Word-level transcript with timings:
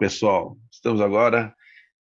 Pessoal, 0.00 0.56
estamos 0.72 0.98
agora 0.98 1.54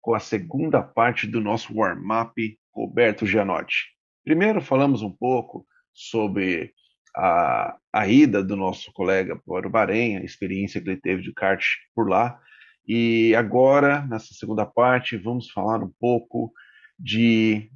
com 0.01 0.13
a 0.13 0.19
segunda 0.19 0.83
parte 0.83 1.25
do 1.25 1.39
nosso 1.39 1.73
warm-up 1.73 2.59
Roberto 2.73 3.25
Gianotti. 3.25 3.85
Primeiro 4.21 4.59
falamos 4.59 5.01
um 5.01 5.09
pouco 5.09 5.65
sobre 5.93 6.73
a, 7.15 7.77
a 7.93 8.05
ida 8.05 8.43
do 8.43 8.57
nosso 8.57 8.91
colega 8.91 9.41
para 9.47 9.65
o 9.65 9.69
Bahrein, 9.69 10.17
a 10.17 10.25
experiência 10.25 10.81
que 10.81 10.89
ele 10.89 10.99
teve 10.99 11.21
de 11.21 11.33
kart 11.33 11.63
por 11.95 12.09
lá. 12.09 12.37
E 12.85 13.33
agora, 13.33 14.05
nessa 14.07 14.33
segunda 14.33 14.65
parte, 14.65 15.15
vamos 15.15 15.49
falar 15.49 15.81
um 15.81 15.93
pouco 15.97 16.51
de 16.99 17.71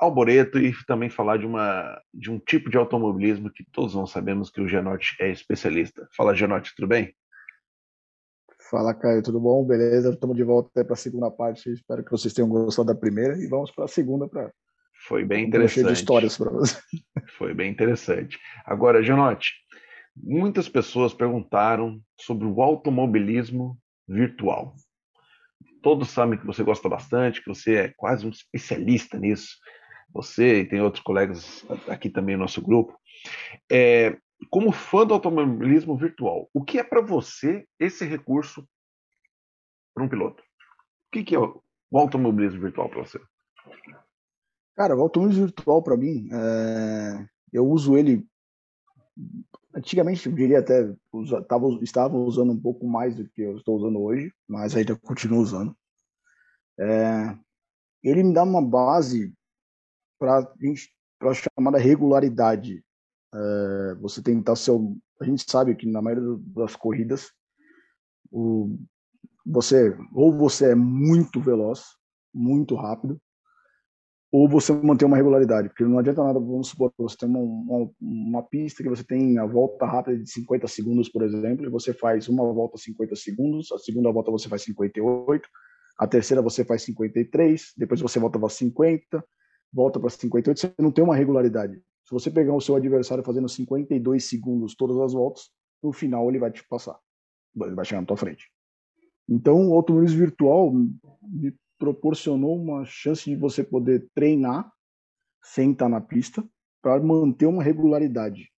Alboreto 0.00 0.58
e 0.58 0.74
também 0.84 1.08
falar 1.08 1.36
de, 1.36 1.46
uma, 1.46 2.02
de 2.12 2.28
um 2.28 2.40
tipo 2.40 2.68
de 2.68 2.76
automobilismo 2.76 3.52
que 3.52 3.64
todos 3.70 3.94
nós 3.94 4.10
sabemos 4.10 4.50
que 4.50 4.60
o 4.60 4.66
Gianotti 4.66 5.14
é 5.20 5.30
especialista. 5.30 6.08
Fala, 6.16 6.34
Gianotti, 6.34 6.74
tudo 6.74 6.88
bem? 6.88 7.14
Fala, 8.70 8.94
Caio, 8.94 9.20
tudo 9.20 9.40
bom? 9.40 9.64
Beleza? 9.64 10.10
Estamos 10.10 10.36
de 10.36 10.44
volta 10.44 10.84
para 10.84 10.94
a 10.94 10.96
segunda 10.96 11.28
parte. 11.28 11.72
Espero 11.72 12.04
que 12.04 12.10
vocês 12.12 12.32
tenham 12.32 12.48
gostado 12.48 12.86
da 12.86 12.94
primeira 12.94 13.36
e 13.36 13.48
vamos 13.48 13.72
para 13.72 13.86
a 13.86 13.88
segunda 13.88 14.28
para. 14.28 14.52
Foi 15.08 15.24
bem 15.24 15.44
interessante. 15.44 15.74
Cheio 15.74 15.86
de 15.88 15.92
histórias 15.94 16.38
para 16.38 16.50
você. 16.50 16.78
Foi 17.36 17.52
bem 17.52 17.68
interessante. 17.68 18.38
Agora, 18.64 19.02
Janote, 19.02 19.54
muitas 20.16 20.68
pessoas 20.68 21.12
perguntaram 21.12 22.00
sobre 22.16 22.46
o 22.46 22.62
automobilismo 22.62 23.76
virtual. 24.06 24.76
Todos 25.82 26.10
sabem 26.10 26.38
que 26.38 26.46
você 26.46 26.62
gosta 26.62 26.88
bastante, 26.88 27.42
que 27.42 27.48
você 27.48 27.74
é 27.74 27.92
quase 27.96 28.24
um 28.24 28.30
especialista 28.30 29.18
nisso. 29.18 29.56
Você 30.14 30.60
e 30.60 30.64
tem 30.64 30.80
outros 30.80 31.02
colegas 31.02 31.64
aqui 31.88 32.08
também 32.08 32.36
no 32.36 32.42
nosso 32.42 32.62
grupo. 32.62 32.96
É, 33.68 34.16
como 34.48 34.72
fã 34.72 35.06
do 35.06 35.14
automobilismo 35.14 35.96
virtual, 35.96 36.48
o 36.54 36.64
que 36.64 36.78
é 36.78 36.84
para 36.84 37.00
você 37.00 37.66
esse 37.78 38.04
recurso 38.04 38.66
para 39.94 40.04
um 40.04 40.08
piloto? 40.08 40.42
O 40.42 41.12
que, 41.12 41.24
que 41.24 41.34
é 41.34 41.38
o 41.38 41.62
automobilismo 41.92 42.60
virtual 42.60 42.88
para 42.88 43.04
você? 43.04 43.20
Cara, 44.76 44.96
o 44.96 45.00
automobilismo 45.00 45.46
virtual 45.46 45.82
para 45.82 45.96
mim, 45.96 46.28
é... 46.32 47.26
eu 47.52 47.66
uso 47.66 47.96
ele. 47.96 48.26
Antigamente, 49.74 50.26
eu 50.26 50.34
diria 50.34 50.60
até, 50.60 50.92
tava, 51.46 51.66
estava 51.82 52.16
usando 52.16 52.52
um 52.52 52.60
pouco 52.60 52.86
mais 52.88 53.16
do 53.16 53.28
que 53.28 53.42
eu 53.42 53.56
estou 53.56 53.76
usando 53.76 54.00
hoje, 54.00 54.32
mas 54.48 54.74
ainda 54.74 54.96
continuo 54.96 55.40
usando. 55.40 55.76
É... 56.78 57.36
Ele 58.02 58.22
me 58.22 58.32
dá 58.32 58.42
uma 58.42 58.62
base 58.62 59.34
para 60.18 60.50
a 61.22 61.34
chamada 61.34 61.76
regularidade 61.76 62.82
é, 63.34 63.94
você 64.00 64.22
tentar 64.22 64.56
ser. 64.56 64.72
A 65.20 65.24
gente 65.24 65.44
sabe 65.48 65.74
que 65.74 65.86
na 65.86 66.02
maioria 66.02 66.38
das 66.54 66.76
corridas, 66.76 67.30
o, 68.30 68.78
você 69.44 69.96
ou 70.14 70.36
você 70.36 70.72
é 70.72 70.74
muito 70.74 71.40
veloz, 71.40 71.82
muito 72.32 72.74
rápido, 72.74 73.20
ou 74.32 74.48
você 74.48 74.72
manter 74.72 75.04
uma 75.04 75.16
regularidade, 75.16 75.68
porque 75.68 75.84
não 75.84 75.98
adianta 75.98 76.22
nada, 76.22 76.38
vamos 76.38 76.68
supor, 76.68 76.92
você 76.96 77.16
tem 77.16 77.28
uma, 77.28 77.40
uma, 77.40 77.90
uma, 78.00 78.42
pista 78.42 78.82
que 78.82 78.88
você 78.88 79.02
tem 79.02 79.38
a 79.38 79.44
volta 79.44 79.84
rápida 79.84 80.18
de 80.18 80.30
50 80.30 80.68
segundos, 80.68 81.08
por 81.08 81.22
exemplo, 81.22 81.66
e 81.66 81.68
você 81.68 81.92
faz 81.92 82.28
uma 82.28 82.44
volta 82.52 82.78
50 82.78 83.16
segundos, 83.16 83.72
a 83.72 83.78
segunda 83.78 84.10
volta 84.12 84.30
você 84.30 84.48
faz 84.48 84.62
58, 84.62 85.48
a 85.98 86.06
terceira 86.06 86.40
você 86.40 86.64
faz 86.64 86.82
53, 86.82 87.72
depois 87.76 88.00
você 88.00 88.20
volta 88.20 88.38
para 88.38 88.48
50, 88.48 89.24
volta 89.72 89.98
para 89.98 90.10
58, 90.10 90.60
você 90.60 90.72
não 90.78 90.92
tem 90.92 91.02
uma 91.02 91.16
regularidade. 91.16 91.82
Se 92.10 92.14
você 92.14 92.28
pegar 92.28 92.52
o 92.52 92.60
seu 92.60 92.74
adversário 92.74 93.22
fazendo 93.22 93.48
52 93.48 94.24
segundos 94.24 94.74
todas 94.74 94.98
as 94.98 95.12
voltas, 95.12 95.48
no 95.80 95.92
final 95.92 96.28
ele 96.28 96.40
vai 96.40 96.50
te 96.50 96.66
passar. 96.66 96.98
Ele 97.54 97.74
vai 97.76 97.84
chegar 97.84 98.00
na 98.00 98.06
tua 98.06 98.16
frente. 98.16 98.50
Então, 99.28 99.70
o 99.70 99.74
automobilismo 99.74 100.18
virtual 100.18 100.72
me 100.72 101.54
proporcionou 101.78 102.60
uma 102.60 102.84
chance 102.84 103.30
de 103.30 103.36
você 103.36 103.62
poder 103.62 104.08
treinar 104.12 104.72
sem 105.40 105.70
estar 105.70 105.88
na 105.88 106.00
pista 106.00 106.44
para 106.82 107.00
manter 107.00 107.46
uma 107.46 107.62
regularidade. 107.62 108.50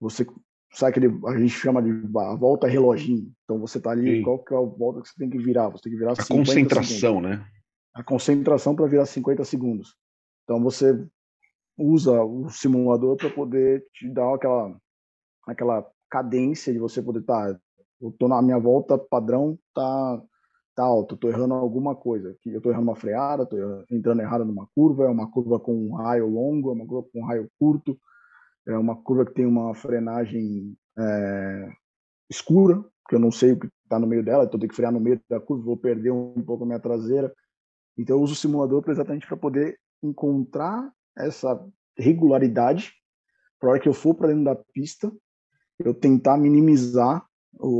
Você 0.00 0.26
sabe 0.72 1.00
que 1.00 1.26
a 1.28 1.38
gente 1.38 1.50
chama 1.50 1.80
de 1.80 1.92
volta 1.92 2.66
reloginho. 2.66 3.32
Então 3.44 3.60
você 3.60 3.78
está 3.78 3.92
ali, 3.92 4.16
Sim. 4.18 4.22
qual 4.22 4.42
que 4.42 4.52
é 4.52 4.56
a 4.56 4.60
volta 4.60 5.02
que 5.02 5.08
você 5.08 5.14
tem 5.16 5.30
que 5.30 5.38
virar? 5.38 5.68
Você 5.68 5.84
tem 5.84 5.92
que 5.92 5.98
virar 5.98 6.14
a 6.14 6.26
concentração, 6.26 7.14
segundos. 7.14 7.30
né? 7.30 7.46
A 7.94 8.02
concentração 8.02 8.74
para 8.74 8.86
virar 8.86 9.06
50 9.06 9.44
segundos. 9.44 9.96
Então 10.42 10.60
você 10.60 11.06
usa 11.76 12.22
o 12.22 12.48
simulador 12.48 13.16
para 13.16 13.30
poder 13.30 13.84
te 13.92 14.08
dar 14.08 14.34
aquela, 14.34 14.76
aquela 15.46 15.86
cadência 16.10 16.72
de 16.72 16.78
você 16.78 17.02
poder 17.02 17.20
estar. 17.20 17.54
Tá, 17.54 17.60
eu 18.00 18.12
tô 18.12 18.28
na 18.28 18.42
minha 18.42 18.58
volta 18.58 18.98
padrão, 18.98 19.58
tá, 19.74 20.22
tá 20.74 20.82
alto, 20.82 21.16
tô 21.16 21.28
errando 21.28 21.54
alguma 21.54 21.94
coisa. 21.94 22.36
Eu 22.44 22.60
tô 22.60 22.70
errando 22.70 22.88
uma 22.88 22.96
freada, 22.96 23.46
tô 23.46 23.56
entrando 23.90 24.20
errado 24.20 24.44
numa 24.44 24.66
curva, 24.74 25.04
é 25.04 25.08
uma 25.08 25.30
curva 25.30 25.60
com 25.60 25.74
um 25.74 25.94
raio 25.94 26.28
longo, 26.28 26.70
é 26.70 26.72
uma 26.72 26.86
curva 26.86 27.08
com 27.12 27.20
um 27.20 27.24
raio 27.24 27.48
curto, 27.58 27.98
é 28.66 28.76
uma 28.76 28.96
curva 28.96 29.24
que 29.24 29.34
tem 29.34 29.46
uma 29.46 29.74
frenagem 29.74 30.76
é, 30.98 31.68
escura, 32.28 32.84
que 33.08 33.14
eu 33.14 33.20
não 33.20 33.30
sei 33.30 33.52
o 33.52 33.60
que 33.60 33.68
está 33.84 33.98
no 33.98 34.06
meio 34.06 34.24
dela, 34.24 34.44
então 34.44 34.54
eu 34.54 34.60
tenho 34.60 34.70
que 34.70 34.76
frear 34.76 34.92
no 34.92 35.00
meio 35.00 35.20
da 35.28 35.40
curva, 35.40 35.64
vou 35.64 35.76
perder 35.76 36.10
um 36.10 36.42
pouco 36.42 36.64
a 36.64 36.66
minha 36.66 36.80
traseira. 36.80 37.32
Então 37.96 38.16
eu 38.16 38.22
uso 38.22 38.32
o 38.32 38.36
simulador 38.36 38.82
exatamente 38.88 39.26
para 39.26 39.36
poder 39.36 39.78
encontrar 40.02 40.90
essa 41.16 41.58
regularidade 41.96 42.92
para 43.58 43.70
hora 43.70 43.80
que 43.80 43.88
eu 43.88 43.94
for 43.94 44.14
para 44.14 44.28
dentro 44.28 44.44
da 44.44 44.56
pista, 44.56 45.12
eu 45.78 45.94
tentar 45.94 46.36
minimizar 46.36 47.24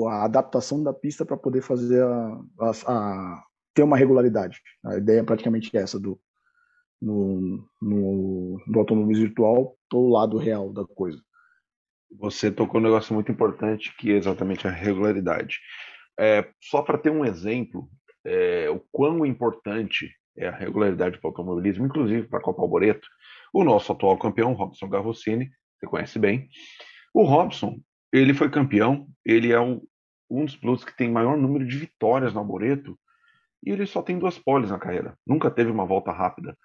a 0.09 0.25
adaptação 0.25 0.83
da 0.83 0.93
pista 0.93 1.25
para 1.25 1.37
poder 1.37 1.63
fazer 1.63 2.03
a, 2.05 2.41
a, 2.61 2.71
a, 2.87 3.45
ter 3.75 3.83
uma 3.83 3.97
regularidade. 3.97 4.61
A 4.85 4.97
ideia 4.97 5.21
é 5.21 5.25
praticamente 5.25 5.77
essa 5.77 5.99
do 5.99 6.21
no, 7.01 7.69
no, 7.81 8.63
no 8.65 8.79
automobilismo 8.79 9.27
virtual 9.27 9.77
do 9.91 10.09
lado 10.09 10.39
real 10.39 10.73
da 10.73 10.87
coisa. 10.87 11.21
Você 12.19 12.51
tocou 12.51 12.81
um 12.81 12.85
negócio 12.85 13.13
muito 13.13 13.33
importante 13.33 13.93
que 13.97 14.13
é 14.13 14.17
exatamente 14.17 14.69
a 14.69 14.71
regularidade. 14.71 15.59
É, 16.19 16.49
só 16.61 16.81
para 16.83 16.99
ter 16.99 17.11
um 17.11 17.25
exemplo, 17.25 17.89
é, 18.25 18.71
o 18.71 18.79
quão 18.93 19.27
importante 19.27 20.15
é 20.37 20.49
a 20.49 20.57
regularidade 20.57 21.19
para 21.19 21.29
o 21.29 21.31
automobilismo, 21.31 21.87
inclusive 21.87 22.27
para 22.27 22.39
a 22.39 22.43
Copa 22.43 22.63
Alboreto, 22.63 23.07
o 23.53 23.65
nosso 23.65 23.93
atual 23.93 24.19
campeão, 24.19 24.53
Robson 24.53 24.89
Garrossini, 24.89 25.51
você 25.79 25.87
conhece 25.87 26.19
bem. 26.19 26.49
O 27.13 27.25
Robson, 27.25 27.79
ele 28.13 28.33
foi 28.33 28.51
campeão, 28.51 29.07
ele 29.25 29.53
é 29.53 29.61
um, 29.61 29.83
um 30.31 30.45
dos 30.45 30.57
pilotos 30.57 30.85
que 30.85 30.97
tem 30.97 31.11
maior 31.11 31.37
número 31.37 31.67
de 31.67 31.77
vitórias 31.77 32.33
no 32.33 32.41
Alboreto, 32.41 32.99
e 33.65 33.71
ele 33.71 33.87
só 33.87 34.03
tem 34.03 34.19
duas 34.19 34.39
poles 34.39 34.71
na 34.71 34.79
carreira. 34.79 35.17
Nunca 35.27 35.51
teve 35.51 35.71
uma 35.71 35.85
volta 35.85 36.11
rápida. 36.11 36.57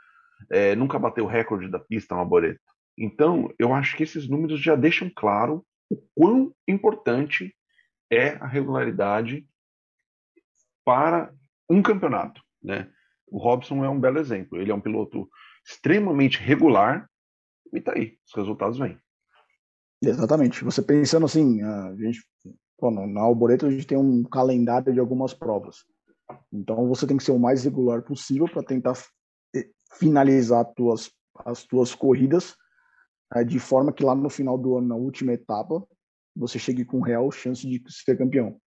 É, 0.50 0.76
nunca 0.76 0.98
bateu 0.98 1.26
o 1.26 1.28
recorde 1.28 1.70
da 1.70 1.80
pista 1.80 2.16
no 2.16 2.22
Alboreto. 2.22 2.62
Então, 2.98 3.54
eu 3.60 3.74
acho 3.74 3.96
que 3.96 4.04
esses 4.04 4.28
números 4.28 4.60
já 4.60 4.76
deixam 4.76 5.12
claro 5.16 5.64
o 5.90 5.98
quão 6.16 6.54
importante 6.68 7.56
é 8.12 8.30
a 8.42 8.48
regularidade 8.48 9.46
para 10.84 11.32
um 11.70 11.82
campeonato, 11.82 12.42
né? 12.64 12.90
O 13.28 13.38
Robson 13.38 13.84
é 13.84 13.90
um 13.90 14.00
belo 14.00 14.20
exemplo. 14.20 14.60
Ele 14.60 14.72
é 14.72 14.76
um 14.76 14.82
piloto 14.82 15.30
extremamente 15.66 16.40
regular 16.40 17.10
e 17.74 17.82
tá 17.82 17.94
aí, 17.94 18.18
os 18.26 18.34
resultados 18.34 18.78
vêm. 18.78 18.98
Exatamente. 20.02 20.64
Você 20.64 20.82
pensando 20.82 21.26
assim, 21.26 21.62
a 21.62 21.96
gente, 21.98 22.24
pô, 22.78 22.92
na 22.92 23.22
Alboreto 23.22 23.66
a 23.66 23.72
gente 23.72 23.86
tem 23.86 23.98
um 23.98 24.24
calendário 24.24 24.94
de 24.94 25.00
algumas 25.00 25.34
provas. 25.34 25.84
Então 26.52 26.88
você 26.88 27.06
tem 27.06 27.18
que 27.18 27.24
ser 27.24 27.32
o 27.32 27.40
mais 27.40 27.64
regular 27.64 28.02
possível 28.04 28.48
para 28.48 28.64
tentar 28.64 28.94
finalizar 29.94 30.66
tuas, 30.76 31.12
as 31.46 31.64
tuas 31.64 31.96
corridas 31.96 32.56
é, 33.34 33.44
de 33.44 33.60
forma 33.60 33.92
que 33.92 34.04
lá 34.04 34.16
no 34.16 34.30
final 34.30 34.58
do 34.58 34.78
ano, 34.78 34.88
na 34.88 34.96
última 34.96 35.34
etapa, 35.34 35.86
você 36.36 36.60
chegue 36.60 36.86
com 36.86 37.02
real 37.02 37.32
chance 37.32 37.68
de 37.68 37.82
ser 37.88 38.18
campeão. 38.18 38.60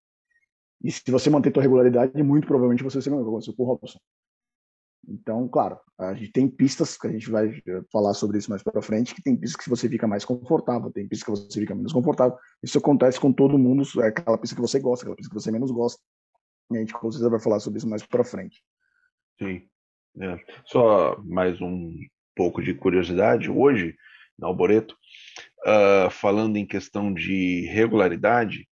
E 0.83 0.91
se 0.91 1.09
você 1.11 1.29
manter 1.29 1.51
tua 1.51 1.61
regularidade, 1.61 2.23
muito 2.23 2.47
provavelmente 2.47 2.83
você 2.83 2.97
vai 2.97 3.03
ser 3.03 3.09
campeão, 3.09 3.55
como 3.55 3.69
o 3.69 3.73
Robson. 3.73 3.99
Então, 5.07 5.47
claro, 5.47 5.79
a 5.97 6.13
gente 6.13 6.31
tem 6.31 6.47
pistas 6.47 6.97
que 6.97 7.07
a 7.07 7.11
gente 7.11 7.29
vai 7.29 7.61
falar 7.91 8.13
sobre 8.13 8.37
isso 8.37 8.49
mais 8.49 8.61
para 8.61 8.81
frente, 8.81 9.15
que 9.15 9.21
tem 9.21 9.35
pistas 9.35 9.63
que 9.63 9.69
você 9.69 9.87
fica 9.89 10.07
mais 10.07 10.25
confortável, 10.25 10.91
tem 10.91 11.07
pistas 11.07 11.25
que 11.25 11.31
você 11.31 11.59
fica 11.59 11.73
menos 11.73 11.93
confortável. 11.93 12.37
Isso 12.61 12.77
acontece 12.77 13.19
com 13.19 13.31
todo 13.31 13.57
mundo, 13.57 13.83
é 14.01 14.07
aquela 14.07 14.37
pista 14.37 14.55
que 14.55 14.61
você 14.61 14.79
gosta, 14.79 15.05
aquela 15.05 15.15
pista 15.15 15.29
que 15.29 15.41
você 15.41 15.51
menos 15.51 15.71
gosta. 15.71 16.01
E 16.71 16.77
a 16.77 16.79
gente 16.79 16.93
com 16.93 17.11
certeza 17.11 17.29
vai 17.29 17.39
falar 17.39 17.59
sobre 17.59 17.77
isso 17.79 17.89
mais 17.89 18.05
para 18.05 18.23
frente. 18.23 18.61
Sim. 19.41 19.67
É. 20.21 20.37
Só 20.65 21.17
mais 21.23 21.59
um 21.61 21.95
pouco 22.35 22.61
de 22.61 22.73
curiosidade. 22.73 23.49
Hoje, 23.49 23.95
na 24.37 24.47
Alboreto, 24.47 24.95
uh, 25.65 26.09
falando 26.09 26.57
em 26.57 26.65
questão 26.65 27.13
de 27.13 27.65
regularidade, 27.71 28.67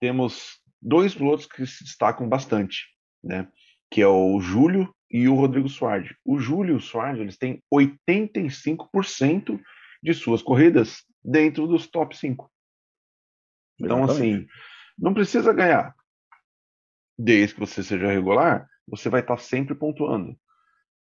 temos 0.00 0.60
dois 0.80 1.14
pilotos 1.14 1.46
que 1.46 1.66
se 1.66 1.84
destacam 1.84 2.28
bastante, 2.28 2.86
né? 3.22 3.48
Que 3.90 4.02
é 4.02 4.06
o 4.06 4.38
Júlio 4.40 4.94
e 5.14 5.28
o 5.28 5.34
Rodrigo 5.36 5.68
Soares. 5.68 6.12
O 6.24 6.40
Júlio 6.40 6.72
e 6.74 6.76
o 6.76 6.80
Soares, 6.80 7.20
eles 7.20 7.38
têm 7.38 7.62
85% 7.72 9.60
de 10.02 10.12
suas 10.12 10.42
corridas 10.42 11.04
dentro 11.24 11.68
dos 11.68 11.86
top 11.86 12.16
5. 12.16 12.50
Então, 13.80 14.02
Exatamente. 14.02 14.34
assim, 14.34 14.46
não 14.98 15.14
precisa 15.14 15.52
ganhar. 15.52 15.94
desde 17.16 17.54
que 17.54 17.60
você 17.60 17.80
seja 17.80 18.08
regular, 18.08 18.68
você 18.88 19.08
vai 19.08 19.20
estar 19.20 19.36
sempre 19.36 19.72
pontuando, 19.76 20.36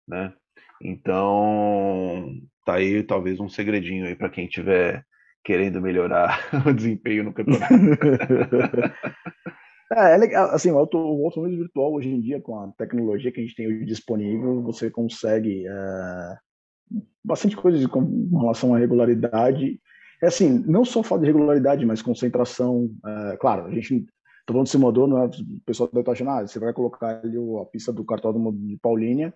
né? 0.08 0.34
Então, 0.82 2.40
tá 2.66 2.76
aí 2.76 3.04
talvez 3.04 3.38
um 3.38 3.50
segredinho 3.50 4.06
aí 4.06 4.16
para 4.16 4.30
quem 4.30 4.48
tiver 4.48 5.06
querendo 5.44 5.82
melhorar 5.82 6.40
o 6.66 6.74
desempenho 6.74 7.26
no 7.26 7.34
campeonato. 7.34 7.74
é, 9.94 10.14
é 10.14 10.18
legal, 10.18 10.50
assim, 10.52 10.72
o, 10.72 10.78
auto, 10.78 10.98
o 10.98 11.26
automobilismo 11.26 11.64
virtual 11.64 11.94
hoje 11.94 12.10
em 12.10 12.22
dia, 12.22 12.42
com 12.42 12.60
a 12.60 12.72
tecnologia 12.78 13.32
que 13.32 13.40
a 13.40 13.44
gente 13.44 13.56
tem 13.56 13.86
disponível, 13.86 14.62
você 14.62 14.90
consegue 14.90 15.66
é, 15.68 16.38
bastante 17.24 17.56
coisas 17.56 17.86
com 17.88 18.30
relação 18.40 18.74
à 18.74 18.78
regularidade. 18.78 19.80
É 20.22 20.28
assim, 20.28 20.64
não 20.68 20.84
só 20.84 21.02
falar 21.02 21.22
de 21.22 21.28
regularidade, 21.28 21.86
mas 21.86 22.02
concentração. 22.02 22.90
É, 23.06 23.38
claro, 23.38 23.66
a 23.66 23.72
gente 23.72 24.06
Tô 24.50 24.54
falando 24.54 24.66
de 24.66 24.72
simulador, 24.72 25.08
não 25.08 25.20
é, 25.20 25.28
o 25.28 25.62
pessoal 25.64 25.88
deve 25.90 26.00
estar 26.00 26.12
achando, 26.14 26.32
ah, 26.32 26.42
você 26.42 26.58
vai 26.58 26.74
colocar 26.74 27.20
ali 27.24 27.38
a 27.38 27.66
pista 27.66 27.94
do 27.94 28.04
cartódromo 28.04 28.52
de 28.52 28.80
Paulínia 28.82 29.32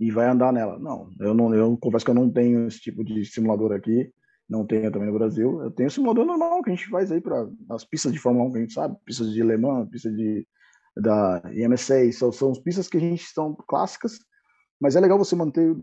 e 0.00 0.10
vai 0.10 0.26
andar 0.26 0.54
nela. 0.54 0.78
Não, 0.78 1.10
eu 1.20 1.34
não, 1.34 1.54
eu 1.54 1.76
confesso 1.76 2.02
que 2.02 2.10
eu 2.10 2.14
não 2.14 2.30
tenho 2.30 2.66
esse 2.66 2.80
tipo 2.80 3.04
de 3.04 3.26
simulador 3.26 3.72
aqui, 3.72 4.10
não 4.48 4.66
tenho 4.66 4.90
também 4.90 5.08
no 5.08 5.18
Brasil. 5.18 5.62
Eu 5.62 5.70
tenho 5.70 5.90
simulador 5.90 6.24
normal 6.24 6.62
que 6.62 6.70
a 6.70 6.74
gente 6.74 6.88
faz 6.88 7.10
aí 7.10 7.20
para 7.20 7.48
as 7.70 7.84
pistas 7.84 8.12
de 8.12 8.18
Fórmula 8.18 8.46
1 8.46 8.52
que 8.52 8.58
a 8.58 8.60
gente 8.60 8.72
sabe, 8.72 8.96
pistas 9.04 9.32
de 9.32 9.42
Le 9.42 9.56
Mans, 9.56 9.88
pistas 9.88 10.14
de 10.14 10.46
da 10.96 11.42
IMSA, 11.52 12.12
são, 12.12 12.30
são 12.30 12.52
as 12.52 12.58
pistas 12.58 12.88
que 12.88 12.96
a 12.96 13.00
gente 13.00 13.24
são 13.24 13.52
clássicas, 13.52 14.18
mas 14.80 14.94
é 14.94 15.00
legal 15.00 15.18
você 15.18 15.34
manter 15.34 15.76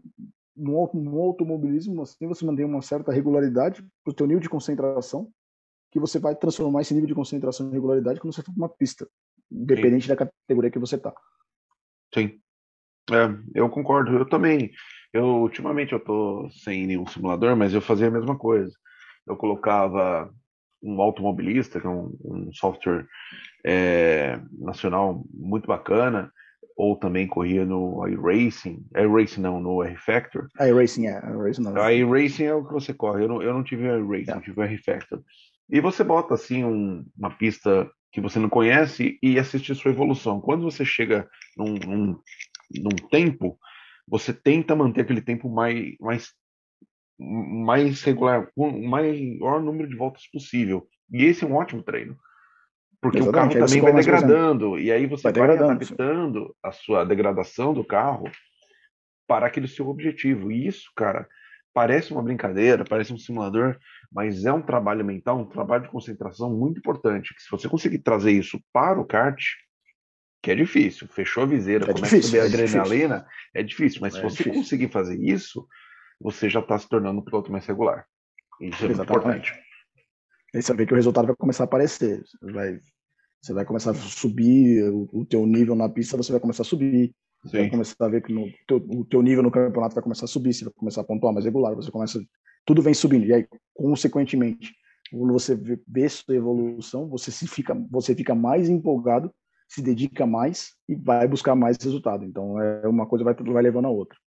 no, 0.56 0.90
no 0.94 1.19
automobilismo, 1.19 2.02
assim, 2.02 2.28
você 2.28 2.46
manter 2.46 2.63
uma 2.63 2.81
certa 2.81 3.12
regularidade 3.12 3.86
para 4.04 4.12
o 4.12 4.13
teu 4.13 4.25
nível 4.25 4.42
de 4.42 4.50
concentração 4.50 5.30
que 5.92 6.00
você 6.00 6.18
vai 6.18 6.34
transformar 6.34 6.81
esse 6.81 6.94
nível 6.94 7.08
de 7.08 7.16
concentração 7.16 7.68
e 7.68 7.74
regularidade 7.74 8.22
quando 8.22 8.34
você 8.34 8.42
for 8.42 8.54
uma 8.56 8.69
pista, 8.69 9.06
independente 9.52 10.04
Sim. 10.04 10.10
da 10.10 10.16
categoria 10.16 10.72
que 10.72 10.80
você 10.80 10.96
está. 10.96 11.13
Sim, 12.13 12.40
é, 13.12 13.38
eu 13.54 13.69
concordo. 13.69 14.12
Eu 14.12 14.28
também. 14.28 14.72
Eu 15.13 15.25
ultimamente 15.25 15.94
eu 15.94 16.00
tô 16.00 16.50
sem 16.52 16.88
nenhum 16.88 17.06
simulador, 17.06 17.56
mas 17.56 17.74
eu 17.74 17.81
fazia 17.81 18.08
a 18.08 18.12
mesma 18.12 18.38
coisa. 18.38 18.74
Eu 19.28 19.36
colocava 19.36 20.31
um 20.81 21.00
automobilista, 21.02 21.80
que 21.80 21.86
é 21.86 21.90
um, 21.90 22.16
um 22.24 22.54
software 22.54 23.06
é, 23.66 24.40
nacional 24.58 25.24
muito 25.34 25.68
bacana, 25.68 26.31
ou 26.75 26.96
também 26.96 27.28
corria 27.28 27.66
no 27.66 28.08
iRacing, 28.08 28.84
iRacing 28.96 29.42
não, 29.42 29.60
no 29.60 29.84
R-Factor. 29.84 30.48
iRacing 30.60 31.08
é, 31.08 31.22
iRacing 31.30 31.62
não. 31.62 31.75
A 31.75 31.94
iRacing 31.94 32.46
é 32.46 32.54
o 32.54 32.66
que 32.66 32.74
você 32.74 32.94
corre, 32.94 33.24
eu 33.24 33.28
não, 33.28 33.44
eu 33.44 33.54
não 33.54 33.63
tive 33.63 33.86
iRacing, 33.86 34.31
é. 34.31 34.36
eu 34.36 34.42
tive 34.42 34.62
R-Factor. 34.62 35.22
E 35.69 35.80
você 35.80 36.04
bota 36.04 36.34
assim 36.34 36.63
um, 36.63 37.06
uma 37.16 37.30
pista 37.30 37.90
que 38.12 38.19
você 38.19 38.40
não 38.40 38.50
conhece 38.50 39.18
e 39.22 39.40
assiste 39.40 39.74
sua 39.75 39.92
evolução. 39.92 40.42
Quando 40.42 40.63
você 40.63 40.84
chega 40.84 41.30
num, 41.56 41.75
num, 41.75 42.19
num 42.81 43.08
tempo, 43.10 43.58
você 44.07 44.33
tenta 44.33 44.75
manter 44.75 45.01
aquele 45.01 45.21
tempo 45.21 45.50
mais, 45.50 45.95
mais, 46.00 46.33
mais 47.19 48.01
regular, 48.03 48.50
com 48.56 48.69
o 48.69 48.88
maior 48.88 49.62
número 49.62 49.89
de 49.89 49.95
voltas 49.95 50.24
possível. 50.31 50.88
E 51.12 51.24
esse 51.24 51.44
é 51.44 51.48
um 51.48 51.56
ótimo 51.56 51.83
treino. 51.83 52.18
Porque 53.01 53.18
Exatamente. 53.18 53.56
o 53.56 53.59
carro 53.59 53.68
também 53.68 53.81
vai 53.81 53.94
degradando, 53.94 54.80
e 54.80 54.92
aí 54.92 55.07
você 55.07 55.31
vai, 55.31 55.48
vai 55.48 55.57
adaptando 55.57 56.56
a 56.62 56.71
sua 56.71 57.03
degradação 57.03 57.74
do 57.74 57.83
carro 57.83 58.30
para 59.27 59.48
aquele 59.48 59.68
seu 59.68 59.88
objetivo. 59.89 60.51
E 60.51 60.68
isso, 60.68 60.92
cara, 60.95 61.27
parece 61.74 62.12
uma 62.12 62.21
brincadeira, 62.21 62.83
parece 62.88 63.12
um 63.12 63.18
simulador, 63.18 63.77
mas 64.12 64.45
é 64.45 64.53
um 64.53 64.62
trabalho 64.62 65.03
mental, 65.03 65.39
um 65.39 65.45
trabalho 65.45 65.83
de 65.83 65.89
concentração 65.89 66.56
muito 66.56 66.77
importante. 66.77 67.33
Que 67.33 67.42
se 67.42 67.50
você 67.50 67.68
conseguir 67.68 68.00
trazer 68.00 68.33
isso 68.33 68.62
para 68.71 69.00
o 69.00 69.06
kart, 69.06 69.42
que 70.41 70.51
é 70.51 70.55
difícil, 70.55 71.07
fechou 71.07 71.43
a 71.43 71.45
viseira, 71.45 71.85
é 71.89 71.93
começa 71.93 72.15
difícil, 72.15 72.41
a 72.41 72.45
subir 72.45 72.57
a 72.59 72.61
é 72.61 72.63
adrenalina, 72.65 73.15
difícil. 73.17 73.51
é 73.53 73.63
difícil, 73.63 74.01
mas 74.01 74.15
é 74.15 74.17
se 74.17 74.23
você 74.23 74.38
difícil. 74.38 74.53
conseguir 74.53 74.88
fazer 74.89 75.19
isso, 75.21 75.67
você 76.19 76.49
já 76.49 76.59
está 76.59 76.77
se 76.77 76.89
tornando 76.89 77.19
um 77.19 77.23
piloto 77.23 77.51
mais 77.51 77.65
regular. 77.65 78.05
Isso 78.59 78.83
é 78.83 78.88
muito 78.88 79.01
importante. 79.01 79.53
E 80.53 80.61
você 80.61 80.73
vê 80.73 80.85
que 80.85 80.93
o 80.93 80.95
resultado 80.95 81.27
vai 81.27 81.35
começar 81.35 81.63
a 81.63 81.65
aparecer. 81.65 82.23
Você 82.23 82.51
vai, 82.51 82.79
você 83.41 83.53
vai 83.53 83.65
começar 83.65 83.91
a 83.91 83.93
subir 83.93 84.83
o, 84.91 85.09
o 85.13 85.25
teu 85.25 85.45
nível 85.45 85.75
na 85.75 85.88
pista, 85.89 86.17
você 86.17 86.31
vai 86.31 86.41
começar 86.41 86.63
a 86.63 86.65
subir. 86.65 87.13
Você 87.43 87.57
vai 87.57 87.69
começar 87.69 88.05
a 88.05 88.09
ver 88.09 88.21
que 88.21 88.31
no, 88.31 88.47
teu, 88.67 88.77
o 88.77 89.05
teu 89.05 89.21
nível 89.21 89.41
no 89.41 89.49
campeonato 89.49 89.95
vai 89.95 90.03
começar 90.03 90.25
a 90.25 90.27
subir, 90.27 90.53
você 90.53 90.65
vai 90.65 90.73
começar 90.73 91.01
a 91.01 91.03
pontuar 91.03 91.33
mais 91.33 91.45
regular, 91.45 91.75
você 91.75 91.89
começa. 91.89 92.23
Tudo 92.65 92.83
vem 92.83 92.93
subindo. 92.93 93.25
E 93.25 93.33
aí, 93.33 93.47
consequentemente, 93.73 94.71
quando 95.11 95.33
você 95.33 95.55
vê, 95.55 95.79
vê 95.88 96.07
sua 96.07 96.35
evolução, 96.35 97.09
você, 97.09 97.31
se 97.31 97.47
fica, 97.47 97.73
você 97.89 98.13
fica 98.13 98.35
mais 98.35 98.69
empolgado, 98.69 99.33
se 99.71 99.81
dedica 99.81 100.25
mais 100.25 100.73
e 100.88 100.95
vai 100.95 101.25
buscar 101.25 101.56
mais 101.56 101.77
resultado. 101.77 102.25
Então, 102.25 102.62
é 102.62 102.85
uma 102.85 103.07
coisa 103.07 103.23
vai, 103.23 103.33
vai 103.33 103.63
levando 103.63 103.85
a 103.85 103.89
outra. 103.89 104.18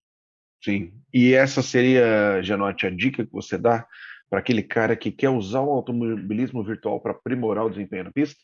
Sim. 0.62 0.94
E 1.12 1.34
essa 1.34 1.60
seria, 1.60 2.40
Janote, 2.42 2.86
a 2.86 2.90
dica 2.90 3.26
que 3.26 3.30
você 3.30 3.58
dá 3.58 3.86
para 4.30 4.38
aquele 4.38 4.62
cara 4.62 4.96
que 4.96 5.12
quer 5.12 5.28
usar 5.28 5.60
o 5.60 5.70
automobilismo 5.70 6.64
virtual 6.64 6.98
para 6.98 7.12
aprimorar 7.12 7.66
o 7.66 7.68
desempenho 7.68 8.04
na 8.04 8.10
pista? 8.10 8.40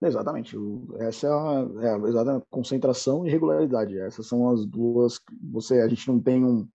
Exatamente. 0.00 0.56
Essa 1.00 1.26
é 1.26 1.30
a, 1.30 1.96
é 1.96 2.08
exatamente, 2.08 2.46
concentração 2.48 3.26
e 3.26 3.30
regularidade. 3.30 3.98
Essas 3.98 4.28
são 4.28 4.48
as 4.50 4.64
duas. 4.64 5.18
Você, 5.50 5.80
a 5.80 5.88
gente 5.88 6.06
não 6.06 6.20
tem 6.20 6.44
um, 6.44 6.68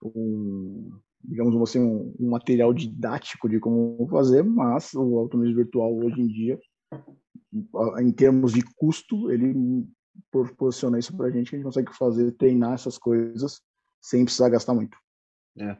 um 0.00 0.92
digamos 1.24 1.60
assim, 1.60 1.80
um, 1.80 2.14
um, 2.20 2.30
material 2.30 2.72
didático 2.72 3.48
de 3.48 3.58
como 3.58 4.06
fazer, 4.08 4.44
mas 4.44 4.94
o 4.94 5.18
automobilismo 5.18 5.64
virtual 5.64 5.92
hoje 5.92 6.20
em 6.20 6.28
dia, 6.28 6.56
em 8.00 8.12
termos 8.12 8.52
de 8.52 8.62
custo, 8.76 9.30
ele 9.30 9.86
proporciona 10.30 10.98
isso 10.98 11.16
para 11.16 11.26
a 11.26 11.30
gente, 11.30 11.50
que 11.50 11.56
a 11.56 11.58
gente 11.58 11.66
consegue 11.66 11.96
fazer, 11.96 12.32
treinar 12.32 12.74
essas 12.74 12.98
coisas 12.98 13.60
sem 14.00 14.24
precisar 14.24 14.48
gastar 14.48 14.74
muito. 14.74 14.96
É, 15.58 15.76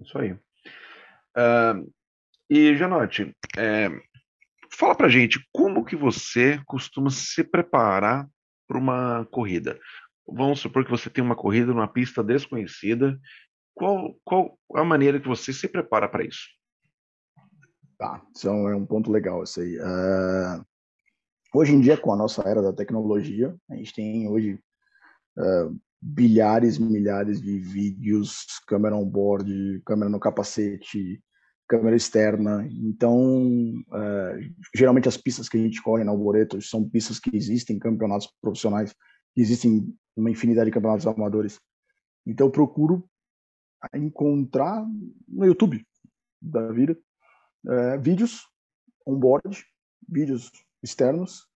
isso 0.00 0.18
aí. 0.18 0.32
Uh, 0.32 1.92
e, 2.48 2.74
Janote, 2.76 3.36
é, 3.58 3.90
Fala 4.78 4.94
pra 4.94 5.08
gente, 5.08 5.40
como 5.52 5.84
que 5.84 5.96
você 5.96 6.60
costuma 6.66 7.08
se 7.08 7.42
preparar 7.42 8.28
para 8.68 8.76
uma 8.76 9.24
corrida? 9.30 9.80
Vamos 10.28 10.60
supor 10.60 10.84
que 10.84 10.90
você 10.90 11.08
tem 11.08 11.24
uma 11.24 11.34
corrida 11.34 11.72
numa 11.72 11.88
pista 11.88 12.22
desconhecida. 12.22 13.18
Qual, 13.74 14.18
qual 14.22 14.58
a 14.74 14.84
maneira 14.84 15.18
que 15.18 15.28
você 15.28 15.50
se 15.50 15.66
prepara 15.66 16.06
para 16.06 16.24
isso? 16.24 16.46
Tá, 17.98 18.22
isso 18.34 18.48
é 18.48 18.76
um 18.76 18.84
ponto 18.84 19.10
legal 19.10 19.42
isso 19.42 19.60
aí. 19.60 19.78
Uh, 19.78 20.64
hoje 21.54 21.72
em 21.72 21.80
dia, 21.80 21.96
com 21.96 22.12
a 22.12 22.16
nossa 22.16 22.42
era 22.42 22.60
da 22.60 22.72
tecnologia, 22.72 23.56
a 23.70 23.74
gente 23.74 23.94
tem 23.94 24.28
hoje 24.28 24.60
uh, 25.38 25.80
bilhares, 26.00 26.78
milhares 26.78 27.40
de 27.40 27.58
vídeos, 27.58 28.44
câmera 28.66 28.94
on 28.94 29.08
board, 29.08 29.82
câmera 29.84 30.10
no 30.10 30.20
capacete, 30.20 31.22
câmera 31.68 31.96
externa. 31.96 32.66
Então, 32.70 33.72
é, 33.92 34.50
geralmente 34.74 35.08
as 35.08 35.16
pistas 35.16 35.48
que 35.48 35.56
a 35.56 35.60
gente 35.60 35.82
corre 35.82 36.04
na 36.04 36.12
Alboreto 36.12 36.60
são 36.62 36.88
pistas 36.88 37.18
que 37.18 37.34
existem 37.34 37.76
em 37.76 37.80
campeonatos 37.80 38.32
profissionais, 38.40 38.94
existem 39.36 39.92
uma 40.16 40.30
infinidade 40.30 40.66
de 40.66 40.74
campeonatos 40.74 41.06
amadores. 41.06 41.58
Então, 42.26 42.46
eu 42.46 42.52
procuro 42.52 43.08
encontrar 43.94 44.84
no 45.28 45.44
YouTube 45.44 45.84
da 46.40 46.70
vida 46.72 46.96
é, 47.68 47.98
vídeos 47.98 48.46
on-board, 49.06 49.64
vídeos 50.08 50.50
externos, 50.82 51.46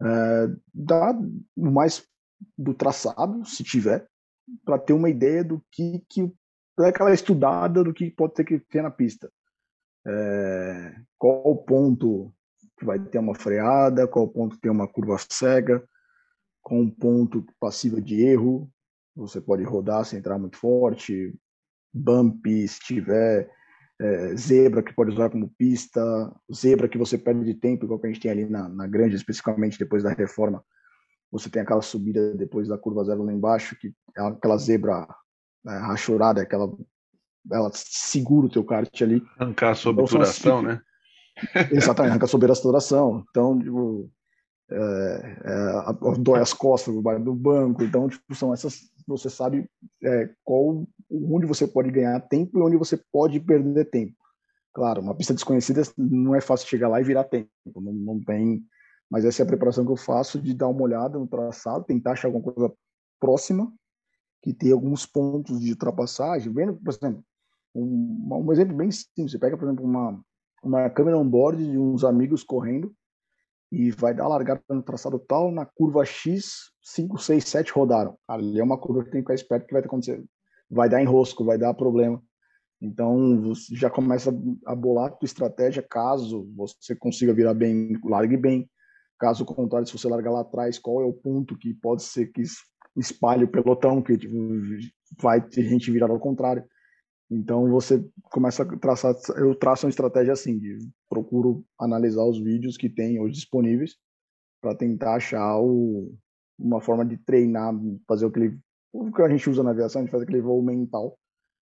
é, 0.00 0.48
da, 0.72 1.12
mais 1.56 2.06
do 2.56 2.72
traçado, 2.74 3.44
se 3.44 3.64
tiver, 3.64 4.08
para 4.64 4.78
ter 4.78 4.92
uma 4.92 5.10
ideia 5.10 5.42
do 5.42 5.62
que, 5.70 6.04
que 6.08 6.32
aquela 6.78 7.12
estudada 7.12 7.82
do 7.82 7.92
que 7.92 8.10
pode 8.10 8.34
ter 8.34 8.44
que 8.44 8.58
ter 8.58 8.82
na 8.82 8.90
pista. 8.90 9.30
É, 10.06 10.94
qual 11.18 11.42
o 11.44 11.56
ponto 11.56 12.32
que 12.78 12.84
vai 12.84 12.98
ter 12.98 13.18
uma 13.18 13.34
freada, 13.34 14.06
qual 14.06 14.26
o 14.26 14.30
ponto 14.30 14.54
que 14.54 14.62
tem 14.62 14.70
uma 14.70 14.86
curva 14.86 15.16
cega, 15.28 15.86
qual 16.62 16.80
um 16.80 16.90
ponto 16.90 17.44
passiva 17.58 18.00
de 18.00 18.22
erro, 18.22 18.70
você 19.14 19.40
pode 19.40 19.64
rodar 19.64 20.04
sem 20.04 20.18
entrar 20.18 20.38
muito 20.38 20.56
forte, 20.56 21.34
bump 21.92 22.46
se 22.68 22.78
tiver, 22.80 23.50
é, 24.00 24.36
zebra 24.36 24.82
que 24.82 24.94
pode 24.94 25.10
usar 25.10 25.30
como 25.30 25.52
pista, 25.58 26.00
zebra 26.52 26.88
que 26.88 26.98
você 26.98 27.18
perde 27.18 27.54
tempo, 27.54 27.84
igual 27.84 27.98
que 27.98 28.06
a 28.06 28.10
gente 28.10 28.20
tem 28.20 28.30
ali 28.30 28.48
na, 28.48 28.68
na 28.68 28.86
grande, 28.86 29.16
especificamente 29.16 29.78
depois 29.78 30.02
da 30.02 30.10
reforma, 30.10 30.64
você 31.30 31.50
tem 31.50 31.62
aquela 31.62 31.82
subida 31.82 32.34
depois 32.34 32.68
da 32.68 32.78
curva 32.78 33.04
zero 33.04 33.22
lá 33.22 33.32
embaixo, 33.32 33.76
que 33.76 33.92
é 34.16 34.22
aquela 34.22 34.56
zebra 34.56 35.06
né, 35.64 35.76
rachurada, 35.78 36.40
aquela 36.40 36.70
ela 37.50 37.70
segura 37.72 38.46
o 38.46 38.50
teu 38.50 38.64
kart 38.64 39.02
ali. 39.02 39.22
Arrancar 39.38 39.74
sob 39.74 40.02
então, 40.02 40.18
duração, 40.18 40.62
né? 40.62 40.80
Exatamente, 41.70 42.10
arrancar 42.10 42.26
sob 42.26 42.44
a 42.44 42.54
duração. 42.54 43.24
Então, 43.30 43.58
tipo, 43.58 44.10
é, 44.70 45.38
é, 45.44 46.18
dói 46.18 46.40
as 46.40 46.52
costas 46.52 46.94
do 46.94 47.34
banco. 47.34 47.82
Então, 47.82 48.08
tipo, 48.08 48.34
são 48.34 48.52
essas. 48.52 48.90
Você 49.06 49.30
sabe 49.30 49.68
é, 50.02 50.30
qual, 50.44 50.86
onde 51.10 51.46
você 51.46 51.66
pode 51.66 51.90
ganhar 51.90 52.20
tempo 52.20 52.58
e 52.58 52.62
onde 52.62 52.76
você 52.76 53.00
pode 53.10 53.40
perder 53.40 53.86
tempo. 53.86 54.14
Claro, 54.74 55.00
uma 55.00 55.14
pista 55.14 55.32
desconhecida 55.32 55.82
não 55.96 56.34
é 56.34 56.40
fácil 56.40 56.68
chegar 56.68 56.88
lá 56.88 57.00
e 57.00 57.04
virar 57.04 57.24
tempo. 57.24 57.50
Não, 57.74 57.92
não 57.92 58.20
tem 58.20 58.62
Mas 59.10 59.24
essa 59.24 59.42
é 59.42 59.44
a 59.44 59.46
preparação 59.46 59.84
que 59.84 59.92
eu 59.92 59.96
faço 59.96 60.40
de 60.40 60.52
dar 60.54 60.68
uma 60.68 60.82
olhada 60.82 61.18
no 61.18 61.26
traçado, 61.26 61.84
tentar 61.84 62.12
achar 62.12 62.28
alguma 62.28 62.52
coisa 62.52 62.72
próxima, 63.18 63.72
que 64.42 64.52
tem 64.52 64.70
alguns 64.70 65.06
pontos 65.06 65.58
de 65.58 65.70
ultrapassagem. 65.70 66.52
Vendo, 66.52 66.74
por 66.74 66.92
exemplo, 66.92 67.24
um, 67.74 68.28
um 68.30 68.52
exemplo 68.52 68.76
bem 68.76 68.90
simples. 68.90 69.32
Você 69.32 69.38
pega, 69.38 69.56
por 69.56 69.64
exemplo, 69.64 69.84
uma, 69.84 70.20
uma 70.62 70.90
câmera 70.90 71.18
on-board 71.18 71.64
de 71.64 71.78
uns 71.78 72.04
amigos 72.04 72.44
correndo 72.44 72.94
e 73.70 73.90
vai 73.90 74.14
dar 74.14 74.28
largada 74.28 74.62
no 74.70 74.82
traçado 74.82 75.18
tal, 75.18 75.50
na 75.52 75.66
curva 75.66 76.04
X, 76.04 76.70
5, 76.82 77.18
6, 77.18 77.44
7 77.44 77.72
rodaram. 77.72 78.16
Ali 78.26 78.58
é 78.58 78.64
uma 78.64 78.78
curva 78.78 79.04
que 79.04 79.10
tem 79.10 79.20
que 79.20 79.26
ficar 79.26 79.34
esperto 79.34 79.66
que 79.66 79.72
vai 79.72 79.82
acontecer. 79.82 80.24
Vai 80.70 80.88
dar 80.88 81.02
enrosco, 81.02 81.44
vai 81.44 81.58
dar 81.58 81.74
problema. 81.74 82.22
Então, 82.80 83.42
você 83.42 83.74
já 83.74 83.90
começa 83.90 84.30
a 84.64 84.74
bolar 84.74 85.06
a 85.06 85.10
tua 85.10 85.26
estratégia 85.26 85.82
caso 85.82 86.48
você 86.56 86.94
consiga 86.94 87.34
virar 87.34 87.54
bem, 87.54 87.98
largue 88.04 88.36
bem. 88.36 88.70
Caso 89.18 89.44
contrário, 89.44 89.86
se 89.86 89.98
você 89.98 90.08
largar 90.08 90.30
lá 90.30 90.40
atrás, 90.40 90.78
qual 90.78 91.02
é 91.02 91.04
o 91.04 91.12
ponto 91.12 91.58
que 91.58 91.74
pode 91.74 92.04
ser 92.04 92.26
que 92.28 92.42
espalhe 92.96 93.44
o 93.44 93.50
pelotão, 93.50 94.00
que 94.00 94.16
tipo, 94.16 94.34
vai 95.20 95.40
ter 95.40 95.64
gente 95.64 95.90
virar 95.90 96.10
ao 96.10 96.20
contrário. 96.20 96.64
Então 97.30 97.68
você 97.70 98.02
começa 98.24 98.62
a 98.62 98.78
traçar, 98.78 99.14
eu 99.36 99.54
traço 99.54 99.86
uma 99.86 99.90
estratégia 99.90 100.32
assim, 100.32 100.58
de 100.58 100.78
procuro 101.08 101.64
analisar 101.78 102.24
os 102.24 102.38
vídeos 102.38 102.76
que 102.76 102.88
tem 102.88 103.20
hoje 103.20 103.34
disponíveis 103.34 103.96
para 104.62 104.74
tentar 104.74 105.16
achar 105.16 105.58
o, 105.60 106.14
uma 106.58 106.80
forma 106.80 107.04
de 107.04 107.18
treinar, 107.18 107.74
fazer 108.06 108.26
aquele 108.26 108.58
o 108.90 109.12
que 109.12 109.20
a 109.20 109.28
gente 109.28 109.48
usa 109.50 109.62
na 109.62 109.70
aviação, 109.70 110.00
a 110.00 110.04
gente 110.04 110.10
faz 110.10 110.22
aquele 110.22 110.40
voo 110.40 110.62
mental, 110.62 111.18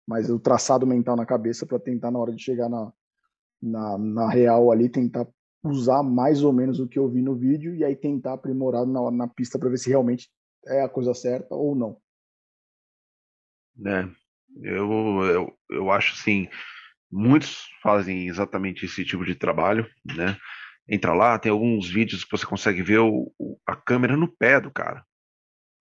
mas 0.07 0.29
o 0.29 0.39
traçado 0.39 0.87
mental 0.87 1.17
na 1.17 1.25
cabeça 1.25 1.65
para 1.65 1.79
tentar 1.79 2.11
na 2.11 2.19
hora 2.19 2.33
de 2.33 2.43
chegar 2.43 2.69
na, 2.69 2.93
na, 3.61 3.99
na 3.99 4.29
real 4.29 4.71
ali 4.71 4.89
tentar 4.89 5.27
usar 5.65 6.03
mais 6.03 6.45
ou 6.45 6.53
menos 6.53 6.79
o 6.79 6.87
que 6.87 6.99
eu 6.99 7.09
vi 7.09 7.23
no 7.23 7.35
vídeo 7.35 7.75
e 7.75 7.83
aí 7.83 7.97
tentar 7.97 8.35
aprimorar 8.35 8.87
na, 8.87 9.11
na 9.11 9.27
pista 9.27 9.59
para 9.59 9.71
ver 9.71 9.79
se 9.79 9.89
realmente 9.89 10.31
é 10.67 10.83
a 10.83 10.89
coisa 10.89 11.15
certa 11.15 11.55
ou 11.55 11.75
não. 11.75 11.97
É, 13.85 14.09
eu, 14.63 15.25
eu, 15.25 15.59
eu 15.71 15.91
acho 15.91 16.15
assim, 16.15 16.49
muitos 17.11 17.65
fazem 17.83 18.29
exatamente 18.29 18.85
esse 18.85 19.05
tipo 19.05 19.25
de 19.25 19.35
trabalho, 19.35 19.89
né? 20.05 20.37
Entra 20.89 21.13
lá, 21.13 21.39
tem 21.39 21.51
alguns 21.51 21.89
vídeos 21.89 22.25
que 22.25 22.31
você 22.31 22.47
consegue 22.47 22.83
ver 22.83 22.99
o, 22.99 23.33
a 23.67 23.75
câmera 23.75 24.17
no 24.17 24.29
pé 24.29 24.61
do 24.61 24.71
cara, 24.71 25.05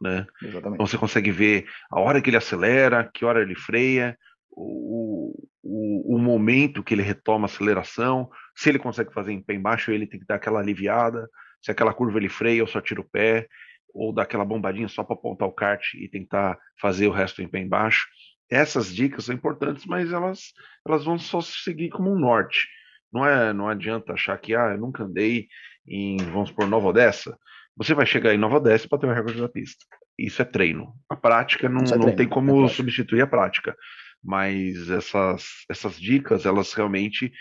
né? 0.01 0.25
Exatamente. 0.41 0.75
Então 0.75 0.87
você 0.87 0.97
consegue 0.97 1.31
ver 1.31 1.67
a 1.91 1.99
hora 1.99 2.21
que 2.21 2.29
ele 2.29 2.37
acelera, 2.37 3.09
que 3.13 3.23
hora 3.23 3.41
ele 3.41 3.55
freia, 3.55 4.17
o, 4.49 5.47
o, 5.61 6.15
o 6.15 6.17
momento 6.17 6.83
que 6.83 6.93
ele 6.93 7.03
retoma 7.03 7.45
a 7.45 7.49
aceleração, 7.49 8.29
se 8.55 8.69
ele 8.69 8.79
consegue 8.79 9.13
fazer 9.13 9.33
em 9.33 9.41
pé 9.41 9.53
embaixo, 9.53 9.91
ele 9.91 10.07
tem 10.07 10.19
que 10.19 10.25
dar 10.25 10.35
aquela 10.35 10.59
aliviada, 10.59 11.29
se 11.61 11.71
aquela 11.71 11.93
curva 11.93 12.17
ele 12.17 12.29
freia 12.29 12.61
ou 12.61 12.67
só 12.67 12.79
tira 12.81 13.01
o 13.01 13.09
pé, 13.09 13.47
ou 13.93 14.13
dar 14.13 14.23
aquela 14.23 14.45
bombadinha 14.45 14.87
só 14.87 15.03
para 15.03 15.15
apontar 15.15 15.47
o 15.47 15.53
kart 15.53 15.93
e 15.93 16.07
tentar 16.09 16.57
fazer 16.79 17.07
o 17.07 17.11
resto 17.11 17.41
em 17.41 17.47
pé 17.47 17.59
embaixo 17.59 18.05
essas 18.49 18.93
dicas 18.93 19.25
são 19.25 19.35
importantes, 19.35 19.85
mas 19.85 20.11
elas, 20.11 20.53
elas 20.87 21.03
vão 21.03 21.17
só 21.17 21.41
seguir 21.41 21.89
como 21.89 22.11
um 22.11 22.19
norte. 22.19 22.67
Não, 23.11 23.25
é, 23.25 23.53
não 23.53 23.67
adianta 23.67 24.13
achar 24.13 24.37
que, 24.37 24.55
ah, 24.55 24.71
eu 24.71 24.77
nunca 24.77 25.03
andei 25.03 25.47
em, 25.87 26.17
vamos 26.17 26.51
por 26.51 26.67
Nova 26.67 26.87
Odessa. 26.87 27.37
Você 27.77 27.93
vai 27.93 28.05
chegar 28.05 28.33
em 28.33 28.37
Nova 28.37 28.57
Odessa 28.57 28.87
para 28.87 28.99
ter 28.99 29.07
o 29.07 29.13
recorde 29.13 29.41
da 29.41 29.49
pista. 29.49 29.85
Isso 30.17 30.41
é 30.41 30.45
treino. 30.45 30.93
A 31.09 31.15
prática 31.15 31.67
não, 31.67 31.81
é 31.81 31.85
treino, 31.85 32.05
não 32.07 32.15
tem 32.15 32.27
como 32.27 32.65
é 32.65 32.69
substituir 32.69 33.21
a 33.21 33.27
prática. 33.27 33.75
Mas 34.23 34.89
essas, 34.89 35.45
essas 35.69 35.99
dicas, 35.99 36.45
elas 36.45 36.73
realmente 36.73 37.31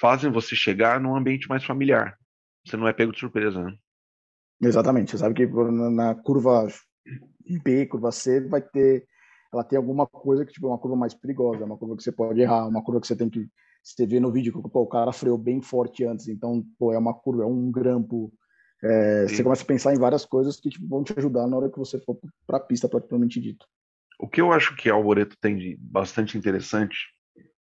fazem 0.00 0.30
você 0.30 0.56
chegar 0.56 1.00
num 1.00 1.14
ambiente 1.14 1.48
mais 1.48 1.64
familiar. 1.64 2.16
Você 2.66 2.76
não 2.76 2.88
é 2.88 2.92
pego 2.92 3.12
de 3.12 3.20
surpresa, 3.20 3.62
né? 3.62 3.74
Exatamente. 4.62 5.10
Você 5.10 5.18
sabe 5.18 5.34
que 5.34 5.46
na 5.46 6.14
curva 6.14 6.66
B, 7.62 7.86
curva 7.86 8.12
C, 8.12 8.40
vai 8.48 8.60
ter 8.60 9.06
ela 9.52 9.64
tem 9.64 9.76
alguma 9.76 10.06
coisa 10.06 10.44
que 10.44 10.52
tipo 10.52 10.66
é 10.66 10.70
uma 10.70 10.78
curva 10.78 10.96
mais 10.96 11.14
perigosa, 11.14 11.62
é 11.62 11.64
uma 11.64 11.76
curva 11.76 11.96
que 11.96 12.02
você 12.02 12.12
pode 12.12 12.40
errar, 12.40 12.66
uma 12.66 12.82
curva 12.82 13.00
que 13.00 13.06
você 13.06 13.16
tem 13.16 13.28
que 13.28 13.48
você 13.82 14.06
vê 14.06 14.20
no 14.20 14.30
vídeo 14.30 14.52
que 14.52 14.68
pô, 14.68 14.82
o 14.82 14.86
cara 14.86 15.12
freou 15.12 15.38
bem 15.38 15.60
forte 15.60 16.04
antes, 16.04 16.28
então 16.28 16.64
pô, 16.78 16.92
é 16.92 16.98
uma 16.98 17.14
curva, 17.14 17.42
é 17.42 17.46
um 17.46 17.70
grampo. 17.70 18.32
É, 18.82 19.26
você 19.26 19.42
começa 19.42 19.62
a 19.62 19.66
pensar 19.66 19.94
em 19.94 19.98
várias 19.98 20.24
coisas 20.24 20.58
que 20.58 20.70
tipo, 20.70 20.86
vão 20.86 21.02
te 21.02 21.14
ajudar 21.16 21.46
na 21.46 21.56
hora 21.56 21.70
que 21.70 21.78
você 21.78 21.98
for 22.00 22.18
para 22.46 22.58
a 22.58 22.60
pista, 22.60 22.88
propriamente 22.88 23.40
dito. 23.40 23.66
O 24.18 24.28
que 24.28 24.40
eu 24.40 24.52
acho 24.52 24.76
que 24.76 24.90
a 24.90 24.94
Alboreto 24.94 25.36
tem 25.40 25.56
de 25.56 25.76
bastante 25.80 26.36
interessante 26.36 27.08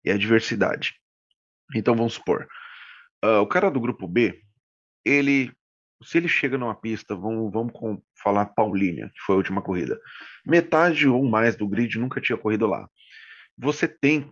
é 0.04 0.12
a 0.12 0.18
diversidade. 0.18 0.94
Então 1.74 1.96
vamos 1.96 2.14
supor, 2.14 2.46
uh, 3.24 3.40
o 3.40 3.46
cara 3.46 3.70
do 3.70 3.80
grupo 3.80 4.06
B, 4.06 4.42
ele 5.04 5.50
se 6.02 6.18
ele 6.18 6.28
chega 6.28 6.58
numa 6.58 6.74
pista, 6.74 7.14
vamos, 7.14 7.52
vamos 7.52 7.72
com, 7.72 8.02
falar 8.22 8.46
Paulínia, 8.46 9.10
que 9.14 9.20
foi 9.24 9.34
a 9.34 9.38
última 9.38 9.62
corrida, 9.62 9.98
metade 10.44 11.08
ou 11.08 11.24
mais 11.24 11.56
do 11.56 11.68
grid 11.68 11.98
nunca 11.98 12.20
tinha 12.20 12.36
corrido 12.36 12.66
lá. 12.66 12.88
Você 13.56 13.86
tem 13.86 14.30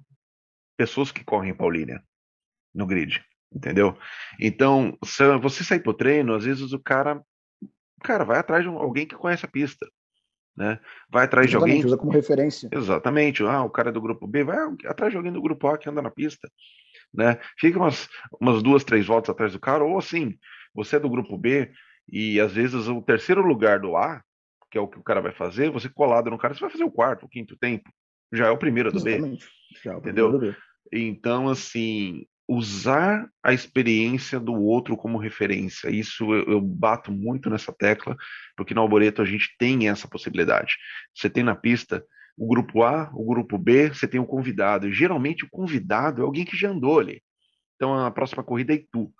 pessoas 0.76 1.12
que 1.12 1.24
correm 1.24 1.54
Paulínia 1.54 2.02
no 2.74 2.86
grid, 2.86 3.24
entendeu? 3.54 3.96
Então, 4.40 4.98
se 5.04 5.22
você 5.38 5.62
sair 5.62 5.80
pro 5.80 5.94
treino, 5.94 6.34
às 6.34 6.44
vezes 6.44 6.72
o 6.72 6.78
cara, 6.78 7.22
cara, 8.02 8.24
vai 8.24 8.38
atrás 8.38 8.64
de 8.64 8.68
alguém 8.68 9.06
que 9.06 9.14
conhece 9.14 9.44
a 9.44 9.48
pista. 9.48 9.86
Né? 10.56 10.78
Vai 11.10 11.24
atrás 11.24 11.46
Exatamente, 11.46 11.76
de 11.76 11.76
alguém. 11.76 11.86
usa 11.86 11.96
como 11.96 12.12
referência. 12.12 12.68
Exatamente. 12.70 13.42
Ah, 13.42 13.62
o 13.62 13.70
cara 13.70 13.88
é 13.88 13.92
do 13.92 14.02
grupo 14.02 14.26
B, 14.26 14.44
vai 14.44 14.58
atrás 14.86 15.10
de 15.10 15.16
alguém 15.16 15.32
do 15.32 15.40
grupo 15.40 15.66
A 15.66 15.78
que 15.78 15.88
anda 15.88 16.02
na 16.02 16.10
pista. 16.10 16.46
Né? 17.12 17.38
Fica 17.58 17.78
umas, 17.78 18.08
umas 18.40 18.62
duas, 18.62 18.84
três 18.84 19.06
voltas 19.06 19.30
atrás 19.30 19.52
do 19.52 19.60
cara, 19.60 19.84
ou 19.84 19.98
assim, 19.98 20.36
você 20.74 20.96
é 20.96 21.00
do 21.00 21.10
grupo 21.10 21.36
B 21.36 21.70
e 22.08 22.40
às 22.40 22.52
vezes 22.52 22.88
o 22.88 23.02
terceiro 23.02 23.42
lugar 23.42 23.80
do 23.80 23.96
A, 23.96 24.22
que 24.70 24.78
é 24.78 24.80
o 24.80 24.88
que 24.88 24.98
o 24.98 25.02
cara 25.02 25.20
vai 25.20 25.32
fazer, 25.32 25.70
você 25.70 25.88
colado 25.88 26.30
no 26.30 26.38
cara, 26.38 26.54
você 26.54 26.60
vai 26.60 26.70
fazer 26.70 26.84
o 26.84 26.90
quarto, 26.90 27.26
o 27.26 27.28
quinto 27.28 27.56
tempo. 27.56 27.90
Já 28.32 28.46
é 28.46 28.50
o 28.50 28.58
primeiro 28.58 28.90
do 28.90 28.98
Exatamente. 28.98 29.44
B. 29.44 29.80
Já 29.84 29.92
é 29.92 29.96
o 29.96 29.98
entendeu? 29.98 30.32
Do 30.32 30.38
B. 30.38 30.56
Então, 30.90 31.48
assim, 31.48 32.26
usar 32.48 33.28
a 33.42 33.52
experiência 33.52 34.40
do 34.40 34.54
outro 34.54 34.96
como 34.96 35.18
referência. 35.18 35.90
Isso 35.90 36.32
eu, 36.34 36.44
eu, 36.52 36.60
bato 36.60 37.12
muito 37.12 37.48
nessa 37.48 37.72
tecla, 37.72 38.16
porque 38.56 38.74
no 38.74 38.80
Alboreto 38.80 39.22
a 39.22 39.24
gente 39.24 39.54
tem 39.58 39.88
essa 39.88 40.08
possibilidade. 40.08 40.74
Você 41.14 41.30
tem 41.30 41.42
na 41.42 41.54
pista 41.54 42.04
o 42.36 42.46
grupo 42.46 42.82
A, 42.82 43.10
o 43.14 43.24
grupo 43.24 43.58
B, 43.58 43.88
você 43.88 44.08
tem 44.08 44.20
o 44.20 44.26
convidado. 44.26 44.88
E 44.88 44.92
geralmente 44.92 45.44
o 45.44 45.50
convidado 45.50 46.22
é 46.22 46.24
alguém 46.24 46.44
que 46.44 46.56
já 46.56 46.70
andou 46.70 46.98
ali. 46.98 47.22
Então 47.76 47.94
a 47.94 48.10
próxima 48.10 48.42
corrida 48.42 48.72
é 48.72 48.76
Itu. 48.76 49.12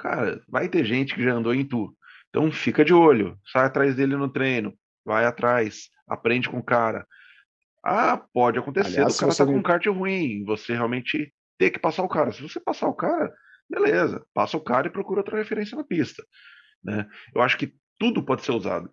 Cara, 0.00 0.42
vai 0.48 0.66
ter 0.66 0.82
gente 0.82 1.14
que 1.14 1.22
já 1.22 1.34
andou 1.34 1.54
em 1.54 1.64
tu. 1.64 1.94
Então 2.30 2.50
fica 2.50 2.82
de 2.82 2.94
olho, 2.94 3.38
sai 3.52 3.66
atrás 3.66 3.94
dele 3.94 4.16
no 4.16 4.32
treino, 4.32 4.72
vai 5.04 5.26
atrás, 5.26 5.90
aprende 6.08 6.48
com 6.48 6.58
o 6.58 6.64
cara. 6.64 7.06
Ah, 7.84 8.16
pode 8.32 8.58
acontecer, 8.58 8.96
Aliás, 8.96 9.16
o 9.16 9.20
cara 9.20 9.34
tá 9.34 9.44
com 9.44 9.56
um 9.56 9.62
kart 9.62 9.86
ruim, 9.86 10.42
você 10.44 10.72
realmente 10.72 11.32
ter 11.58 11.70
que 11.70 11.78
passar 11.78 12.02
o 12.02 12.08
cara. 12.08 12.32
Se 12.32 12.42
você 12.42 12.58
passar 12.58 12.88
o 12.88 12.94
cara, 12.94 13.30
beleza, 13.68 14.24
passa 14.32 14.56
o 14.56 14.60
cara 14.60 14.86
e 14.86 14.90
procura 14.90 15.20
outra 15.20 15.36
referência 15.36 15.76
na 15.76 15.84
pista. 15.84 16.24
Né? 16.82 17.06
Eu 17.34 17.42
acho 17.42 17.58
que 17.58 17.74
tudo 17.98 18.24
pode 18.24 18.42
ser 18.42 18.52
usado. 18.52 18.90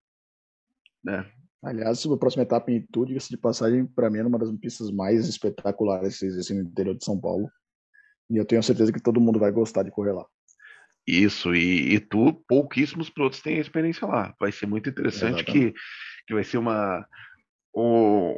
Né? 1.01 1.25
Aliás, 1.63 2.05
a 2.05 2.17
próxima 2.17 2.43
etapa 2.43 2.69
em 2.69 2.77
Itu, 2.77 3.05
diga-se 3.05 3.29
de 3.29 3.37
passagem, 3.37 3.85
para 3.85 4.09
mim 4.09 4.19
é 4.19 4.25
uma 4.25 4.39
das 4.39 4.51
pistas 4.57 4.91
mais 4.91 5.27
espetaculares 5.27 6.19
que 6.19 6.25
existem 6.25 6.57
no 6.57 6.63
interior 6.63 6.95
de 6.95 7.05
São 7.05 7.17
Paulo. 7.17 7.49
E 8.29 8.35
eu 8.35 8.45
tenho 8.45 8.61
certeza 8.61 8.91
que 8.91 9.01
todo 9.01 9.21
mundo 9.21 9.39
vai 9.39 9.51
gostar 9.51 9.83
de 9.83 9.91
correr 9.91 10.11
lá. 10.11 10.25
Isso, 11.07 11.55
e, 11.55 11.93
e 11.93 11.99
tu, 12.01 12.33
pouquíssimos 12.49 13.09
pilotos 13.09 13.41
têm 13.41 13.59
experiência 13.59 14.05
lá. 14.05 14.35
Vai 14.37 14.51
ser 14.51 14.65
muito 14.65 14.89
interessante 14.89 15.41
que, 15.45 15.73
que 16.27 16.33
vai 16.33 16.43
ser 16.43 16.57
uma. 16.57 17.07
O, 17.73 18.35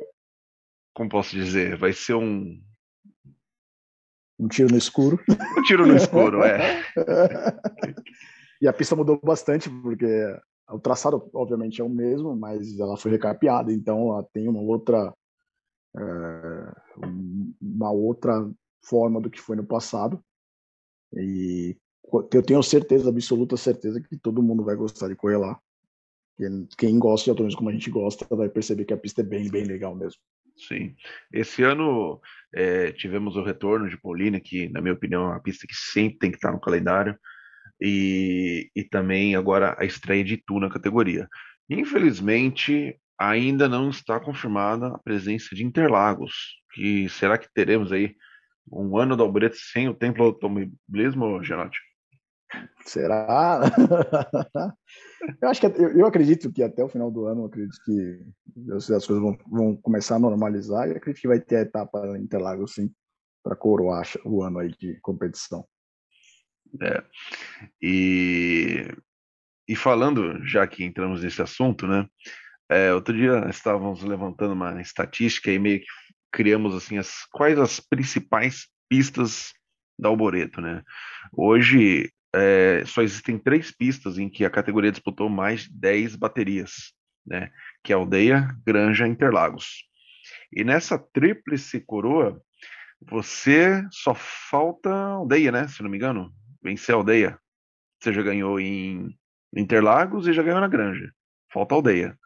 como 0.94 1.10
posso 1.10 1.36
dizer? 1.36 1.76
Vai 1.78 1.94
ser 1.94 2.14
um. 2.14 2.62
Um 4.40 4.48
tiro 4.48 4.70
no 4.70 4.78
escuro. 4.78 5.20
Um 5.58 5.64
tiro 5.64 5.88
no 5.88 5.96
escuro, 5.96 6.44
é. 6.44 6.84
e 8.62 8.68
a 8.68 8.74
pista 8.74 8.96
mudou 8.96 9.20
bastante, 9.22 9.68
porque 9.68 10.06
o 10.70 10.80
traçado, 10.80 11.28
obviamente, 11.34 11.82
é 11.82 11.84
o 11.84 11.90
mesmo, 11.90 12.36
mas 12.36 12.80
ela 12.80 12.96
foi 12.96 13.10
recapeada, 13.10 13.74
então 13.74 14.14
ela 14.14 14.24
tem 14.32 14.48
uma 14.48 14.62
outra. 14.62 15.12
É, 15.98 16.72
uma 17.60 17.92
outra 17.92 18.48
forma 18.86 19.20
do 19.20 19.30
que 19.30 19.42
foi 19.42 19.56
no 19.56 19.66
passado. 19.66 20.24
E 21.12 21.76
eu 22.34 22.44
tenho 22.44 22.62
certeza, 22.64 23.10
absoluta 23.10 23.58
certeza, 23.58 24.02
que 24.02 24.18
todo 24.18 24.44
mundo 24.44 24.64
vai 24.64 24.76
gostar 24.76 25.08
de 25.08 25.16
correr 25.16 25.38
lá. 25.38 25.60
Quem 26.78 26.98
gosta 26.98 27.26
de 27.26 27.30
automobilismo 27.32 27.58
como 27.58 27.70
a 27.70 27.74
gente 27.74 27.90
gosta 27.90 28.26
vai 28.34 28.48
perceber 28.48 28.86
que 28.86 28.94
a 28.94 28.98
pista 28.98 29.22
é 29.22 29.24
bem, 29.24 29.50
bem 29.50 29.66
legal 29.66 29.94
mesmo. 29.94 30.22
Sim. 30.56 30.96
Esse 31.32 31.64
ano 31.64 32.20
é, 32.54 32.92
tivemos 32.92 33.36
o 33.36 33.44
retorno 33.44 33.90
de 33.90 34.00
Paulina, 34.00 34.40
que, 34.40 34.70
na 34.70 34.82
minha 34.82 34.94
opinião, 34.94 35.24
é 35.24 35.28
uma 35.28 35.42
pista 35.42 35.66
que 35.68 35.76
sempre 35.76 36.20
tem 36.20 36.32
que 36.32 36.38
estar 36.38 36.52
no 36.52 36.60
calendário. 36.60 37.18
E, 37.82 38.70
e 38.76 38.84
também 38.84 39.36
agora 39.36 39.76
a 39.80 39.86
estreia 39.86 40.24
de 40.24 40.34
Itu 40.34 40.60
na 40.60 40.70
categoria. 40.70 41.28
Infelizmente, 41.70 43.00
ainda 43.18 43.70
não 43.70 43.90
está 43.90 44.20
confirmada 44.20 44.88
a 44.88 45.00
presença 45.00 45.56
de 45.56 45.64
Interlagos. 45.64 46.34
Que 46.74 47.08
será 47.10 47.38
que 47.38 47.52
teremos 47.54 47.92
aí 47.92 48.16
um 48.72 48.98
ano 48.98 49.16
da 49.16 49.24
Albrete 49.24 49.58
sem 49.58 49.88
o 49.88 49.94
templo 49.94 50.26
automobilismo, 50.26 51.44
Gerati? 51.44 51.78
Será? 52.86 53.62
eu 55.42 55.50
acho 55.50 55.62
que 55.62 55.68
eu, 55.68 56.00
eu, 56.00 56.06
acredito 56.06 56.52
que 56.52 56.64
até 56.64 56.84
o 56.84 56.90
final 56.90 57.12
do 57.12 57.26
ano, 57.26 57.46
acredito 57.46 57.78
que 57.86 58.26
as 58.74 58.88
coisas 58.88 59.20
vão, 59.20 59.38
vão, 59.48 59.76
começar 59.76 60.16
a 60.16 60.20
normalizar 60.20 60.88
e 60.88 60.92
acredito 60.92 61.22
que 61.22 61.28
vai 61.28 61.40
ter 61.40 61.58
a 61.58 61.62
etapa 61.62 62.18
Interlagos 62.18 62.74
sim 62.74 62.92
para 63.44 63.56
coroar 63.56 64.06
o 64.26 64.44
ano 64.44 64.60
aí 64.60 64.70
de 64.78 65.00
competição. 65.02 65.66
É. 66.82 67.04
E, 67.82 68.86
e 69.68 69.76
falando, 69.76 70.44
já 70.46 70.66
que 70.68 70.84
entramos 70.84 71.24
nesse 71.24 71.42
assunto, 71.42 71.88
né? 71.88 72.08
É, 72.70 72.94
outro 72.94 73.16
dia 73.16 73.48
estávamos 73.50 74.04
levantando 74.04 74.54
uma 74.54 74.80
estatística 74.80 75.52
e 75.52 75.58
meio 75.58 75.80
que 75.80 75.88
criamos 76.32 76.76
assim 76.76 76.98
as 76.98 77.26
quais 77.32 77.58
as 77.58 77.80
principais 77.80 78.68
pistas 78.88 79.52
da 79.98 80.10
Alboreto, 80.10 80.62
né? 80.62 80.84
Hoje 81.34 82.12
é, 82.34 82.84
só 82.86 83.02
existem 83.02 83.38
três 83.38 83.72
pistas 83.72 84.18
em 84.18 84.30
que 84.30 84.46
a 84.46 84.50
categoria 84.50 84.92
disputou 84.92 85.30
mais 85.30 85.62
de 85.64 85.74
10 85.74 86.16
baterias, 86.16 86.94
né? 87.26 87.52
Que 87.84 87.92
é 87.92 87.96
Aldeia, 87.96 88.56
Granja 88.66 89.08
e 89.08 89.10
Interlagos. 89.10 89.86
E 90.54 90.64
nessa 90.64 90.98
tríplice 90.98 91.80
coroa, 91.80 92.42
você 93.02 93.84
só 93.92 94.14
falta 94.16 94.90
Aldeia, 94.92 95.52
né? 95.52 95.68
Se 95.68 95.82
não 95.82 95.90
me 95.90 95.98
engano, 95.98 96.32
vencer 96.62 96.94
a 96.94 96.98
Aldeia. 96.98 97.40
Você 98.02 98.14
já 98.14 98.22
ganhou 98.22 98.60
em 98.60 99.16
Interlagos 99.56 100.28
e 100.28 100.34
já 100.34 100.44
ganhou 100.44 100.62
na 100.62 100.68
Granja. 100.68 101.12
Falta 101.52 101.76
Aldeia. 101.76 102.18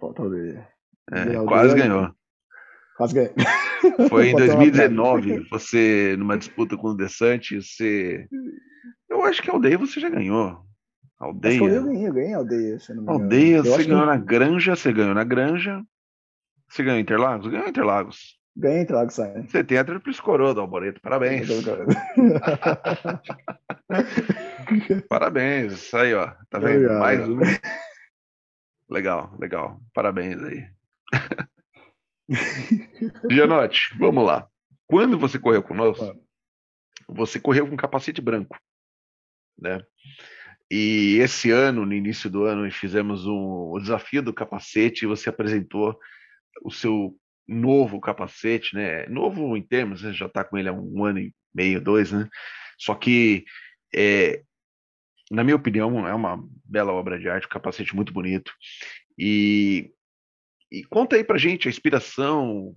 Falta 0.00 0.22
aldeia. 0.22 0.68
É, 1.12 1.44
quase 1.44 1.76
ganhou. 1.76 2.12
Quase 2.96 3.14
ganhou. 3.14 3.32
Foi 4.08 4.30
em 4.30 4.34
2019, 4.36 5.48
você, 5.48 6.16
numa 6.18 6.36
disputa 6.36 6.76
com 6.76 6.88
o 6.88 6.96
Desante, 6.96 7.60
você. 7.60 8.26
Eu 9.08 9.24
acho 9.24 9.42
que 9.42 9.50
a 9.50 9.54
aldeia 9.54 9.78
você 9.78 10.00
já 10.00 10.08
ganhou. 10.08 10.64
Aldeia. 11.18 11.54
Acho 11.54 11.68
que 11.68 11.76
eu 11.76 11.84
ganhei, 11.84 12.08
eu 12.08 12.12
ganhei 12.12 12.34
a 12.34 12.38
aldeia. 12.38 12.78
aldeia, 13.06 13.62
você 13.62 13.84
ganhou 13.84 14.00
que... 14.00 14.06
na 14.06 14.16
Granja, 14.16 14.76
você 14.76 14.92
ganhou 14.92 15.14
na 15.14 15.24
Granja. 15.24 15.82
Você 16.68 16.82
ganhou 16.82 16.98
Interlagos? 16.98 17.46
Ganhou 17.46 17.68
Interlagos. 17.68 18.40
Ganhei 18.56 18.82
Interlagos, 18.82 19.14
sai. 19.14 19.42
Você 19.42 19.62
tem 19.62 19.78
a 19.78 19.84
tríplice 19.84 20.20
coroa 20.20 20.52
do 20.52 20.60
Alboreto, 20.60 21.00
parabéns. 21.00 21.48
parabéns, 25.08 25.74
isso 25.74 25.96
aí, 25.96 26.12
ó. 26.14 26.32
Tá 26.50 26.58
vendo? 26.58 26.86
Obrigado. 26.86 27.00
Mais 27.00 27.28
um. 27.28 27.38
Legal, 28.90 29.32
legal. 29.38 29.80
Parabéns 29.94 30.42
aí. 30.42 30.66
Gianotti, 33.30 33.96
vamos 33.98 34.24
lá. 34.24 34.48
Quando 34.86 35.18
você 35.18 35.38
correu 35.38 35.62
conosco, 35.62 36.14
você 37.08 37.40
correu 37.40 37.68
com 37.68 37.76
capacete 37.76 38.20
branco, 38.20 38.56
né? 39.62 39.80
E 40.70 41.18
esse 41.18 41.50
ano, 41.50 41.84
no 41.84 41.92
início 41.92 42.30
do 42.30 42.44
ano, 42.44 42.70
fizemos 42.70 43.26
um, 43.26 43.70
o 43.72 43.78
desafio 43.78 44.22
do 44.22 44.32
capacete 44.32 45.04
e 45.04 45.08
você 45.08 45.28
apresentou 45.28 45.98
o 46.64 46.70
seu 46.70 47.14
novo 47.46 48.00
capacete, 48.00 48.74
né? 48.74 49.06
Novo 49.06 49.56
em 49.56 49.62
termos, 49.62 50.00
você 50.00 50.12
já 50.12 50.26
está 50.26 50.42
com 50.42 50.56
ele 50.56 50.68
há 50.68 50.72
um 50.72 51.04
ano 51.04 51.18
e 51.18 51.34
meio, 51.54 51.80
dois, 51.80 52.10
né? 52.12 52.28
Só 52.78 52.94
que, 52.94 53.44
é, 53.94 54.42
na 55.30 55.44
minha 55.44 55.56
opinião, 55.56 56.06
é 56.06 56.14
uma 56.14 56.42
bela 56.64 56.92
obra 56.92 57.18
de 57.18 57.28
arte, 57.28 57.46
um 57.46 57.50
capacete 57.50 57.94
muito 57.94 58.12
bonito. 58.12 58.52
E 59.18 59.90
e 60.72 60.82
conta 60.84 61.16
aí 61.16 61.22
pra 61.22 61.36
gente 61.36 61.68
a 61.68 61.70
inspiração, 61.70 62.72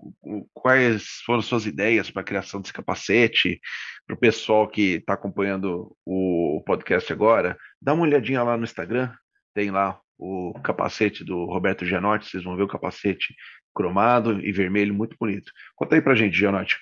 quais 0.53 1.21
foram 1.25 1.41
suas 1.41 1.65
ideias 1.65 2.11
para 2.11 2.21
a 2.21 2.25
criação 2.25 2.59
desse 2.59 2.73
capacete, 2.73 3.61
para 4.05 4.15
o 4.15 4.19
pessoal 4.19 4.67
que 4.67 4.95
está 4.95 5.13
acompanhando 5.13 5.95
o 6.05 6.61
podcast 6.65 7.11
agora, 7.13 7.57
dá 7.81 7.93
uma 7.93 8.03
olhadinha 8.03 8.43
lá 8.43 8.57
no 8.57 8.65
Instagram, 8.65 9.13
tem 9.53 9.71
lá 9.71 9.97
o 10.17 10.53
capacete 10.61 11.23
do 11.23 11.45
Roberto 11.45 11.85
Gianotti, 11.85 12.29
vocês 12.29 12.43
vão 12.43 12.57
ver 12.57 12.63
o 12.63 12.67
capacete 12.67 13.33
cromado 13.73 14.45
e 14.45 14.51
vermelho, 14.51 14.93
muito 14.93 15.15
bonito. 15.17 15.49
Conta 15.73 15.95
aí 15.95 16.01
pra 16.01 16.15
gente, 16.15 16.37
Gianotti, 16.37 16.77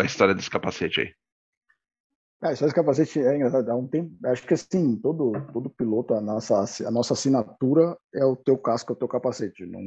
a 0.00 0.04
história 0.04 0.34
desse 0.34 0.48
capacete 0.48 1.00
aí. 1.02 1.14
Ah, 2.44 2.52
isso 2.52 2.68
de 2.68 2.74
capacete 2.74 3.20
é 3.20 3.34
engraçado. 3.34 3.70
Há 3.70 3.74
um 3.74 3.88
tempo, 3.88 4.14
acho 4.26 4.46
que 4.46 4.52
assim, 4.52 4.96
todo, 4.96 5.32
todo 5.50 5.70
piloto, 5.70 6.12
a 6.12 6.20
nossa, 6.20 6.62
a 6.86 6.90
nossa 6.90 7.14
assinatura 7.14 7.96
é 8.14 8.22
o 8.22 8.36
teu 8.36 8.58
casco, 8.58 8.92
é 8.92 8.94
o 8.94 8.98
teu 8.98 9.08
capacete. 9.08 9.64
Não, 9.64 9.80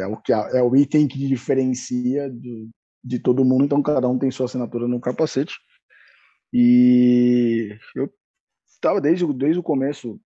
é, 0.00 0.04
o 0.08 0.16
que, 0.16 0.32
é 0.32 0.60
o 0.60 0.74
item 0.74 1.06
que 1.06 1.28
diferencia 1.28 2.28
de, 2.28 2.68
de 3.04 3.20
todo 3.20 3.44
mundo, 3.44 3.64
então 3.64 3.80
cada 3.80 4.08
um 4.08 4.18
tem 4.18 4.32
sua 4.32 4.46
assinatura 4.46 4.88
no 4.88 5.00
capacete. 5.00 5.54
E 6.52 7.78
eu 7.94 8.12
estava 8.66 9.00
desde, 9.00 9.24
desde 9.32 9.60
o 9.60 9.62
começo 9.62 10.20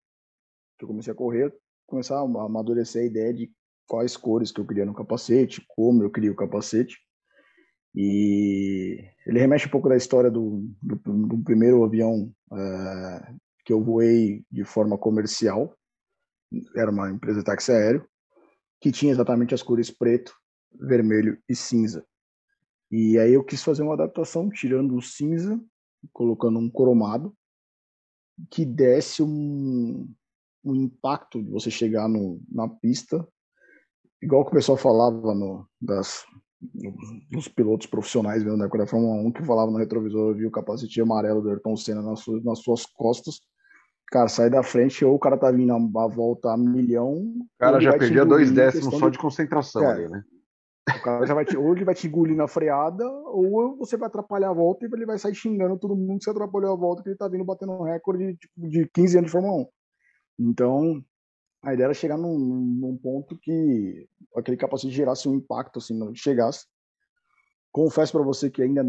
que 0.78 0.84
eu 0.86 0.88
comecei 0.88 1.12
a 1.12 1.16
correr, 1.16 1.54
começar 1.86 2.16
a 2.16 2.22
amadurecer 2.22 3.02
a 3.02 3.06
ideia 3.06 3.34
de 3.34 3.52
quais 3.86 4.16
cores 4.16 4.50
que 4.50 4.62
eu 4.62 4.66
queria 4.66 4.86
no 4.86 4.94
capacete, 4.94 5.62
como 5.68 6.02
eu 6.02 6.10
queria 6.10 6.32
o 6.32 6.36
capacete. 6.36 6.96
E 7.96 9.08
ele 9.24 9.40
remete 9.40 9.66
um 9.66 9.70
pouco 9.70 9.88
da 9.88 9.96
história 9.96 10.30
do, 10.30 10.68
do, 10.82 10.96
do 10.96 11.42
primeiro 11.42 11.82
avião 11.82 12.30
é, 12.52 13.34
que 13.64 13.72
eu 13.72 13.82
voei 13.82 14.44
de 14.52 14.64
forma 14.64 14.98
comercial. 14.98 15.74
Era 16.76 16.90
uma 16.90 17.10
empresa 17.10 17.38
de 17.38 17.44
táxi 17.44 17.72
aéreo 17.72 18.06
que 18.80 18.92
tinha 18.92 19.10
exatamente 19.10 19.54
as 19.54 19.62
cores 19.62 19.90
preto, 19.90 20.34
vermelho 20.78 21.42
e 21.48 21.56
cinza. 21.56 22.06
E 22.90 23.18
aí 23.18 23.32
eu 23.32 23.42
quis 23.42 23.62
fazer 23.62 23.82
uma 23.82 23.94
adaptação 23.94 24.50
tirando 24.50 24.94
o 24.94 25.02
cinza, 25.02 25.58
colocando 26.12 26.58
um 26.58 26.70
cromado 26.70 27.34
que 28.50 28.66
desse 28.66 29.22
um, 29.22 30.06
um 30.62 30.74
impacto 30.74 31.42
de 31.42 31.50
você 31.50 31.70
chegar 31.70 32.08
no, 32.08 32.40
na 32.48 32.68
pista, 32.68 33.26
igual 34.22 34.44
que 34.44 34.50
o 34.50 34.54
pessoal 34.54 34.76
falava 34.76 35.34
no, 35.34 35.66
das 35.80 36.24
dos 37.30 37.48
pilotos 37.48 37.86
profissionais 37.86 38.42
mesmo 38.42 38.58
da 38.58 38.64
época 38.64 38.78
da 38.78 38.86
Fórmula 38.86 39.14
1 39.22 39.32
que 39.32 39.44
falava 39.44 39.70
no 39.70 39.78
retrovisor, 39.78 40.34
viu 40.34 40.48
o 40.48 40.52
capacete 40.52 41.00
amarelo 41.00 41.42
do 41.42 41.50
Ayrton 41.50 41.76
Senna 41.76 42.02
nas 42.02 42.20
suas, 42.20 42.44
nas 42.44 42.58
suas 42.60 42.86
costas. 42.86 43.40
Cara, 44.10 44.28
sai 44.28 44.48
da 44.48 44.62
frente, 44.62 45.04
ou 45.04 45.14
o 45.14 45.18
cara 45.18 45.36
tá 45.36 45.50
vindo 45.50 45.72
a, 45.72 46.06
volta 46.06 46.52
a 46.52 46.56
milhão. 46.56 47.14
O 47.14 47.46
cara 47.58 47.80
já 47.80 47.98
perdia 47.98 48.24
dois 48.24 48.52
décimos 48.52 48.96
só 48.98 49.08
de 49.08 49.18
concentração 49.18 49.82
é, 49.82 49.92
ali, 49.92 50.08
né? 50.08 50.22
O 50.88 51.02
cara 51.02 51.26
já 51.26 51.34
vai 51.34 51.44
te, 51.44 51.56
ou 51.56 51.74
ele 51.74 51.84
vai 51.84 51.94
te 51.94 52.06
engolir 52.06 52.36
na 52.36 52.46
freada, 52.46 53.04
ou 53.04 53.76
você 53.76 53.96
vai 53.96 54.06
atrapalhar 54.06 54.50
a 54.50 54.54
volta 54.54 54.86
e 54.86 54.88
ele 54.92 55.04
vai 55.04 55.18
sair 55.18 55.34
xingando 55.34 55.76
todo 55.76 55.96
mundo 55.96 56.18
que 56.18 56.24
você 56.24 56.30
atrapalhou 56.30 56.72
a 56.72 56.76
volta, 56.76 57.02
que 57.02 57.08
ele 57.08 57.16
tá 57.16 57.26
vindo 57.26 57.44
batendo 57.44 57.72
um 57.72 57.82
recorde 57.82 58.32
de, 58.32 58.36
tipo, 58.36 58.68
de 58.68 58.88
15 58.94 59.18
anos 59.18 59.26
de 59.26 59.32
Fórmula 59.32 59.62
1. 59.62 59.66
Então, 60.38 61.04
a 61.62 61.74
ideia 61.74 61.86
era 61.86 61.94
chegar 61.94 62.16
num, 62.16 62.38
num 62.38 62.96
ponto 62.96 63.36
que 63.38 64.08
aquele 64.36 64.56
capacete 64.56 64.92
gerasse 64.92 65.28
um 65.28 65.34
impacto, 65.34 65.78
assim, 65.78 65.98
chegasse. 66.14 66.66
Confesso 67.72 68.12
para 68.12 68.22
você 68.22 68.50
que 68.50 68.62
ainda 68.62 68.84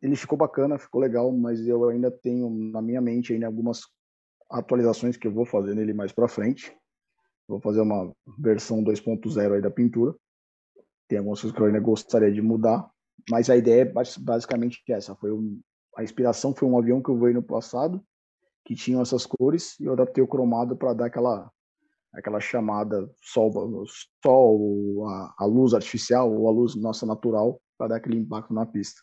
ele 0.00 0.16
ficou 0.16 0.36
bacana, 0.36 0.78
ficou 0.78 1.00
legal, 1.00 1.30
mas 1.32 1.66
eu 1.66 1.88
ainda 1.88 2.10
tenho 2.10 2.50
na 2.50 2.82
minha 2.82 3.00
mente 3.00 3.32
ainda 3.32 3.46
algumas 3.46 3.82
atualizações 4.50 5.16
que 5.16 5.26
eu 5.26 5.32
vou 5.32 5.44
fazer 5.44 5.74
nele 5.74 5.92
mais 5.92 6.12
para 6.12 6.28
frente. 6.28 6.76
Vou 7.46 7.60
fazer 7.60 7.80
uma 7.80 8.12
versão 8.38 8.82
2.0 8.82 9.54
aí 9.54 9.60
da 9.60 9.70
pintura. 9.70 10.14
Tem 11.08 11.18
algumas 11.18 11.40
coisas 11.40 11.56
que 11.56 11.62
eu 11.62 11.66
ainda 11.66 11.80
gostaria 11.80 12.32
de 12.32 12.40
mudar, 12.42 12.88
mas 13.30 13.50
a 13.50 13.56
ideia 13.56 13.82
é 13.82 13.92
basicamente 14.18 14.82
essa. 14.88 15.14
Foi 15.16 15.30
um, 15.32 15.60
a 15.96 16.02
inspiração 16.02 16.54
foi 16.54 16.68
um 16.68 16.78
avião 16.78 17.02
que 17.02 17.10
eu 17.10 17.18
voei 17.18 17.32
no 17.32 17.42
passado 17.42 18.02
que 18.64 18.74
tinha 18.74 19.00
essas 19.00 19.26
cores 19.26 19.78
e 19.80 19.84
eu 19.84 19.92
adaptei 19.92 20.22
o 20.22 20.28
cromado 20.28 20.76
para 20.76 20.94
dar 20.94 21.06
aquela 21.06 21.50
aquela 22.12 22.40
chamada 22.40 23.10
sol, 23.22 23.84
sol 24.22 25.08
a, 25.08 25.34
a, 25.38 25.46
luz 25.46 25.72
artificial 25.72 26.32
ou 26.32 26.48
a 26.48 26.52
luz 26.52 26.74
nossa 26.74 27.06
natural 27.06 27.60
para 27.78 27.88
dar 27.88 27.96
aquele 27.96 28.18
impacto 28.18 28.52
na 28.52 28.66
pista. 28.66 29.00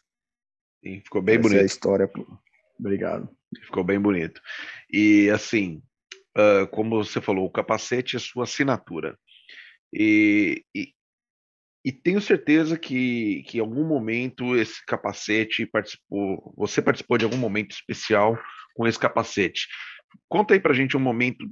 E 0.84 1.02
ficou 1.02 1.22
bem 1.22 1.36
Essa 1.36 1.42
bonito. 1.42 1.60
É 1.60 1.64
a 1.64 1.66
história. 1.66 2.12
Obrigado. 2.80 3.30
Ficou 3.66 3.84
bem 3.84 4.00
bonito. 4.00 4.40
E 4.92 5.30
assim, 5.30 5.82
uh, 6.38 6.68
como 6.72 7.04
você 7.04 7.20
falou, 7.20 7.46
o 7.46 7.52
capacete 7.52 8.16
é 8.16 8.20
sua 8.20 8.44
assinatura. 8.44 9.18
E, 9.94 10.64
e, 10.74 10.94
e, 11.84 11.92
tenho 11.92 12.22
certeza 12.22 12.78
que, 12.78 13.44
que 13.48 13.58
em 13.58 13.62
algum 13.62 13.84
momento 13.84 14.56
esse 14.56 14.86
capacete 14.86 15.66
participou, 15.66 16.54
você 16.56 16.80
participou 16.80 17.18
de 17.18 17.26
algum 17.26 17.38
momento 17.38 17.72
especial 17.72 18.38
com 18.76 18.88
esse 18.88 19.00
capacete. 19.00 19.68
Conta 20.28 20.54
aí 20.54 20.60
pra 20.60 20.74
gente 20.74 20.96
um 20.96 21.00
momento 21.00 21.50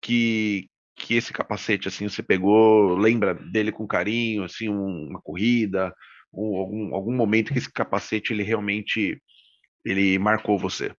que, 0.00 0.70
que 1.00 1.14
esse 1.14 1.32
capacete 1.32 1.88
assim 1.88 2.08
você 2.08 2.22
pegou, 2.22 2.94
lembra 2.94 3.34
dele 3.34 3.72
com 3.72 3.86
carinho, 3.86 4.44
assim, 4.44 4.68
uma 4.68 5.20
corrida, 5.20 5.94
um, 6.32 6.56
algum, 6.56 6.94
algum 6.94 7.14
momento 7.14 7.52
que 7.52 7.58
esse 7.58 7.72
capacete 7.72 8.32
ele 8.32 8.42
realmente 8.42 9.20
ele 9.84 10.18
marcou 10.18 10.58
você? 10.58 10.94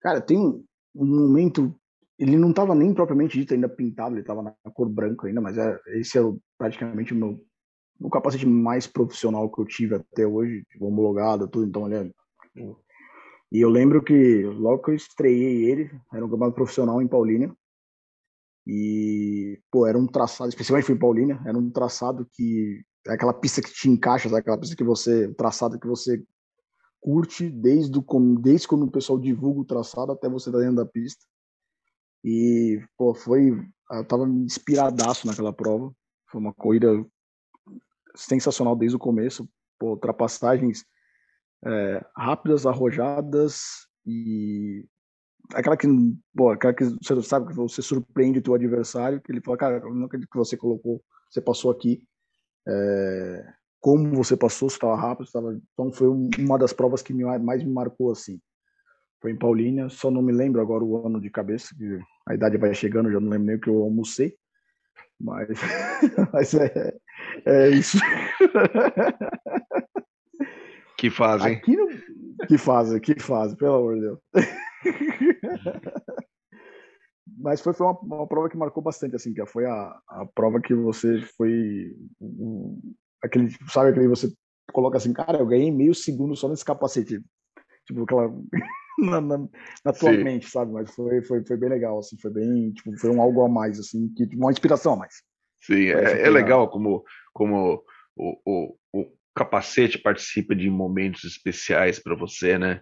Cara, 0.00 0.20
tem 0.20 0.36
um, 0.36 0.64
um 0.94 1.06
momento, 1.06 1.74
ele 2.18 2.36
não 2.36 2.50
estava 2.50 2.74
nem 2.74 2.92
propriamente 2.92 3.38
dito 3.38 3.54
ainda 3.54 3.68
pintado, 3.68 4.14
ele 4.14 4.22
estava 4.22 4.42
na 4.42 4.54
cor 4.72 4.88
branca 4.88 5.26
ainda, 5.26 5.40
mas 5.40 5.56
é, 5.56 5.78
esse 5.94 6.18
é 6.18 6.22
praticamente 6.58 7.12
o 7.12 7.16
meu 7.16 7.44
o 8.00 8.10
capacete 8.10 8.44
mais 8.44 8.88
profissional 8.88 9.48
que 9.48 9.60
eu 9.60 9.64
tive 9.64 9.94
até 9.94 10.26
hoje, 10.26 10.64
tipo, 10.68 10.86
homologado, 10.86 11.48
tudo, 11.48 11.66
então 11.66 11.86
ele 11.86 12.10
é 12.10 12.74
E 13.52 13.60
eu 13.60 13.70
lembro 13.70 14.02
que 14.02 14.42
logo 14.42 14.82
que 14.82 14.90
eu 14.90 14.94
estreiei 14.96 15.70
ele, 15.70 15.90
era 16.12 16.24
um 16.24 16.28
campeonato 16.28 16.56
profissional 16.56 17.00
em 17.00 17.06
Paulínia. 17.06 17.54
E, 18.66 19.60
pô, 19.70 19.86
era 19.86 19.98
um 19.98 20.06
traçado, 20.06 20.48
especialmente 20.48 20.86
foi 20.86 20.94
em 20.94 20.98
Paulínia, 20.98 21.40
era 21.46 21.56
um 21.56 21.70
traçado 21.70 22.26
que. 22.32 22.82
É 23.06 23.12
aquela 23.12 23.34
pista 23.34 23.60
que 23.60 23.70
te 23.70 23.90
encaixa, 23.90 24.30
sabe? 24.30 24.40
aquela 24.40 24.58
pista 24.58 24.74
que 24.74 24.84
você. 24.84 25.26
O 25.26 25.34
traçado 25.34 25.78
que 25.78 25.86
você 25.86 26.22
curte 27.00 27.50
desde, 27.50 27.98
o, 27.98 28.38
desde 28.40 28.66
quando 28.66 28.86
o 28.86 28.90
pessoal 28.90 29.18
divulga 29.18 29.60
o 29.60 29.64
traçado 29.64 30.12
até 30.12 30.26
você 30.26 30.48
estar 30.48 30.60
dentro 30.60 30.76
da 30.76 30.86
pista. 30.86 31.22
E, 32.24 32.82
pô, 32.96 33.14
foi. 33.14 33.50
Eu 33.90 34.04
tava 34.06 34.26
inspiradaço 34.26 35.26
naquela 35.26 35.52
prova. 35.52 35.94
Foi 36.30 36.40
uma 36.40 36.54
corrida 36.54 37.04
sensacional 38.16 38.74
desde 38.74 38.96
o 38.96 38.98
começo. 39.00 39.46
Pô, 39.78 39.90
ultrapassagens 39.90 40.86
é, 41.62 42.04
rápidas, 42.16 42.64
arrojadas 42.64 43.86
e 44.06 44.86
aquela 45.52 45.76
que, 45.76 45.86
pô, 46.34 46.50
aquela 46.50 46.72
que 46.72 46.84
você 46.84 47.22
sabe 47.22 47.48
que 47.48 47.54
você 47.54 47.82
surpreende 47.82 48.38
o 48.38 48.42
teu 48.42 48.54
adversário, 48.54 49.20
que 49.20 49.30
ele 49.30 49.40
fala, 49.40 49.56
cara, 49.56 49.76
eu 49.78 49.94
não 49.94 50.06
acredito 50.06 50.30
que 50.30 50.38
você 50.38 50.56
colocou, 50.56 51.02
você 51.30 51.40
passou 51.40 51.70
aqui, 51.70 52.02
é, 52.66 53.46
como 53.80 54.14
você 54.14 54.36
passou, 54.36 54.70
você 54.70 54.76
estava 54.76 54.96
rápido, 54.96 55.26
estava... 55.26 55.60
então 55.72 55.92
foi 55.92 56.08
uma 56.08 56.58
das 56.58 56.72
provas 56.72 57.02
que 57.02 57.12
me, 57.12 57.24
mais 57.38 57.62
me 57.62 57.70
marcou 57.72 58.10
assim. 58.10 58.40
Foi 59.20 59.32
em 59.32 59.38
Paulínia, 59.38 59.88
só 59.88 60.10
não 60.10 60.22
me 60.22 60.32
lembro 60.32 60.60
agora 60.60 60.84
o 60.84 61.06
ano 61.06 61.20
de 61.20 61.30
cabeça, 61.30 61.74
que 61.76 61.98
a 62.26 62.34
idade 62.34 62.56
vai 62.56 62.74
chegando, 62.74 63.10
já 63.10 63.20
não 63.20 63.28
lembro 63.28 63.46
nem 63.46 63.56
o 63.56 63.60
que 63.60 63.68
eu 63.68 63.82
almocei, 63.82 64.34
mas, 65.20 65.48
mas 66.32 66.54
é, 66.54 66.96
é 67.46 67.68
isso. 67.70 67.98
Que 70.96 71.10
fazem. 71.10 71.54
Aqui 71.54 71.76
no... 71.76 71.88
Que 72.48 72.58
fazem, 72.58 73.00
que 73.00 73.18
fazem, 73.20 73.56
pelo 73.56 73.74
amor 73.74 73.94
de 73.94 74.00
Deus. 74.00 74.18
Mas 77.38 77.60
foi, 77.60 77.72
foi 77.72 77.86
uma, 77.86 77.98
uma, 78.00 78.26
prova 78.26 78.48
que 78.48 78.56
marcou 78.56 78.82
bastante, 78.82 79.16
assim, 79.16 79.32
que 79.32 79.44
foi 79.46 79.66
a, 79.66 79.98
a 80.08 80.26
prova 80.34 80.60
que 80.60 80.74
você 80.74 81.20
foi. 81.36 81.94
Um, 82.20 82.80
aquele, 83.22 83.50
sabe 83.68 83.90
aquele 83.90 84.08
você 84.08 84.32
coloca 84.72 84.96
assim, 84.96 85.12
cara, 85.12 85.38
eu 85.38 85.46
ganhei 85.46 85.70
meio 85.70 85.94
segundo 85.94 86.36
só 86.36 86.48
nesse 86.48 86.64
capacete. 86.64 87.20
Tipo, 87.86 88.04
aquela. 88.04 88.32
na, 88.98 89.20
na, 89.20 89.38
na 89.84 89.92
tua 89.92 90.12
Sim. 90.12 90.22
mente, 90.22 90.48
sabe? 90.48 90.72
Mas 90.72 90.94
foi, 90.94 91.22
foi, 91.22 91.44
foi 91.44 91.56
bem 91.56 91.68
legal, 91.68 91.98
assim, 91.98 92.16
foi 92.20 92.30
bem. 92.30 92.72
Tipo, 92.72 92.96
foi 92.98 93.10
um 93.10 93.20
algo 93.20 93.42
a 93.42 93.48
mais, 93.48 93.78
assim, 93.78 94.08
que, 94.14 94.24
uma 94.36 94.52
inspiração 94.52 94.94
a 94.94 94.96
mais. 94.96 95.14
Sim, 95.60 95.86
é, 95.86 96.22
é 96.22 96.30
legal 96.30 96.70
como, 96.70 97.02
como 97.32 97.82
o, 98.16 98.40
o, 98.44 98.76
o 98.92 99.12
capacete 99.34 99.98
participa 99.98 100.54
de 100.54 100.70
momentos 100.70 101.24
especiais 101.24 101.98
para 101.98 102.14
você, 102.14 102.58
né? 102.58 102.80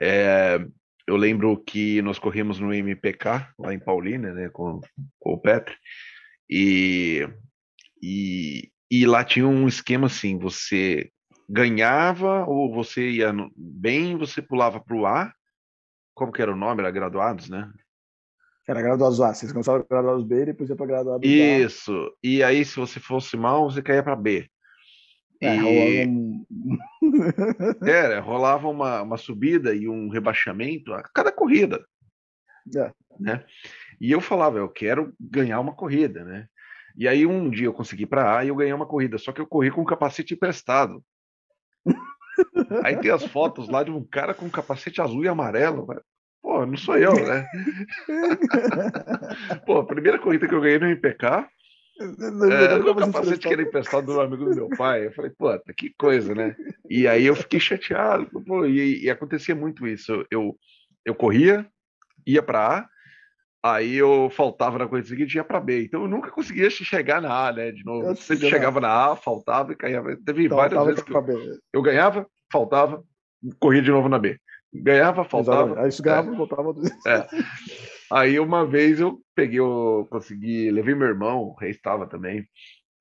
É, 0.00 0.58
eu 1.06 1.16
lembro 1.16 1.62
que 1.62 2.00
nós 2.02 2.18
corrimos 2.18 2.58
no 2.58 2.72
MPK, 2.72 3.48
lá 3.58 3.74
em 3.74 3.78
Paulínia, 3.78 4.32
né, 4.32 4.48
com, 4.48 4.80
com 5.18 5.32
o 5.32 5.40
Petri, 5.40 5.74
e, 6.48 7.28
e, 8.02 8.70
e 8.90 9.06
lá 9.06 9.24
tinha 9.24 9.46
um 9.46 9.66
esquema 9.66 10.06
assim, 10.06 10.38
você 10.38 11.10
ganhava 11.48 12.46
ou 12.46 12.72
você 12.72 13.10
ia 13.10 13.34
bem, 13.56 14.16
você 14.16 14.40
pulava 14.40 14.80
para 14.80 14.96
o 14.96 15.06
A, 15.06 15.32
como 16.14 16.32
que 16.32 16.40
era 16.40 16.52
o 16.52 16.56
nome? 16.56 16.80
Era 16.80 16.90
graduados, 16.90 17.48
né? 17.50 17.70
Era 18.66 18.80
graduados 18.80 19.20
A, 19.20 19.34
vocês 19.34 19.52
começaram 19.52 19.84
graduados 19.88 20.24
B 20.24 20.42
e 20.42 20.46
depois 20.46 20.70
ia 20.70 20.76
para 20.76 20.86
graduados 20.86 21.28
Isso, 21.28 21.92
A. 21.92 22.10
e 22.22 22.42
aí 22.42 22.64
se 22.64 22.76
você 22.76 22.98
fosse 22.98 23.36
mal, 23.36 23.70
você 23.70 23.82
caía 23.82 24.02
para 24.02 24.16
B. 24.16 24.48
É, 25.44 25.56
e... 25.56 26.04
rolava, 26.04 27.76
Era, 27.86 28.20
rolava 28.20 28.68
uma, 28.68 29.02
uma 29.02 29.16
subida 29.16 29.74
e 29.74 29.88
um 29.88 30.08
rebaixamento 30.08 30.92
a 30.92 31.02
cada 31.02 31.30
corrida. 31.30 31.84
É. 32.76 32.92
Né? 33.18 33.44
E 34.00 34.10
eu 34.10 34.20
falava, 34.20 34.58
eu 34.58 34.68
quero 34.68 35.14
ganhar 35.20 35.60
uma 35.60 35.74
corrida, 35.74 36.24
né? 36.24 36.48
E 36.96 37.08
aí 37.08 37.26
um 37.26 37.50
dia 37.50 37.66
eu 37.66 37.72
consegui 37.72 38.06
para 38.06 38.38
A 38.38 38.44
e 38.44 38.48
eu 38.48 38.56
ganhei 38.56 38.72
uma 38.72 38.86
corrida, 38.86 39.18
só 39.18 39.32
que 39.32 39.40
eu 39.40 39.46
corri 39.46 39.70
com 39.70 39.82
um 39.82 39.86
capacete 39.86 40.34
emprestado. 40.34 41.04
aí 42.84 42.96
tem 42.96 43.10
as 43.10 43.24
fotos 43.24 43.68
lá 43.68 43.82
de 43.82 43.90
um 43.90 44.04
cara 44.04 44.32
com 44.32 44.46
um 44.46 44.50
capacete 44.50 45.00
azul 45.00 45.24
e 45.24 45.28
amarelo, 45.28 45.86
Pô, 46.40 46.66
não 46.66 46.76
sou 46.76 46.96
eu, 46.98 47.14
né? 47.14 47.46
Pô, 49.66 49.78
a 49.78 49.86
primeira 49.86 50.18
corrida 50.18 50.46
que 50.46 50.54
eu 50.54 50.60
ganhei 50.60 50.78
no 50.78 50.86
MPK 50.86 51.48
é, 52.04 52.74
o 52.76 52.94
capacete 52.94 53.46
que 53.46 53.52
era 53.52 53.62
emprestado 53.62 54.06
do 54.06 54.20
amigo 54.20 54.44
do 54.44 54.54
meu 54.54 54.68
pai. 54.70 55.06
Eu 55.06 55.12
falei, 55.12 55.30
puta, 55.30 55.72
que 55.76 55.92
coisa, 55.98 56.34
né? 56.34 56.56
E 56.88 57.08
aí 57.08 57.26
eu 57.26 57.34
fiquei 57.34 57.58
chateado. 57.58 58.26
Pô, 58.46 58.66
e, 58.66 59.04
e, 59.04 59.10
acontecia 59.10 59.54
muito 59.54 59.86
isso. 59.86 60.24
Eu, 60.30 60.56
eu 61.04 61.14
corria, 61.14 61.66
ia 62.26 62.42
para 62.42 62.78
A, 62.78 62.88
aí 63.74 63.94
eu 63.94 64.30
faltava 64.30 64.78
na 64.78 64.86
coisa 64.88 65.08
seguinte 65.08 65.34
e 65.34 65.36
ia 65.36 65.44
para 65.44 65.60
B. 65.60 65.84
Então 65.84 66.02
eu 66.02 66.08
nunca 66.08 66.30
conseguia 66.30 66.68
chegar 66.70 67.20
na 67.20 67.48
A, 67.48 67.52
né? 67.52 67.72
De 67.72 67.84
novo. 67.84 68.08
Eu 68.08 68.16
sempre 68.16 68.48
chegava 68.48 68.80
na 68.80 69.12
A, 69.12 69.16
faltava 69.16 69.72
e 69.72 69.76
caía. 69.76 70.02
Teve 70.24 70.46
então, 70.46 70.58
várias 70.58 70.84
vezes 70.84 71.02
que 71.02 71.12
eu, 71.14 71.58
eu, 71.72 71.82
ganhava, 71.82 72.26
faltava, 72.52 73.02
corria 73.58 73.82
de 73.82 73.90
novo 73.90 74.08
na 74.08 74.18
B. 74.18 74.38
Ganhava, 74.72 75.24
faltava. 75.24 75.62
Exatamente. 75.62 75.84
Aí 75.84 75.88
isso 75.88 76.02
ganhava, 76.02 76.32
é, 76.32 76.36
voltava. 76.36 76.74
É. 77.06 77.26
Aí 78.14 78.38
uma 78.38 78.64
vez 78.64 79.00
eu 79.00 79.20
peguei, 79.34 79.58
eu 79.58 80.06
consegui, 80.08 80.70
levei 80.70 80.94
meu 80.94 81.08
irmão, 81.08 81.40
o 81.40 81.54
rei 81.54 81.72
estava 81.72 82.06
também, 82.06 82.48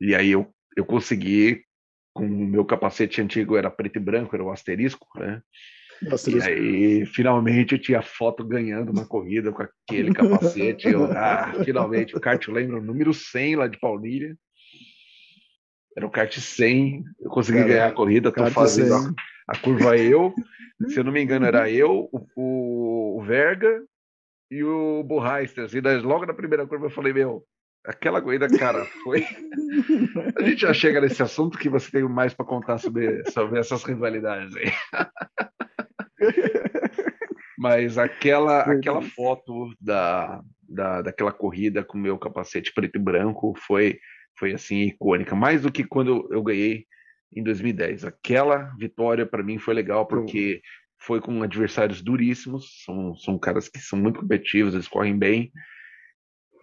e 0.02 0.16
aí 0.16 0.32
eu, 0.32 0.52
eu 0.76 0.84
consegui, 0.84 1.62
com 2.16 2.26
o 2.26 2.48
meu 2.48 2.66
capacete 2.66 3.22
antigo 3.22 3.56
era 3.56 3.70
preto 3.70 3.98
e 3.98 4.00
branco, 4.00 4.36
era 4.36 4.44
o 4.44 4.52
asterisco, 4.52 5.08
né? 5.16 5.40
Asterisco. 6.12 6.50
E 6.50 6.52
aí, 6.52 7.06
finalmente, 7.06 7.74
eu 7.74 7.80
tinha 7.80 8.02
foto 8.02 8.44
ganhando 8.44 8.92
uma 8.92 9.06
corrida 9.06 9.52
com 9.52 9.62
aquele 9.62 10.12
capacete. 10.12 10.88
Eu, 10.88 11.06
ah, 11.16 11.54
finalmente, 11.64 12.18
o 12.18 12.20
kart, 12.20 12.44
eu 12.48 12.54
lembro, 12.54 12.80
o 12.80 12.84
número 12.84 13.14
100 13.14 13.56
lá 13.58 13.68
de 13.68 13.80
Paulínia. 13.80 14.36
Era 15.96 16.08
o 16.08 16.12
kart 16.12 16.36
100, 16.36 17.04
eu 17.22 17.30
consegui 17.30 17.60
Cara, 17.60 17.70
ganhar 17.70 17.88
a 17.88 17.92
corrida, 17.92 18.32
tô 18.32 18.48
fazendo 18.48 18.96
a, 18.96 19.14
a, 19.50 19.58
curva 19.60 19.96
eu. 19.96 20.34
Se 20.88 21.00
eu 21.00 21.04
não 21.04 21.12
me 21.12 21.22
engano, 21.22 21.46
era 21.46 21.70
eu, 21.72 22.10
o, 22.12 23.20
o 23.20 23.24
Verga 23.24 23.80
e 24.54 24.64
o 24.64 25.04
Burreister. 25.04 25.68
E 25.74 25.82
daí, 25.82 25.98
logo 26.00 26.28
na 26.28 26.34
primeira 26.34 26.68
curva 26.68 26.86
eu 26.86 26.92
falei, 26.92 27.12
meu, 27.12 27.44
aquela 27.84 28.22
corrida, 28.22 28.48
cara, 28.48 28.86
foi. 29.04 29.26
A 30.38 30.44
gente 30.44 30.62
já 30.62 30.74
chega 30.74 31.02
nesse 31.02 31.24
assunto 31.24 31.58
que 31.58 31.70
você 31.70 31.90
tem 31.90 32.04
mais 32.04 32.36
para 32.36 32.46
contar 32.46 32.78
sobre, 32.78 33.28
sobre 33.32 33.60
essas 33.60 33.84
rivalidades 33.84 34.56
aí. 34.56 34.72
Mas 37.58 37.98
aquela, 37.98 38.62
aquela 38.62 39.02
foto 39.02 39.74
da, 39.82 40.44
da, 40.62 41.02
daquela 41.02 41.32
corrida 41.32 41.84
com 41.84 41.98
meu 41.98 42.20
capacete 42.20 42.72
preto 42.76 42.98
e 42.98 43.02
branco 43.02 43.56
foi, 43.58 43.98
foi 44.38 44.54
assim 44.54 44.84
icônica, 44.84 45.36
mais 45.36 45.64
do 45.64 45.72
que 45.72 45.84
quando 45.84 46.28
eu 46.32 46.44
ganhei 46.44 46.86
em 47.36 47.42
2010. 47.42 48.06
Aquela 48.06 48.72
vitória 48.78 49.26
para 49.26 49.42
mim 49.42 49.58
foi 49.58 49.74
legal 49.74 50.06
porque 50.06 50.62
foi 51.06 51.20
com 51.20 51.44
adversários 51.44 52.02
duríssimos, 52.02 52.84
são, 52.86 53.16
são 53.16 53.38
caras 53.38 53.68
que 53.68 53.80
são 53.80 54.00
muito 54.00 54.22
competitivos, 54.22 54.74
eles 54.74 54.88
correm 54.88 55.18
bem. 55.18 55.52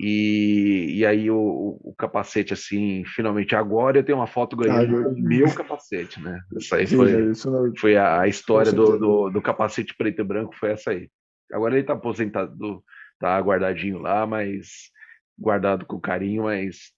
E, 0.03 0.95
e 0.97 1.05
aí 1.05 1.31
o, 1.31 1.79
o, 1.83 1.95
capacete, 1.95 2.55
assim, 2.55 3.05
finalmente 3.05 3.55
agora 3.55 3.99
eu 3.99 4.03
tenho 4.03 4.17
uma 4.17 4.27
foto 4.27 4.57
ganhando 4.57 4.97
ah, 4.97 5.09
o 5.09 5.15
meu 5.15 5.55
capacete, 5.55 6.19
né? 6.23 6.41
Essa 6.57 6.77
aí 6.77 6.87
foi, 6.87 7.13
não... 7.13 7.77
foi 7.77 7.97
a, 7.99 8.23
a 8.23 8.27
história 8.27 8.73
do, 8.73 8.99
do, 8.99 9.31
do, 9.31 9.43
capacete 9.43 9.95
preto 9.95 10.23
e 10.23 10.25
branco, 10.25 10.57
foi 10.59 10.71
essa 10.71 10.93
aí. 10.93 11.11
Agora 11.53 11.75
ele 11.75 11.87
tá 11.87 11.93
aposentado, 11.93 12.83
tá 13.19 13.39
guardadinho 13.41 13.99
lá, 13.99 14.27
mas 14.27 14.91
guardado 15.39 15.85
com 15.85 16.01
carinho, 16.01 16.45
mas 16.45 16.93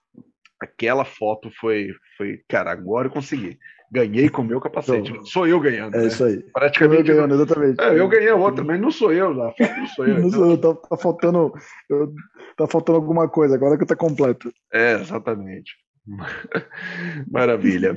aquela 0.61 1.05
foto 1.05 1.50
foi, 1.59 1.88
foi, 2.16 2.40
cara, 2.48 2.70
agora 2.70 3.09
eu 3.09 3.12
consegui 3.12 3.59
ganhei 3.92 4.31
com 4.31 4.40
o 4.40 4.44
meu 4.44 4.59
capacete. 4.59 5.11
Então, 5.11 5.24
sou 5.26 5.46
eu 5.46 5.61
ganhando. 5.61 5.94
É 5.94 6.00
né? 6.00 6.07
isso 6.07 6.24
aí. 6.24 6.42
Praticamente. 6.55 7.11
Eu 7.11 7.16
ganhando, 7.16 7.35
exatamente. 7.35 7.81
É, 7.81 7.98
eu 7.98 8.09
ganhei 8.09 8.31
a 8.31 8.35
outra, 8.35 8.64
mas 8.64 8.81
não 8.81 8.90
sou 8.90 9.12
eu 9.12 9.33
lá. 9.35 9.55
Não 9.61 9.87
sou 9.88 10.07
eu. 10.07 10.14
não 10.18 10.28
então. 10.28 10.31
sou 10.31 10.50
eu, 10.50 10.59
tá, 10.59 10.74
tá 10.74 10.96
faltando. 10.96 11.52
Eu, 11.90 12.14
tá 12.57 12.66
faltando 12.66 12.96
alguma 12.96 13.28
coisa, 13.28 13.55
agora 13.55 13.76
que 13.76 13.85
tá 13.85 13.94
completo. 13.94 14.50
É, 14.72 14.94
exatamente. 14.94 15.76
Maravilha. 17.31 17.94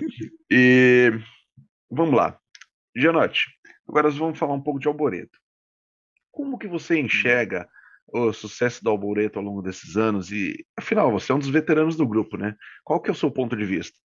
E 0.51 1.13
vamos 1.89 2.13
lá. 2.13 2.37
Gianotti, 2.93 3.45
agora 3.87 4.09
nós 4.09 4.17
vamos 4.17 4.37
falar 4.37 4.53
um 4.53 4.61
pouco 4.61 4.79
de 4.79 4.89
Alboreto. 4.89 5.39
Como 6.29 6.57
que 6.57 6.67
você 6.67 6.99
enxerga 6.99 7.67
o 8.13 8.33
sucesso 8.33 8.83
do 8.83 8.89
Alboreto 8.89 9.39
ao 9.39 9.45
longo 9.45 9.61
desses 9.61 9.95
anos? 9.95 10.29
E, 10.29 10.65
afinal, 10.77 11.09
você 11.09 11.31
é 11.31 11.35
um 11.35 11.39
dos 11.39 11.49
veteranos 11.49 11.95
do 11.95 12.05
grupo, 12.07 12.35
né? 12.35 12.53
Qual 12.83 13.01
que 13.01 13.09
é 13.09 13.13
o 13.13 13.15
seu 13.15 13.31
ponto 13.31 13.55
de 13.55 13.65
vista? 13.65 13.97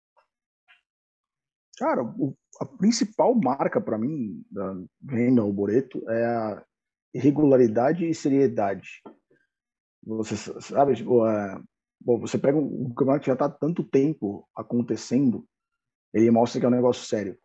Cara, 1.78 2.02
o, 2.02 2.36
a 2.60 2.66
principal 2.66 3.34
marca 3.34 3.80
para 3.80 3.96
mim 3.96 4.44
da 4.50 4.76
venda 5.00 5.42
ao 5.42 5.52
Boreto 5.52 6.02
é 6.10 6.24
a 6.24 6.64
regularidade 7.14 8.08
e 8.08 8.14
seriedade. 8.14 9.00
Você 10.04 10.36
sabe, 10.36 10.96
tipo, 10.96 11.26
é, 11.26 11.60
bom, 12.00 12.18
você 12.18 12.38
pega 12.38 12.58
um, 12.58 12.86
um 12.86 12.88
campeonato 12.88 13.20
que 13.20 13.26
já 13.26 13.34
está 13.34 13.48
tanto 13.48 13.84
tempo 13.84 14.48
acontecendo, 14.56 15.46
ele 16.12 16.30
mostra 16.30 16.58
que 16.58 16.66
é 16.66 16.68
um 16.68 16.72
negócio 16.72 17.06
sério. 17.06 17.38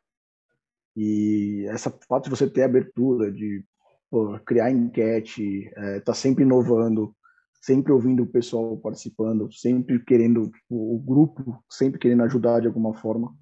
E 0.95 1.65
essa 1.69 1.91
fato 2.07 2.25
de 2.25 2.29
você 2.29 2.49
ter 2.49 2.63
abertura, 2.63 3.31
de 3.31 3.63
pô, 4.09 4.39
criar 4.39 4.71
enquete, 4.71 5.71
é, 5.75 5.99
tá 5.99 6.13
sempre 6.13 6.43
inovando, 6.43 7.15
sempre 7.61 7.91
ouvindo 7.91 8.23
o 8.23 8.31
pessoal 8.31 8.77
participando, 8.77 9.51
sempre 9.51 10.03
querendo, 10.03 10.49
tipo, 10.49 10.95
o 10.95 10.99
grupo 10.99 11.63
sempre 11.69 11.99
querendo 11.99 12.23
ajudar 12.23 12.61
de 12.61 12.67
alguma 12.67 12.93
forma. 12.93 13.35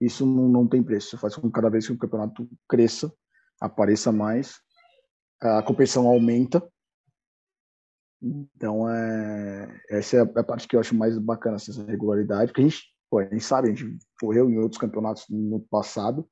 Isso 0.00 0.26
não, 0.26 0.48
não 0.48 0.66
tem 0.66 0.82
preço. 0.82 1.08
Isso 1.08 1.18
faz 1.18 1.34
com 1.34 1.48
que 1.48 1.52
cada 1.52 1.70
vez 1.70 1.86
que 1.86 1.92
o 1.92 1.98
campeonato 1.98 2.48
cresça, 2.68 3.12
apareça 3.60 4.12
mais, 4.12 4.60
a 5.40 5.62
competição 5.62 6.06
aumenta. 6.06 6.62
Então, 8.20 8.88
é, 8.88 9.80
essa 9.90 10.16
é 10.16 10.20
a 10.20 10.44
parte 10.44 10.66
que 10.66 10.76
eu 10.76 10.80
acho 10.80 10.94
mais 10.94 11.18
bacana, 11.18 11.56
assim, 11.56 11.70
essa 11.70 11.84
regularidade, 11.84 12.50
porque 12.50 12.62
a 12.62 12.64
gente, 12.64 12.82
pô, 13.10 13.18
a 13.18 13.24
gente 13.24 13.44
sabe, 13.44 13.68
a 13.68 13.74
gente 13.74 13.98
correu 14.20 14.50
em 14.50 14.58
outros 14.58 14.80
campeonatos 14.80 15.24
no 15.28 15.60
passado, 15.60 16.28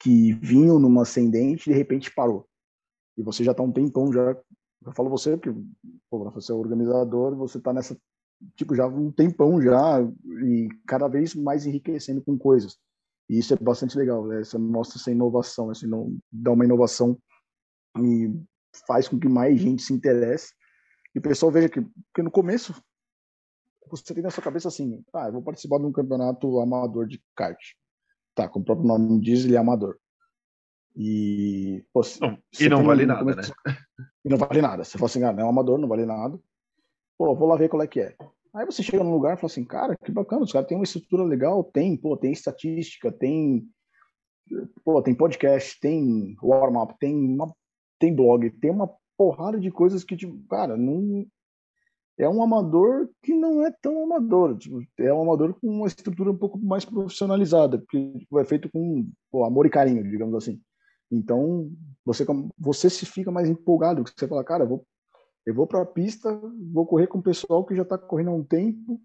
que 0.00 0.32
vinham 0.34 0.78
numa 0.78 1.02
ascendente 1.02 1.68
e 1.68 1.72
de 1.72 1.78
repente 1.78 2.14
parou. 2.14 2.48
E 3.16 3.22
você 3.22 3.42
já 3.42 3.50
está 3.50 3.62
um 3.62 3.72
tempão 3.72 4.12
já. 4.12 4.36
Eu 4.86 4.92
falo 4.92 5.10
você 5.10 5.36
que 5.36 5.52
pô, 6.08 6.30
você 6.30 6.52
é 6.52 6.54
organizador, 6.54 7.34
você 7.36 7.58
está 7.58 7.72
nessa 7.72 7.98
tipo 8.54 8.76
já 8.76 8.86
um 8.86 9.10
tempão 9.10 9.60
já 9.60 10.00
e 10.44 10.68
cada 10.86 11.08
vez 11.08 11.34
mais 11.34 11.66
enriquecendo 11.66 12.22
com 12.22 12.38
coisas. 12.38 12.78
E 13.28 13.38
isso 13.38 13.52
é 13.52 13.56
bastante 13.56 13.96
legal, 13.96 14.26
né? 14.26 14.42
Você 14.42 14.56
mostra 14.56 14.98
essa 14.98 15.10
inovação, 15.10 15.70
assim, 15.70 15.86
não 15.86 16.16
dá 16.32 16.52
uma 16.52 16.64
inovação 16.64 17.18
e 17.98 18.32
faz 18.86 19.08
com 19.08 19.18
que 19.18 19.28
mais 19.28 19.60
gente 19.60 19.82
se 19.82 19.92
interesse. 19.92 20.54
E 21.14 21.18
o 21.18 21.22
pessoal 21.22 21.52
veja 21.52 21.68
que, 21.68 21.80
porque 21.80 22.22
no 22.22 22.30
começo 22.30 22.74
você 23.90 24.14
tem 24.14 24.22
na 24.22 24.30
sua 24.30 24.42
cabeça 24.42 24.68
assim, 24.68 25.02
ah, 25.14 25.26
eu 25.26 25.32
vou 25.32 25.42
participar 25.42 25.78
de 25.78 25.86
um 25.86 25.92
campeonato 25.92 26.60
amador 26.60 27.06
de 27.06 27.22
kart. 27.34 27.58
Tá, 28.34 28.48
como 28.48 28.62
o 28.62 28.66
próprio 28.66 28.86
nome 28.86 29.20
diz, 29.20 29.44
ele 29.44 29.56
é 29.56 29.58
amador. 29.58 29.98
E, 30.94 31.84
pô, 31.92 32.02
não, 32.20 32.38
e 32.58 32.68
não 32.68 32.84
vale 32.84 33.06
nada, 33.06 33.34
né? 33.34 33.42
E 34.24 34.28
não 34.28 34.36
vale 34.36 34.60
nada. 34.60 34.84
Você 34.84 34.98
fala 34.98 35.06
assim, 35.06 35.22
ah, 35.22 35.32
não 35.32 35.42
é 35.42 35.44
um 35.44 35.50
amador, 35.50 35.78
não 35.78 35.88
vale 35.88 36.04
nada. 36.04 36.38
Pô, 37.16 37.34
vou 37.34 37.48
lá 37.48 37.56
ver 37.56 37.68
qual 37.68 37.82
é 37.82 37.86
que 37.86 38.00
é. 38.00 38.16
Aí 38.54 38.64
você 38.64 38.82
chega 38.82 39.04
num 39.04 39.12
lugar 39.12 39.34
e 39.34 39.36
fala 39.36 39.46
assim, 39.46 39.64
cara, 39.64 39.96
que 39.96 40.10
bacana, 40.10 40.42
os 40.42 40.52
caras 40.52 40.66
têm 40.68 40.76
uma 40.76 40.84
estrutura 40.84 41.22
legal, 41.22 41.62
tem, 41.62 41.96
pô, 41.96 42.16
tem 42.16 42.32
estatística, 42.32 43.12
tem, 43.12 43.68
pô, 44.84 45.02
tem 45.02 45.14
podcast, 45.14 45.78
tem 45.80 46.36
warm-up, 46.42 46.94
tem, 46.98 47.36
tem 47.98 48.14
blog, 48.14 48.50
tem 48.50 48.70
uma 48.70 48.90
porrada 49.16 49.58
de 49.60 49.70
coisas 49.70 50.04
que, 50.04 50.16
tipo, 50.16 50.38
cara, 50.48 50.76
não, 50.76 51.26
é 52.18 52.28
um 52.28 52.42
amador 52.42 53.08
que 53.22 53.32
não 53.32 53.64
é 53.64 53.70
tão 53.80 54.02
amador. 54.02 54.58
Tipo, 54.58 54.82
é 54.98 55.12
um 55.12 55.22
amador 55.22 55.54
com 55.54 55.68
uma 55.68 55.86
estrutura 55.86 56.32
um 56.32 56.36
pouco 56.36 56.58
mais 56.58 56.84
profissionalizada, 56.84 57.78
porque 57.78 58.18
tipo, 58.18 58.38
é 58.40 58.44
feito 58.44 58.68
com 58.70 59.08
pô, 59.30 59.44
amor 59.44 59.66
e 59.66 59.70
carinho, 59.70 60.02
digamos 60.02 60.34
assim. 60.34 60.60
Então, 61.10 61.70
você, 62.04 62.26
você 62.58 62.90
se 62.90 63.06
fica 63.06 63.30
mais 63.30 63.48
empolgado, 63.48 64.02
você 64.04 64.26
fala, 64.26 64.44
cara, 64.44 64.66
vou, 64.66 64.84
eu 65.46 65.54
vou 65.54 65.66
para 65.66 65.82
a 65.82 65.86
pista, 65.86 66.40
vou 66.72 66.86
correr 66.86 67.06
com 67.06 67.18
o 67.18 67.22
pessoal 67.22 67.64
que 67.64 67.74
já 67.74 67.82
está 67.82 67.96
correndo 67.96 68.30
há 68.30 68.34
um 68.34 68.44
tempo, 68.44 69.00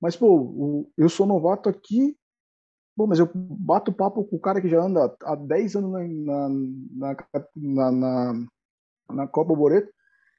mas, 0.00 0.16
pô, 0.16 0.90
eu 0.96 1.08
sou 1.08 1.26
novato 1.26 1.68
aqui, 1.68 2.16
Bom, 2.96 3.06
mas 3.06 3.18
eu 3.18 3.30
bato 3.34 3.92
papo 3.92 4.24
com 4.24 4.36
o 4.36 4.40
cara 4.40 4.58
que 4.58 4.68
já 4.68 4.80
anda 4.80 5.14
há 5.22 5.34
10 5.36 5.76
anos 5.76 5.92
na, 5.92 6.48
na, 6.48 7.16
na, 7.54 7.92
na, 7.92 8.46
na 9.10 9.26
Copa 9.28 9.54
Boreto, 9.54 9.92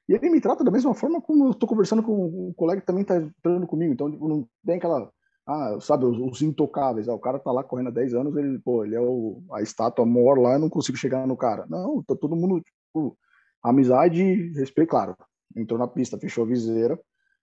e 0.08 0.14
ele 0.14 0.28
me 0.28 0.40
trata 0.40 0.64
da 0.64 0.70
mesma 0.70 0.92
forma 0.92 1.20
como 1.20 1.46
eu 1.46 1.50
estou 1.52 1.68
conversando 1.68 2.02
com 2.02 2.48
o 2.48 2.54
colega 2.54 2.80
que 2.80 2.86
também 2.86 3.02
está 3.02 3.16
entrando 3.16 3.66
comigo. 3.66 3.92
Então, 3.92 4.10
tipo, 4.10 4.26
não 4.26 4.48
tem 4.66 4.76
aquela. 4.76 5.12
Ah, 5.46 5.78
sabe, 5.80 6.04
os, 6.04 6.18
os 6.18 6.42
intocáveis. 6.42 7.08
Ah, 7.08 7.14
o 7.14 7.18
cara 7.20 7.38
tá 7.38 7.52
lá 7.52 7.62
correndo 7.62 7.88
há 7.88 7.92
10 7.92 8.14
anos, 8.14 8.36
ele, 8.36 8.58
pô, 8.58 8.84
ele 8.84 8.96
é 8.96 9.00
o, 9.00 9.42
a 9.52 9.62
estátua 9.62 10.04
maior 10.04 10.38
lá, 10.38 10.54
eu 10.54 10.58
não 10.58 10.68
consigo 10.68 10.98
chegar 10.98 11.26
no 11.26 11.36
cara. 11.36 11.64
Não, 11.68 12.02
tá 12.02 12.16
todo 12.16 12.34
mundo, 12.34 12.60
tipo, 12.60 13.16
amizade, 13.62 14.50
respeito, 14.52 14.88
claro. 14.88 15.16
Entrou 15.56 15.78
na 15.78 15.88
pista, 15.88 16.18
fechou 16.18 16.44
a 16.44 16.48
viseira, 16.48 16.98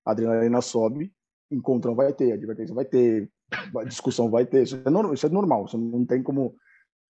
a 0.05 0.11
adrenalina 0.11 0.61
sobe, 0.61 1.13
encontrão 1.51 1.95
vai 1.95 2.13
ter, 2.13 2.31
advertência 2.31 2.73
vai 2.73 2.85
ter, 2.85 3.29
discussão 3.87 4.29
vai 4.29 4.45
ter. 4.45 4.63
Isso 4.63 4.81
é, 4.83 4.89
normal, 4.89 5.13
isso 5.13 5.25
é 5.25 5.29
normal, 5.29 5.67
você 5.67 5.77
não 5.77 6.05
tem 6.05 6.21
como 6.21 6.55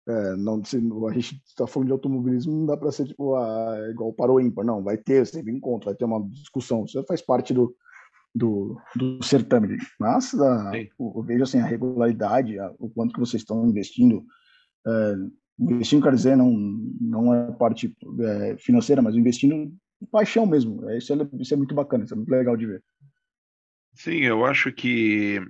é, 0.09 0.37
não, 0.37 0.65
se, 0.65 0.79
a 0.79 1.13
gente 1.13 1.43
está 1.45 1.67
falando 1.67 1.89
de 1.89 1.93
automobilismo, 1.93 2.51
não 2.51 2.67
dá 2.67 2.79
para 2.79 2.91
ser 2.91 3.09
tipo, 3.09 3.35
ah, 3.35 3.77
é 3.77 3.91
igual 3.91 4.11
para 4.11 4.33
o 4.33 4.41
ímpar. 4.41 4.65
Não, 4.65 4.83
vai 4.83 4.97
ter 4.97 5.27
sempre 5.27 5.53
encontro, 5.53 5.87
vai 5.91 5.95
ter 5.95 6.07
uma 6.07 6.27
discussão. 6.31 6.87
Isso 6.87 7.05
faz 7.07 7.21
parte 7.21 7.53
do, 7.53 7.77
do, 8.35 8.81
do 8.97 9.23
certame. 9.23 9.77
Mas 10.01 10.33
a, 10.35 10.73
eu 10.99 11.23
vejo 11.23 11.43
assim, 11.43 11.59
a 11.59 11.67
regularidade, 11.67 12.59
a, 12.59 12.73
o 12.79 12.89
quanto 12.89 13.13
que 13.13 13.21
vocês 13.21 13.43
estão 13.43 13.67
investindo. 13.67 14.25
É, 14.87 15.15
investindo, 15.61 16.03
quer 16.03 16.15
dizer, 16.15 16.37
não, 16.37 16.51
não 16.99 17.35
é 17.35 17.53
parte 17.53 17.95
é, 18.21 18.57
financeira, 18.57 19.03
mas 19.03 19.15
investindo 19.15 19.71
paixão 20.07 20.47
mesmo. 20.47 20.89
É, 20.91 20.99
isso, 20.99 21.13
é, 21.13 21.17
isso 21.41 21.55
é 21.55 21.57
muito 21.57 21.75
bacana, 21.75 22.05
isso 22.05 22.15
é 22.15 22.17
muito 22.17 22.31
legal 22.31 22.57
de 22.57 22.67
ver. 22.67 22.85
Sim, 23.95 24.21
eu 24.21 24.45
acho 24.45 24.73
que 24.73 25.41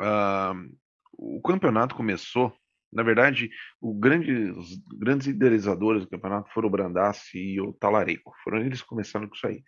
uh, 0.00 0.76
o 1.12 1.40
campeonato 1.42 1.94
começou 1.94 2.52
na 2.92 3.02
verdade, 3.02 3.50
grande, 3.80 4.32
os 4.50 4.76
grandes 4.98 5.28
idealizadores 5.28 6.02
do 6.02 6.10
campeonato 6.10 6.50
foram 6.52 6.68
o 6.68 6.70
Brandassi 6.70 7.38
e 7.38 7.60
o 7.60 7.72
Talarico. 7.72 8.34
Foram 8.42 8.58
eles 8.58 8.82
começando 8.82 9.28
com 9.28 9.34
isso 9.34 9.46
aí. 9.46 9.62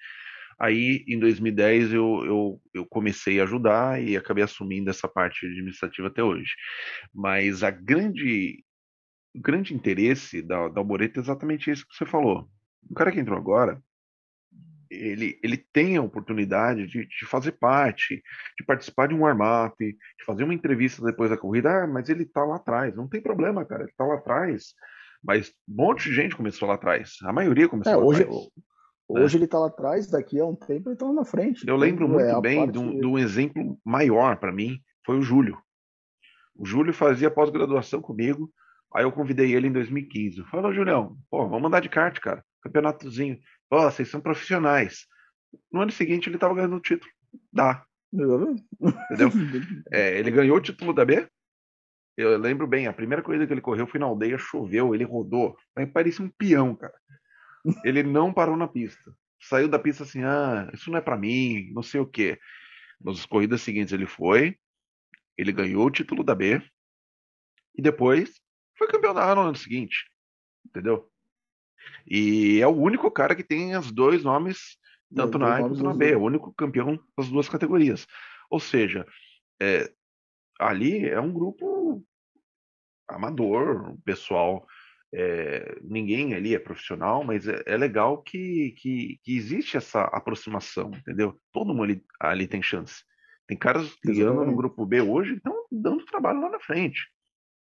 Aí, 0.59 1.05
em 1.09 1.19
2010, 1.19 1.93
eu, 1.93 2.25
eu, 2.25 2.63
eu 2.75 2.87
comecei 2.87 3.41
a 3.41 3.45
ajudar 3.45 4.03
e 4.03 4.17
acabei 4.17 4.45
assumindo 4.45 4.91
essa 4.91 5.09
parte 5.09 5.47
administrativa 5.47 6.09
até 6.09 6.23
hoje. 6.23 6.53
Mas 7.15 7.63
a 7.63 7.71
grande, 7.71 8.63
o 9.35 9.41
grande 9.41 9.75
interesse 9.75 10.43
da, 10.43 10.69
da 10.69 10.81
Alboreto 10.81 11.21
é 11.21 11.23
exatamente 11.23 11.71
isso 11.71 11.87
que 11.87 11.95
você 11.95 12.05
falou. 12.05 12.49
O 12.91 12.95
cara 12.95 13.13
que 13.13 13.21
entrou 13.21 13.39
agora, 13.39 13.83
ele, 14.93 15.39
ele 15.43 15.57
tem 15.57 15.97
a 15.97 16.03
oportunidade 16.03 16.87
de, 16.87 17.07
de 17.07 17.27
fazer 17.27 17.53
parte, 17.53 18.23
de 18.59 18.65
participar 18.65 19.09
de 19.09 19.15
um 19.15 19.23
warm-up, 19.23 19.75
de 19.79 20.25
fazer 20.25 20.45
uma 20.45 20.55
entrevista 20.55 21.03
depois 21.03 21.31
da 21.31 21.37
corrida. 21.37 21.85
Ah, 21.85 21.87
mas 21.87 22.09
ele 22.09 22.27
tá 22.27 22.45
lá 22.45 22.57
atrás. 22.57 22.95
Não 22.95 23.09
tem 23.09 23.21
problema, 23.21 23.65
cara, 23.65 23.85
ele 23.85 23.93
tá 23.97 24.05
lá 24.05 24.17
atrás. 24.17 24.75
Mas 25.25 25.49
um 25.69 25.77
monte 25.77 26.09
de 26.09 26.15
gente 26.15 26.37
começou 26.37 26.69
lá 26.69 26.75
atrás. 26.75 27.17
A 27.23 27.33
maioria 27.33 27.69
começou 27.69 27.93
é, 27.93 27.97
lá 27.97 28.05
hoje, 28.05 28.23
atrás. 28.23 28.49
Hoje 29.09 29.39
ele 29.39 29.47
tá 29.47 29.59
lá 29.59 29.67
atrás, 29.67 30.11
daqui 30.11 30.39
a 30.39 30.47
um 30.47 30.57
tempo 30.57 30.91
ele 30.91 30.97
tá 30.97 31.07
lá 31.07 31.13
na 31.13 31.25
frente. 31.25 31.67
Eu 31.67 31.77
lembro 31.77 32.09
muito 32.09 32.25
é, 32.25 32.41
bem 32.41 32.59
parte... 32.59 32.73
de, 32.73 32.79
um, 32.79 32.99
de 32.99 33.07
um 33.07 33.19
exemplo 33.19 33.79
maior 33.85 34.37
para 34.37 34.53
mim, 34.53 34.79
foi 35.05 35.19
o 35.19 35.23
Júlio. 35.23 35.59
O 36.55 36.67
Júlio 36.67 36.93
fazia 36.93 37.31
pós-graduação 37.31 38.01
comigo, 38.01 38.51
aí 38.95 39.05
eu 39.05 39.13
convidei 39.13 39.55
ele 39.55 39.69
em 39.69 39.73
2015. 39.73 40.45
Falou, 40.45 40.73
Julião, 40.73 41.17
pô, 41.31 41.49
vamos 41.49 41.67
andar 41.67 41.81
de 41.81 41.89
kart, 41.89 42.19
cara. 42.21 42.45
Campeonatozinho. 42.63 43.39
Ó, 43.73 43.87
oh, 43.87 43.91
vocês 43.91 44.11
são 44.11 44.21
profissionais. 44.21 45.07
No 45.73 45.81
ano 45.81 45.91
seguinte 45.91 46.29
ele 46.29 46.37
estava 46.37 46.55
ganhando 46.55 46.77
o 46.77 46.81
título. 46.81 47.11
Dá. 47.51 47.83
Entendeu? 48.13 49.31
É, 49.91 50.19
ele 50.19 50.31
ganhou 50.31 50.59
o 50.59 50.61
título 50.61 50.93
da 50.93 51.07
B. 51.07 51.27
Eu 52.15 52.37
lembro 52.37 52.67
bem, 52.67 52.87
a 52.87 52.93
primeira 52.93 53.23
corrida 53.23 53.47
que 53.47 53.53
ele 53.55 53.63
correu 53.63 53.87
foi 53.87 53.99
na 53.99 54.05
aldeia, 54.05 54.37
choveu, 54.37 54.95
ele 54.95 55.05
rodou. 55.05 55.57
Aí 55.75 55.87
parecia 55.87 56.23
um 56.23 56.29
peão, 56.29 56.77
cara. 56.77 56.93
Ele 57.85 58.03
não 58.03 58.35
parou 58.35 58.57
na 58.57 58.69
pista. 58.69 59.15
Saiu 59.41 59.69
da 59.69 59.79
pista 59.79 60.03
assim, 60.03 60.23
ah, 60.23 60.69
isso 60.75 60.91
não 60.91 60.99
é 60.99 61.01
para 61.01 61.17
mim, 61.17 61.71
não 61.73 61.83
sei 61.83 62.01
o 62.01 62.07
quê. 62.07 62.39
Nas 63.01 63.25
corridas 63.25 63.63
seguintes 63.63 63.93
ele 63.93 64.07
foi, 64.07 64.59
ele 65.39 65.53
ganhou 65.53 65.87
o 65.87 65.91
título 65.91 66.23
da 66.23 66.35
B 66.35 66.61
e 67.77 67.81
depois 67.81 68.41
foi 68.77 68.89
campeão 68.89 69.15
da 69.15 69.31
A 69.31 69.35
no 69.35 69.43
ano 69.43 69.57
seguinte. 69.57 70.05
Entendeu? 70.67 71.12
E 72.07 72.61
é 72.61 72.67
o 72.67 72.77
único 72.77 73.11
cara 73.11 73.35
que 73.35 73.45
tem 73.45 73.77
os 73.77 73.91
dois 73.91 74.23
nomes, 74.23 74.77
tanto 75.15 75.39
na 75.39 75.57
A 75.57 75.61
quanto 75.61 75.83
na 75.83 75.95
B, 75.95 76.13
é 76.13 76.17
o 76.17 76.23
único 76.23 76.53
campeão 76.55 76.99
das 77.17 77.29
duas 77.29 77.49
categorias. 77.49 78.07
Ou 78.51 78.61
seja, 78.61 79.07
é, 79.61 79.91
ali 80.59 81.09
é 81.09 81.21
um 81.21 81.33
grupo 81.33 82.05
amador, 83.09 83.97
pessoal. 84.05 84.67
É, 85.15 85.79
ninguém 85.83 86.35
ali 86.35 86.55
é 86.55 86.59
profissional, 86.59 87.23
mas 87.23 87.47
é, 87.47 87.63
é 87.67 87.77
legal 87.77 88.23
que, 88.23 88.75
que, 88.79 89.21
que, 89.23 89.37
existe 89.37 89.77
essa 89.77 90.05
aproximação, 90.05 90.91
entendeu? 90.95 91.39
Todo 91.53 91.75
mundo 91.75 91.85
ali, 91.85 92.05
ali 92.19 92.47
tem 92.47 92.63
chance. 92.63 93.05
Tem 93.47 93.59
caras 93.59 93.95
andam 94.07 94.47
no 94.47 94.57
grupo 94.57 94.87
B 94.87 95.03
hoje 95.03 95.33
que 95.33 95.37
estão 95.37 95.67
dando 95.71 96.07
trabalho 96.07 96.41
lá 96.41 96.49
na 96.49 96.61
frente, 96.61 97.07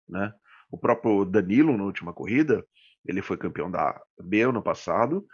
né? 0.06 0.32
O 0.70 0.76
próprio 0.76 1.24
Danilo, 1.24 1.74
na 1.76 1.84
última 1.84 2.12
corrida, 2.12 2.62
ele 3.06 3.22
foi 3.22 3.36
campeão 3.36 3.70
da 3.70 4.00
B 4.22 4.42
ano 4.42 4.62
passado. 4.62 5.26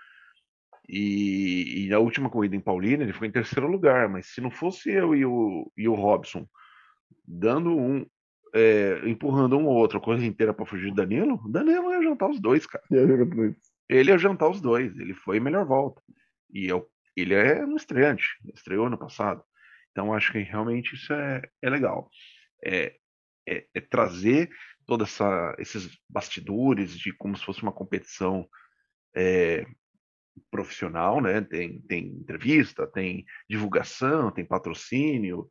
E, 0.88 1.84
e, 1.84 1.88
na 1.88 1.98
última 1.98 2.28
corrida 2.28 2.54
em 2.54 2.60
Paulina 2.60 3.02
ele 3.02 3.12
foi 3.12 3.28
em 3.28 3.32
terceiro 3.32 3.66
lugar. 3.66 4.08
Mas 4.08 4.26
se 4.26 4.40
não 4.40 4.50
fosse 4.50 4.90
eu 4.90 5.14
e 5.14 5.24
o, 5.24 5.70
e 5.76 5.88
o 5.88 5.94
Robson 5.94 6.46
dando 7.26 7.76
um. 7.76 8.06
É, 8.56 9.00
empurrando 9.08 9.58
um 9.58 9.66
ou 9.66 9.74
outro 9.74 9.98
a 9.98 10.00
corrida 10.00 10.24
inteira 10.24 10.54
para 10.54 10.64
fugir 10.64 10.90
do 10.90 10.94
Danilo, 10.94 11.40
Danilo 11.50 11.90
ia 11.90 12.00
jantar 12.00 12.30
os 12.30 12.38
dois, 12.38 12.64
cara. 12.64 12.84
Ele 13.88 14.12
ia 14.12 14.18
jantar 14.18 14.48
os 14.48 14.60
dois. 14.60 14.96
Ele 14.96 15.12
foi 15.12 15.40
melhor 15.40 15.66
volta. 15.66 16.00
E 16.52 16.68
eu, 16.68 16.88
ele 17.16 17.34
é 17.34 17.64
um 17.64 17.74
estreante. 17.74 18.28
Estreou 18.54 18.86
ano 18.86 18.96
passado. 18.96 19.42
Então 19.90 20.14
acho 20.14 20.30
que 20.30 20.38
realmente 20.38 20.94
isso 20.94 21.12
é, 21.12 21.42
é 21.60 21.70
legal. 21.70 22.08
É, 22.64 22.94
é, 23.48 23.66
é 23.74 23.80
trazer 23.80 24.50
todos 24.86 25.18
esses 25.58 25.90
bastidores 26.08 26.96
de 26.98 27.12
como 27.16 27.36
se 27.36 27.44
fosse 27.44 27.62
uma 27.62 27.72
competição 27.72 28.46
é, 29.14 29.66
profissional, 30.50 31.20
né? 31.20 31.40
Tem, 31.40 31.80
tem 31.82 32.06
entrevista, 32.06 32.86
tem 32.86 33.24
divulgação, 33.48 34.30
tem 34.30 34.44
patrocínio 34.44 35.48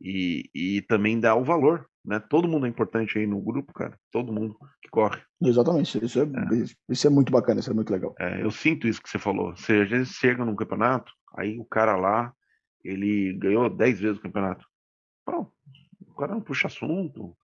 e, 0.00 0.48
e 0.54 0.82
também 0.82 1.20
dá 1.20 1.34
o 1.34 1.44
valor, 1.44 1.86
né? 2.04 2.18
Todo 2.20 2.48
mundo 2.48 2.66
é 2.66 2.68
importante 2.68 3.18
aí 3.18 3.26
no 3.26 3.40
grupo, 3.40 3.72
cara. 3.72 3.98
Todo 4.10 4.32
mundo 4.32 4.56
que 4.82 4.88
corre. 4.88 5.20
Exatamente. 5.42 6.04
Isso 6.04 6.20
é, 6.20 6.24
é. 6.24 6.64
Isso 6.88 7.06
é 7.06 7.10
muito 7.10 7.30
bacana, 7.32 7.60
isso 7.60 7.70
é 7.70 7.74
muito 7.74 7.92
legal. 7.92 8.14
É, 8.18 8.42
eu 8.42 8.50
sinto 8.50 8.88
isso 8.88 9.02
que 9.02 9.10
você 9.10 9.18
falou. 9.18 9.54
Você 9.56 9.82
às 9.82 9.90
vezes 9.90 10.12
chega 10.14 10.44
num 10.44 10.56
campeonato, 10.56 11.12
aí 11.36 11.58
o 11.58 11.64
cara 11.64 11.96
lá, 11.96 12.32
ele 12.82 13.34
ganhou 13.34 13.68
10 13.68 14.00
vezes 14.00 14.18
o 14.18 14.22
campeonato. 14.22 14.64
Pô, 15.24 15.52
o 16.06 16.14
cara 16.14 16.34
não 16.34 16.40
puxa 16.40 16.66
assunto, 16.66 17.36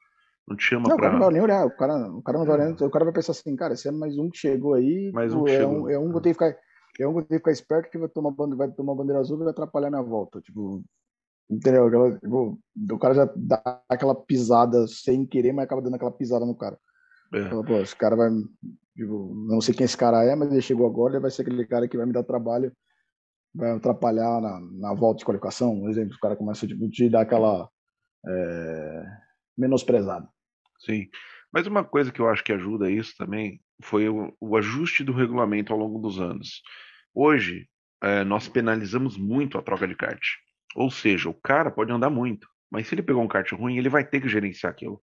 não 0.49 0.57
te 0.57 0.63
chama 0.63 0.89
não, 0.89 0.97
pra... 0.97 1.09
o 1.09 1.11
cara 1.11 1.13
não 1.13 1.21
vai 1.21 1.33
nem 1.33 1.43
olhar, 1.43 1.67
o 1.67 1.71
cara, 1.71 2.13
o 2.13 2.23
cara 2.23 2.39
não 2.39 2.47
vai 2.47 2.55
olhar, 2.57 2.71
o 2.71 2.91
cara 2.91 3.05
vai 3.05 3.15
pensar 3.15 3.33
assim, 3.33 3.57
cara, 3.57 3.75
esse 3.75 3.89
é 3.89 3.91
mais 3.91 4.17
um 4.17 4.31
que 4.31 4.39
chegou 4.39 4.75
aí, 4.75 5.11
mais 5.13 5.35
um 5.35 5.43
que 5.45 5.51
é, 5.51 5.59
chegou. 5.59 5.83
Um, 5.83 5.91
é 5.91 5.99
um 5.99 6.11
que 6.11 6.17
eu 6.17 6.21
tenho 6.21 6.37
que 6.37 6.45
ficar, 6.45 6.59
é 7.01 7.09
um 7.09 7.13
que 7.13 7.19
eu 7.19 7.25
tenho 7.25 7.27
que 7.27 7.39
ficar 7.39 7.51
esperto 7.51 7.91
que 7.91 7.99
vai 7.99 8.09
tomar, 8.09 8.31
vai 8.57 8.71
tomar 8.71 8.95
bandeira 8.95 9.21
azul 9.21 9.37
e 9.37 9.41
vai 9.41 9.51
atrapalhar 9.51 9.91
minha 9.91 10.03
volta, 10.03 10.41
tipo, 10.41 10.85
entendeu? 11.51 11.87
Aquela, 11.87 12.17
tipo, 12.17 12.59
o 12.93 12.99
cara 12.99 13.15
já 13.15 13.33
dá 13.35 13.83
aquela 13.89 14.15
pisada 14.15 14.87
sem 14.87 15.27
querer, 15.27 15.53
mas 15.53 15.65
acaba 15.65 15.83
dando 15.83 15.97
aquela 15.97 16.13
pisada 16.13 16.47
no 16.47 16.55
cara. 16.55 16.79
É. 17.35 17.49
Fala, 17.49 17.65
Pô, 17.65 17.75
esse 17.79 17.97
cara 17.97 18.15
vai, 18.15 18.31
tipo, 18.97 19.35
não 19.49 19.61
sei 19.61 19.75
quem 19.75 19.85
esse 19.85 19.97
cara 19.97 20.23
é, 20.23 20.37
mas 20.37 20.53
ele 20.53 20.63
chegou 20.63 20.87
agora, 20.87 21.15
ele 21.15 21.23
vai 21.23 21.31
ser 21.33 21.43
aquele 21.43 21.67
cara 21.67 21.89
que 21.89 21.97
vai 21.97 22.07
me 22.07 22.13
dar 22.13 22.23
trabalho, 22.23 22.73
vai 23.53 23.73
atrapalhar 23.73 24.41
na, 24.41 24.61
na 24.61 24.95
volta 24.95 25.19
de 25.19 25.25
qualificação, 25.25 25.75
um 25.75 25.89
exemplo, 25.89 26.15
o 26.15 26.21
cara 26.21 26.37
começa 26.37 26.69
tipo, 26.69 26.89
te 26.89 27.09
dar 27.09 27.23
aquela 27.23 27.69
é, 28.25 29.05
menosprezada. 29.59 30.29
Sim. 30.79 31.09
Mas 31.53 31.67
uma 31.67 31.85
coisa 31.85 32.13
que 32.13 32.21
eu 32.21 32.29
acho 32.29 32.45
que 32.45 32.53
ajuda 32.53 32.91
isso 32.91 33.15
também 33.17 33.61
foi 33.83 34.09
o, 34.09 34.35
o 34.41 34.57
ajuste 34.57 35.05
do 35.05 35.13
regulamento 35.13 35.73
ao 35.73 35.79
longo 35.79 35.99
dos 35.99 36.19
anos. 36.19 36.63
Hoje, 37.15 37.69
é, 38.03 38.25
nós 38.25 38.49
penalizamos 38.49 39.17
muito 39.17 39.59
a 39.59 39.63
troca 39.63 39.87
de 39.87 39.95
kart. 39.95 40.23
Ou 40.75 40.91
seja, 40.91 41.29
o 41.29 41.35
cara 41.35 41.71
pode 41.71 41.93
andar 41.93 42.11
muito, 42.11 42.47
mas 42.71 42.87
se 42.87 42.95
ele 42.95 43.03
pegou 43.03 43.23
um 43.23 43.29
kart 43.29 43.51
ruim, 43.53 43.79
ele 43.79 43.89
vai 43.89 44.05
ter 44.05 44.21
que 44.21 44.29
gerenciar 44.29 44.73
aquilo. 44.73 45.01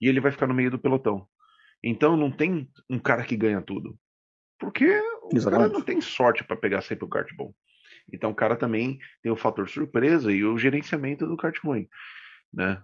E 0.00 0.08
ele 0.08 0.20
vai 0.20 0.32
ficar 0.32 0.46
no 0.46 0.54
meio 0.54 0.70
do 0.70 0.78
pelotão. 0.78 1.26
Então 1.82 2.16
não 2.16 2.30
tem 2.30 2.68
um 2.88 2.98
cara 2.98 3.24
que 3.24 3.36
ganha 3.36 3.60
tudo. 3.60 3.98
Porque 4.58 4.86
o 5.22 5.30
Exatamente. 5.34 5.68
cara 5.68 5.72
não 5.72 5.82
tem 5.82 6.00
sorte 6.00 6.44
para 6.44 6.56
pegar 6.56 6.82
sempre 6.82 7.04
o 7.04 7.08
kart 7.08 7.30
bom. 7.34 7.52
Então 8.12 8.30
o 8.30 8.34
cara 8.34 8.56
também 8.56 8.98
tem 9.22 9.30
o 9.30 9.36
fator 9.36 9.68
surpresa 9.68 10.32
e 10.32 10.44
o 10.44 10.58
gerenciamento 10.58 11.26
do 11.26 11.36
kart 11.36 11.56
ruim. 11.62 11.88
Né? 12.52 12.82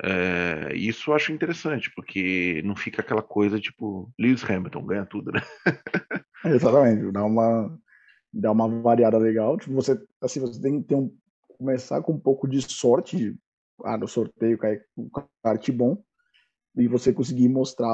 É, 0.00 0.74
isso 0.74 1.10
eu 1.10 1.14
acho 1.14 1.32
interessante, 1.32 1.90
porque 1.94 2.62
não 2.64 2.74
fica 2.74 3.02
aquela 3.02 3.22
coisa 3.22 3.60
tipo 3.60 4.10
Lewis 4.18 4.42
Hamilton 4.42 4.86
ganha 4.86 5.06
tudo, 5.06 5.30
né? 5.32 5.40
Exatamente, 6.44 7.12
dá 7.12 7.24
uma, 7.24 7.78
dá 8.32 8.52
uma 8.52 8.68
variada 8.80 9.18
legal. 9.18 9.58
Tipo, 9.58 9.74
você, 9.74 10.00
assim, 10.20 10.40
você 10.40 10.60
tem 10.60 10.80
que 10.80 10.88
ter 10.88 10.94
um, 10.94 11.14
começar 11.58 12.00
com 12.02 12.12
um 12.12 12.18
pouco 12.18 12.48
de 12.48 12.60
sorte, 12.62 13.36
ah, 13.84 13.98
no 13.98 14.08
sorteio 14.08 14.58
cai 14.58 14.80
um 14.96 15.08
kart 15.42 15.70
bom, 15.70 16.02
e 16.74 16.88
você 16.88 17.12
conseguir 17.12 17.48
mostrar, 17.48 17.88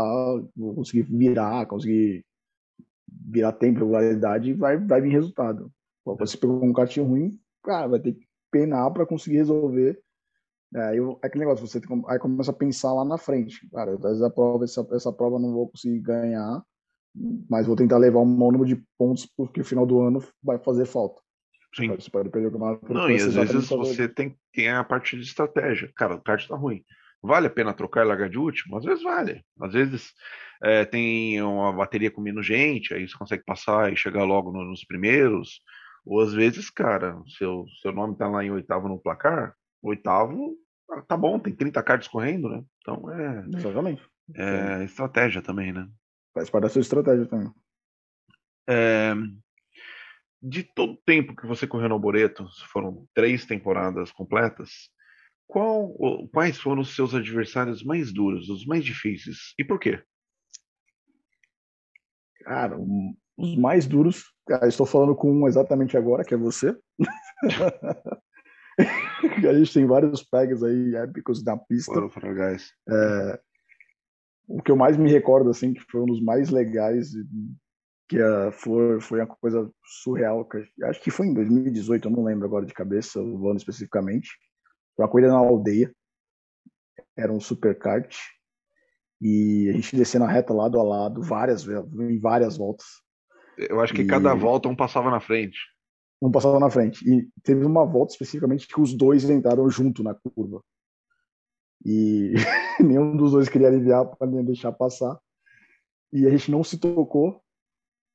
conseguir 0.56 1.02
virar, 1.02 1.66
conseguir 1.66 2.24
virar 3.26 3.52
tempo, 3.52 3.80
regularidade, 3.80 4.54
vai, 4.54 4.76
vai 4.78 5.00
vir 5.00 5.10
resultado. 5.10 5.72
Você 6.04 6.38
pegou 6.38 6.64
um 6.64 6.72
kart 6.72 6.96
ruim, 6.98 7.38
cara, 7.62 7.88
vai 7.88 8.00
ter 8.00 8.12
que 8.12 8.26
penar 8.50 8.90
para 8.92 9.04
conseguir 9.04 9.38
resolver 9.38 9.90
é, 9.90 10.07
aí 10.74 10.98
é 10.98 11.26
aquele 11.26 11.44
negócio, 11.44 11.66
você 11.66 11.80
tem, 11.80 12.02
aí 12.08 12.18
começa 12.18 12.50
a 12.50 12.54
pensar 12.54 12.92
lá 12.92 13.04
na 13.04 13.18
frente. 13.18 13.68
Cara, 13.70 13.92
às 13.92 14.00
vezes 14.00 14.22
a 14.22 14.30
prova, 14.30 14.64
essa, 14.64 14.86
essa 14.92 15.12
prova 15.12 15.36
eu 15.36 15.40
não 15.40 15.52
vou 15.52 15.68
conseguir 15.68 16.00
ganhar, 16.00 16.62
mas 17.48 17.66
vou 17.66 17.76
tentar 17.76 17.98
levar 17.98 18.20
um 18.20 18.26
número 18.26 18.66
de 18.66 18.82
pontos 18.98 19.26
porque 19.26 19.60
o 19.60 19.64
final 19.64 19.86
do 19.86 20.00
ano 20.00 20.22
vai 20.42 20.58
fazer 20.58 20.86
falta. 20.86 21.20
Sim. 21.74 21.94
Você 21.94 22.10
pode 22.10 22.30
perder 22.30 22.48
o 22.48 22.52
campeonato. 22.52 22.92
Não, 22.92 23.10
e 23.10 23.16
às 23.16 23.34
vezes 23.34 23.68
você 23.68 24.08
tem, 24.08 24.36
tem 24.52 24.68
a 24.68 24.82
parte 24.82 25.16
de 25.16 25.22
estratégia. 25.22 25.90
Cara, 25.94 26.14
o 26.14 26.20
kart 26.20 26.46
tá 26.46 26.56
ruim. 26.56 26.82
Vale 27.22 27.46
a 27.48 27.50
pena 27.50 27.74
trocar 27.74 28.04
e 28.04 28.08
largar 28.08 28.28
de 28.28 28.38
último? 28.38 28.76
Às 28.78 28.84
vezes 28.84 29.02
vale. 29.02 29.42
Às 29.60 29.72
vezes 29.72 30.12
é, 30.62 30.84
tem 30.84 31.42
uma 31.42 31.72
bateria 31.72 32.10
com 32.10 32.20
menos 32.20 32.46
gente, 32.46 32.94
aí 32.94 33.08
você 33.08 33.16
consegue 33.16 33.44
passar 33.44 33.92
e 33.92 33.96
chegar 33.96 34.24
logo 34.24 34.52
no, 34.52 34.64
nos 34.64 34.84
primeiros. 34.84 35.60
Ou 36.06 36.20
às 36.20 36.32
vezes, 36.32 36.70
cara, 36.70 37.20
seu, 37.36 37.66
seu 37.82 37.92
nome 37.92 38.16
tá 38.16 38.28
lá 38.28 38.44
em 38.44 38.50
oitavo 38.50 38.88
no 38.88 38.98
placar, 38.98 39.54
oitavo, 39.82 40.56
ah, 40.90 41.02
tá 41.02 41.16
bom, 41.16 41.38
tem 41.38 41.54
30 41.54 41.82
cards 41.82 42.08
correndo, 42.08 42.48
né? 42.48 42.62
Então 42.80 43.10
é. 43.10 43.44
Exatamente. 43.56 44.02
É 44.34 44.84
estratégia 44.84 45.42
também, 45.42 45.72
né? 45.72 45.88
Faz 46.34 46.50
parte 46.50 46.64
da 46.64 46.68
sua 46.68 46.80
estratégia 46.80 47.26
também. 47.26 47.50
É, 48.68 49.14
de 50.42 50.62
todo 50.62 50.92
o 50.92 51.02
tempo 51.04 51.34
que 51.34 51.46
você 51.46 51.66
correu 51.66 51.88
no 51.88 51.98
Boreto, 51.98 52.46
foram 52.70 53.06
três 53.14 53.44
temporadas 53.44 54.12
completas, 54.12 54.70
qual, 55.46 55.92
quais 56.32 56.58
foram 56.58 56.82
os 56.82 56.94
seus 56.94 57.14
adversários 57.14 57.82
mais 57.82 58.12
duros, 58.12 58.48
os 58.48 58.66
mais 58.66 58.84
difíceis? 58.84 59.54
E 59.58 59.64
por 59.64 59.80
quê? 59.80 60.02
Cara, 62.42 62.78
os 63.36 63.56
mais 63.56 63.86
duros, 63.86 64.24
cara, 64.46 64.68
estou 64.68 64.86
falando 64.86 65.16
com 65.16 65.32
um 65.32 65.48
exatamente 65.48 65.96
agora, 65.96 66.24
que 66.24 66.34
é 66.34 66.36
você. 66.36 66.76
a 69.46 69.54
gente 69.54 69.72
tem 69.72 69.86
vários 69.86 70.22
pegs 70.22 70.62
aí 70.62 70.94
épicos 70.96 71.42
na 71.44 71.56
pista. 71.56 71.92
É, 72.88 73.40
o 74.46 74.62
que 74.62 74.70
eu 74.70 74.76
mais 74.76 74.96
me 74.96 75.10
recordo, 75.10 75.50
assim, 75.50 75.74
que 75.74 75.82
foi 75.90 76.00
um 76.00 76.06
dos 76.06 76.22
mais 76.22 76.50
legais, 76.50 77.10
que 78.08 78.18
uh, 78.20 78.50
foi, 78.50 79.00
foi 79.00 79.20
uma 79.20 79.26
coisa 79.26 79.70
surreal, 80.02 80.44
que 80.46 80.64
acho 80.84 81.00
que 81.02 81.10
foi 81.10 81.26
em 81.26 81.34
2018, 81.34 82.08
eu 82.08 82.12
não 82.12 82.24
lembro 82.24 82.46
agora 82.46 82.64
de 82.64 82.72
cabeça 82.72 83.20
o 83.20 83.48
ano 83.48 83.58
especificamente. 83.58 84.30
Foi 84.96 85.04
uma 85.04 85.10
corrida 85.10 85.28
na 85.28 85.38
aldeia, 85.38 85.92
era 87.16 87.32
um 87.32 87.40
superkart, 87.40 88.16
e 89.20 89.68
a 89.68 89.72
gente 89.72 89.96
descendo 89.96 90.24
a 90.24 90.28
reta 90.28 90.54
lado 90.54 90.80
a 90.80 90.82
lado, 90.82 91.20
várias 91.20 91.66
em 91.66 92.18
várias 92.18 92.56
voltas. 92.56 92.86
Eu 93.58 93.80
acho 93.80 93.92
que 93.92 94.02
e... 94.02 94.06
cada 94.06 94.34
volta 94.34 94.68
um 94.68 94.76
passava 94.76 95.10
na 95.10 95.20
frente 95.20 95.58
não 96.20 96.30
passava 96.30 96.58
na 96.58 96.70
frente. 96.70 97.08
E 97.08 97.28
teve 97.42 97.64
uma 97.64 97.84
volta 97.84 98.12
especificamente 98.12 98.66
que 98.66 98.80
os 98.80 98.94
dois 98.94 99.28
entraram 99.28 99.68
junto 99.70 100.02
na 100.02 100.14
curva. 100.14 100.62
E 101.84 102.34
nenhum 102.80 103.16
dos 103.16 103.32
dois 103.32 103.48
queria 103.48 103.68
aliviar 103.68 104.04
para 104.04 104.26
deixar 104.42 104.72
passar. 104.72 105.18
E 106.12 106.26
a 106.26 106.30
gente 106.30 106.50
não 106.50 106.64
se 106.64 106.78
tocou. 106.78 107.40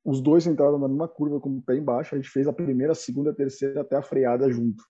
Os 0.03 0.21
dois 0.21 0.45
entraram 0.45 0.77
na 0.77 0.87
mesma 0.87 1.07
curva 1.07 1.39
com 1.39 1.49
o 1.49 1.61
pé 1.61 1.77
embaixo. 1.77 2.13
A 2.13 2.17
gente 2.17 2.29
fez 2.29 2.47
a 2.47 2.53
primeira, 2.53 2.91
a 2.91 2.95
segunda, 2.95 3.31
a 3.31 3.35
terceira 3.35 3.81
até 3.81 3.95
a 3.95 4.03
freada 4.03 4.51
junto. 4.51 4.83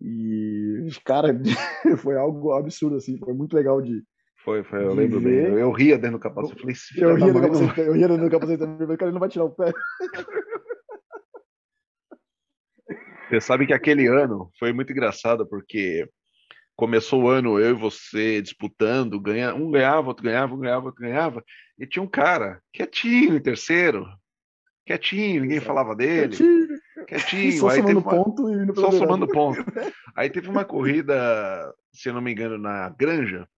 E, 0.00 0.88
cara, 1.04 1.28
foi 1.98 2.16
algo 2.16 2.52
absurdo, 2.52 2.96
assim. 2.96 3.16
Foi 3.18 3.32
muito 3.32 3.54
legal 3.54 3.80
de. 3.80 4.02
Foi, 4.44 4.62
foi, 4.62 4.84
eu 4.84 4.92
lembro 4.92 5.20
ver. 5.20 5.44
bem. 5.44 5.52
Eu, 5.52 5.58
eu 5.58 5.72
ria 5.72 5.96
dentro 5.96 6.18
do 6.18 6.20
capacete. 6.20 6.54
Eu, 7.00 7.16
falei, 7.16 7.30
eu, 7.30 7.32
ria, 7.32 7.40
capacete, 7.40 7.80
eu 7.80 7.92
ria 7.94 8.08
dentro 8.08 8.24
do 8.24 8.30
capacete 8.30 8.58
também. 8.58 8.96
Cara, 8.96 9.04
ele 9.04 9.12
não 9.12 9.20
vai 9.20 9.28
tirar 9.30 9.44
o 9.44 9.50
pé. 9.50 9.72
Você 13.28 13.40
sabe 13.40 13.66
que 13.66 13.72
aquele 13.72 14.06
ano 14.06 14.50
foi 14.58 14.72
muito 14.72 14.92
engraçado, 14.92 15.46
porque 15.46 16.08
começou 16.76 17.22
o 17.22 17.28
ano 17.28 17.58
eu 17.58 17.70
e 17.70 17.78
você 17.78 18.42
disputando, 18.42 19.20
ganha, 19.20 19.54
um 19.54 19.70
ganhava, 19.70 20.08
outro 20.08 20.24
ganhava, 20.24 20.54
um 20.54 20.58
ganhava, 20.58 20.86
outro 20.86 21.00
ganhava, 21.00 21.44
e 21.78 21.86
tinha 21.86 22.02
um 22.02 22.08
cara 22.08 22.60
quietinho 22.72 23.36
em 23.36 23.40
terceiro, 23.40 24.06
quietinho, 24.84 25.42
ninguém 25.42 25.60
falava 25.60 25.94
dele. 25.94 26.36
Quietinho. 26.36 26.68
quietinho. 27.06 27.60
Só 27.60 27.68
aí 27.68 27.80
somando 27.80 28.00
uma... 28.00 28.10
ponto 28.10 28.50
e 28.50 28.74
Só 28.74 28.90
somando 28.90 29.28
ponto. 29.28 29.64
Aí 30.16 30.30
teve 30.30 30.48
uma 30.48 30.64
corrida, 30.64 31.72
se 31.92 32.08
eu 32.08 32.14
não 32.14 32.20
me 32.20 32.32
engano, 32.32 32.58
na 32.58 32.88
Granja, 32.90 33.48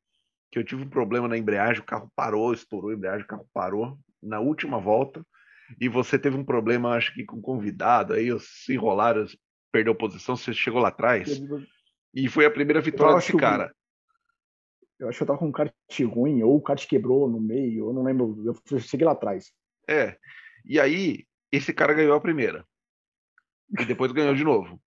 que 0.50 0.58
eu 0.58 0.64
tive 0.64 0.84
um 0.84 0.88
problema 0.88 1.28
na 1.28 1.36
embreagem, 1.36 1.82
o 1.82 1.86
carro 1.86 2.10
parou, 2.14 2.52
estourou 2.52 2.90
a 2.90 2.94
embreagem, 2.94 3.24
o 3.24 3.28
carro 3.28 3.46
parou 3.52 3.98
na 4.22 4.40
última 4.40 4.78
volta. 4.78 5.24
E 5.80 5.88
você 5.88 6.16
teve 6.16 6.36
um 6.36 6.44
problema, 6.44 6.94
acho 6.94 7.12
que 7.12 7.24
com 7.24 7.40
convidado, 7.40 8.12
aí 8.12 8.28
se 8.38 8.74
enrolaram, 8.74 9.26
perdeu 9.76 9.94
posição, 9.94 10.34
você 10.34 10.54
chegou 10.54 10.80
lá 10.80 10.88
atrás. 10.88 11.42
E 12.14 12.28
foi 12.28 12.46
a 12.46 12.50
primeira 12.50 12.80
vitória 12.80 13.16
desse 13.16 13.36
cara. 13.36 13.70
Eu 14.98 15.08
acho 15.08 15.18
que 15.18 15.22
eu 15.24 15.26
tava 15.26 15.38
com 15.38 15.48
um 15.48 15.52
kart 15.52 15.70
ruim, 16.10 16.42
ou 16.42 16.56
o 16.56 16.62
kart 16.62 16.86
quebrou 16.86 17.28
no 17.28 17.38
meio, 17.38 17.90
eu 17.90 17.92
não 17.92 18.02
lembro. 18.02 18.42
Eu 18.70 18.78
cheguei 18.78 19.04
lá 19.04 19.12
atrás. 19.12 19.52
É. 19.86 20.16
E 20.64 20.80
aí, 20.80 21.26
esse 21.52 21.74
cara 21.74 21.92
ganhou 21.92 22.16
a 22.16 22.20
primeira. 22.20 22.64
E 23.78 23.84
depois 23.84 24.12
ganhou 24.12 24.34
de 24.34 24.44
novo. 24.44 24.80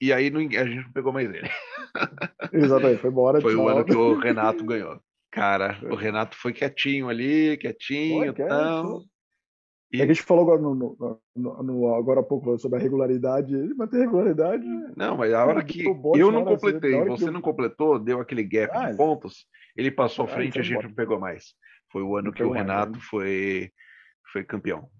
E 0.00 0.12
aí 0.12 0.26
a 0.26 0.64
gente 0.64 0.84
não 0.84 0.92
pegou 0.92 1.12
mais 1.12 1.32
ele. 1.32 1.48
Exatamente, 2.52 3.00
foi 3.00 3.10
embora. 3.10 3.40
Foi 3.40 3.54
o 3.54 3.68
ano 3.68 3.84
que 3.84 3.94
o 3.94 4.18
Renato 4.18 4.64
ganhou. 4.64 5.00
Cara, 5.30 5.78
o 5.88 5.94
Renato 5.94 6.36
foi 6.36 6.52
quietinho 6.52 7.08
ali, 7.08 7.56
quietinho 7.56 8.26
e 8.26 8.32
tal. 8.32 9.04
E... 9.92 10.02
A 10.02 10.06
gente 10.06 10.22
falou 10.22 10.42
agora, 10.42 10.60
no, 10.60 10.74
no, 10.74 11.20
no, 11.36 11.62
no, 11.62 11.94
agora 11.94 12.20
há 12.20 12.22
pouco 12.22 12.58
sobre 12.58 12.78
a 12.78 12.82
regularidade, 12.82 13.54
ele 13.54 13.74
vai 13.74 13.86
ter 13.86 13.98
regularidade. 13.98 14.64
Não, 14.96 15.16
mas 15.16 15.32
a 15.32 15.44
hora 15.44 15.64
que 15.64 15.84
eu 15.84 16.32
não 16.32 16.44
completei, 16.44 16.98
assim, 16.98 17.08
você 17.08 17.28
eu... 17.28 17.32
não 17.32 17.40
completou, 17.40 17.98
deu 17.98 18.20
aquele 18.20 18.42
gap 18.42 18.72
ah, 18.74 18.90
de 18.90 18.96
pontos, 18.96 19.46
ele 19.76 19.90
passou 19.90 20.24
à 20.24 20.28
frente 20.28 20.56
e 20.56 20.60
a 20.60 20.62
gente 20.62 20.82
não 20.82 20.94
pegou 20.94 21.20
mais. 21.20 21.54
Foi 21.92 22.02
o 22.02 22.16
ano 22.16 22.32
que 22.32 22.42
o 22.42 22.50
Renato 22.50 22.92
mais, 22.92 23.02
né? 23.02 23.08
foi, 23.08 23.70
foi 24.32 24.42
campeão. 24.42 24.90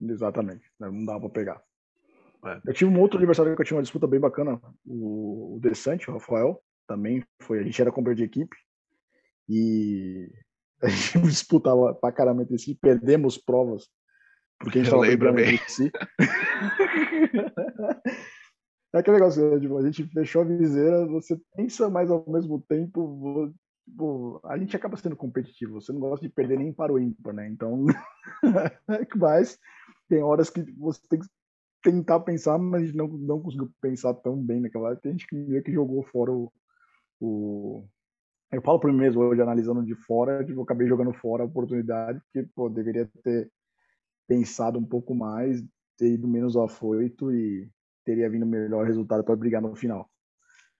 Exatamente. 0.00 0.64
Né, 0.78 0.88
não 0.90 1.04
dava 1.04 1.20
pra 1.20 1.30
pegar. 1.30 1.62
É. 2.44 2.60
Eu 2.66 2.74
tive 2.74 2.90
um 2.90 3.00
outro 3.00 3.18
adversário 3.18 3.54
que 3.54 3.62
eu 3.62 3.66
tinha 3.66 3.76
uma 3.76 3.82
disputa 3.82 4.06
bem 4.06 4.20
bacana, 4.20 4.60
o, 4.84 5.56
o 5.56 5.60
Desante, 5.60 6.10
o 6.10 6.14
Rafael, 6.14 6.60
também 6.86 7.24
foi. 7.40 7.60
A 7.60 7.62
gente 7.62 7.80
era 7.80 7.92
companheiro 7.92 8.18
de 8.18 8.24
equipe 8.24 8.56
e 9.48 10.28
a 10.82 10.88
gente 10.88 11.20
disputava 11.22 11.94
pra 11.94 12.12
caramba 12.12 12.42
entre 12.42 12.58
si, 12.58 12.74
perdemos 12.74 13.38
provas 13.38 13.88
porque 14.62 14.78
a 14.78 14.82
gente 14.82 14.94
estava 14.94 15.06
brigando 15.06 15.40
entre 15.40 15.70
si. 15.70 15.90
é 18.94 18.98
aquele 18.98 19.16
negócio, 19.16 19.50
né, 19.50 19.60
tipo, 19.60 19.76
a 19.76 19.82
gente 19.82 20.04
fechou 20.04 20.42
a 20.42 20.44
viseira, 20.44 21.04
você 21.06 21.38
pensa, 21.56 21.90
mas 21.90 22.10
ao 22.10 22.24
mesmo 22.28 22.60
tempo 22.68 23.52
tipo, 23.88 24.40
a 24.44 24.56
gente 24.56 24.76
acaba 24.76 24.96
sendo 24.96 25.16
competitivo. 25.16 25.80
Você 25.80 25.92
não 25.92 26.00
gosta 26.00 26.26
de 26.26 26.32
perder 26.32 26.58
nem 26.58 26.72
para 26.72 26.92
o 26.92 26.98
ímpar, 26.98 27.34
né? 27.34 27.48
Então, 27.48 27.84
mas 29.16 29.58
tem 30.08 30.22
horas 30.22 30.48
que 30.48 30.62
você 30.78 31.00
tem 31.08 31.18
que 31.18 31.26
tentar 31.82 32.20
pensar, 32.20 32.58
mas 32.58 32.82
a 32.82 32.86
gente 32.86 32.96
não, 32.96 33.08
não 33.08 33.40
conseguiu 33.40 33.70
pensar 33.80 34.14
tão 34.14 34.36
bem 34.36 34.60
naquela 34.60 34.88
hora. 34.88 34.96
Tem 34.96 35.12
gente 35.12 35.26
que 35.26 35.34
meio 35.34 35.62
que 35.62 35.72
jogou 35.72 36.04
fora 36.04 36.30
o, 36.30 36.52
o... 37.20 37.84
Eu 38.52 38.60
falo 38.60 38.78
por 38.78 38.92
mim 38.92 38.98
mesmo, 38.98 39.22
hoje 39.22 39.40
analisando 39.40 39.82
de 39.82 39.94
fora, 39.94 40.44
tipo, 40.44 40.60
eu 40.60 40.62
acabei 40.62 40.86
jogando 40.86 41.12
fora 41.14 41.42
a 41.42 41.46
oportunidade, 41.46 42.20
porque, 42.20 42.46
pô, 42.54 42.68
deveria 42.68 43.10
ter 43.24 43.50
pensado 44.28 44.78
um 44.78 44.84
pouco 44.84 45.14
mais, 45.14 45.64
ter 45.96 46.12
ido 46.12 46.28
menos 46.28 46.56
afoito 46.56 47.32
e 47.32 47.68
teria 48.04 48.28
vindo 48.28 48.44
melhor 48.44 48.86
resultado 48.86 49.24
para 49.24 49.36
brigar 49.36 49.62
no 49.62 49.74
final. 49.74 50.10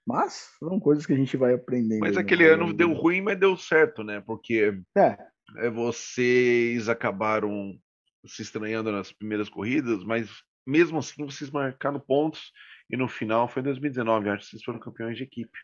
Mas 0.06 0.50
foram 0.58 0.78
coisas 0.78 1.06
que 1.06 1.12
a 1.12 1.16
gente 1.16 1.36
vai 1.36 1.54
aprendendo. 1.54 2.00
Mas 2.00 2.16
aquele 2.16 2.44
ano 2.46 2.72
deu 2.74 2.92
ruim, 2.92 3.22
mas 3.22 3.38
deu 3.38 3.56
certo, 3.56 4.02
né? 4.02 4.20
Porque 4.20 4.74
é. 4.96 5.16
é. 5.56 5.70
vocês 5.70 6.88
acabaram 6.88 7.78
se 8.26 8.42
estranhando 8.42 8.92
nas 8.92 9.12
primeiras 9.12 9.48
corridas, 9.48 10.04
mas 10.04 10.28
mesmo 10.66 10.98
assim 10.98 11.24
vocês 11.24 11.50
marcaram 11.50 11.98
pontos 11.98 12.52
e 12.90 12.96
no 12.96 13.08
final 13.08 13.48
foi 13.48 13.62
2019, 13.62 14.28
acho 14.28 14.44
que 14.44 14.50
vocês 14.50 14.62
foram 14.62 14.78
campeões 14.78 15.16
de 15.16 15.24
equipe. 15.24 15.58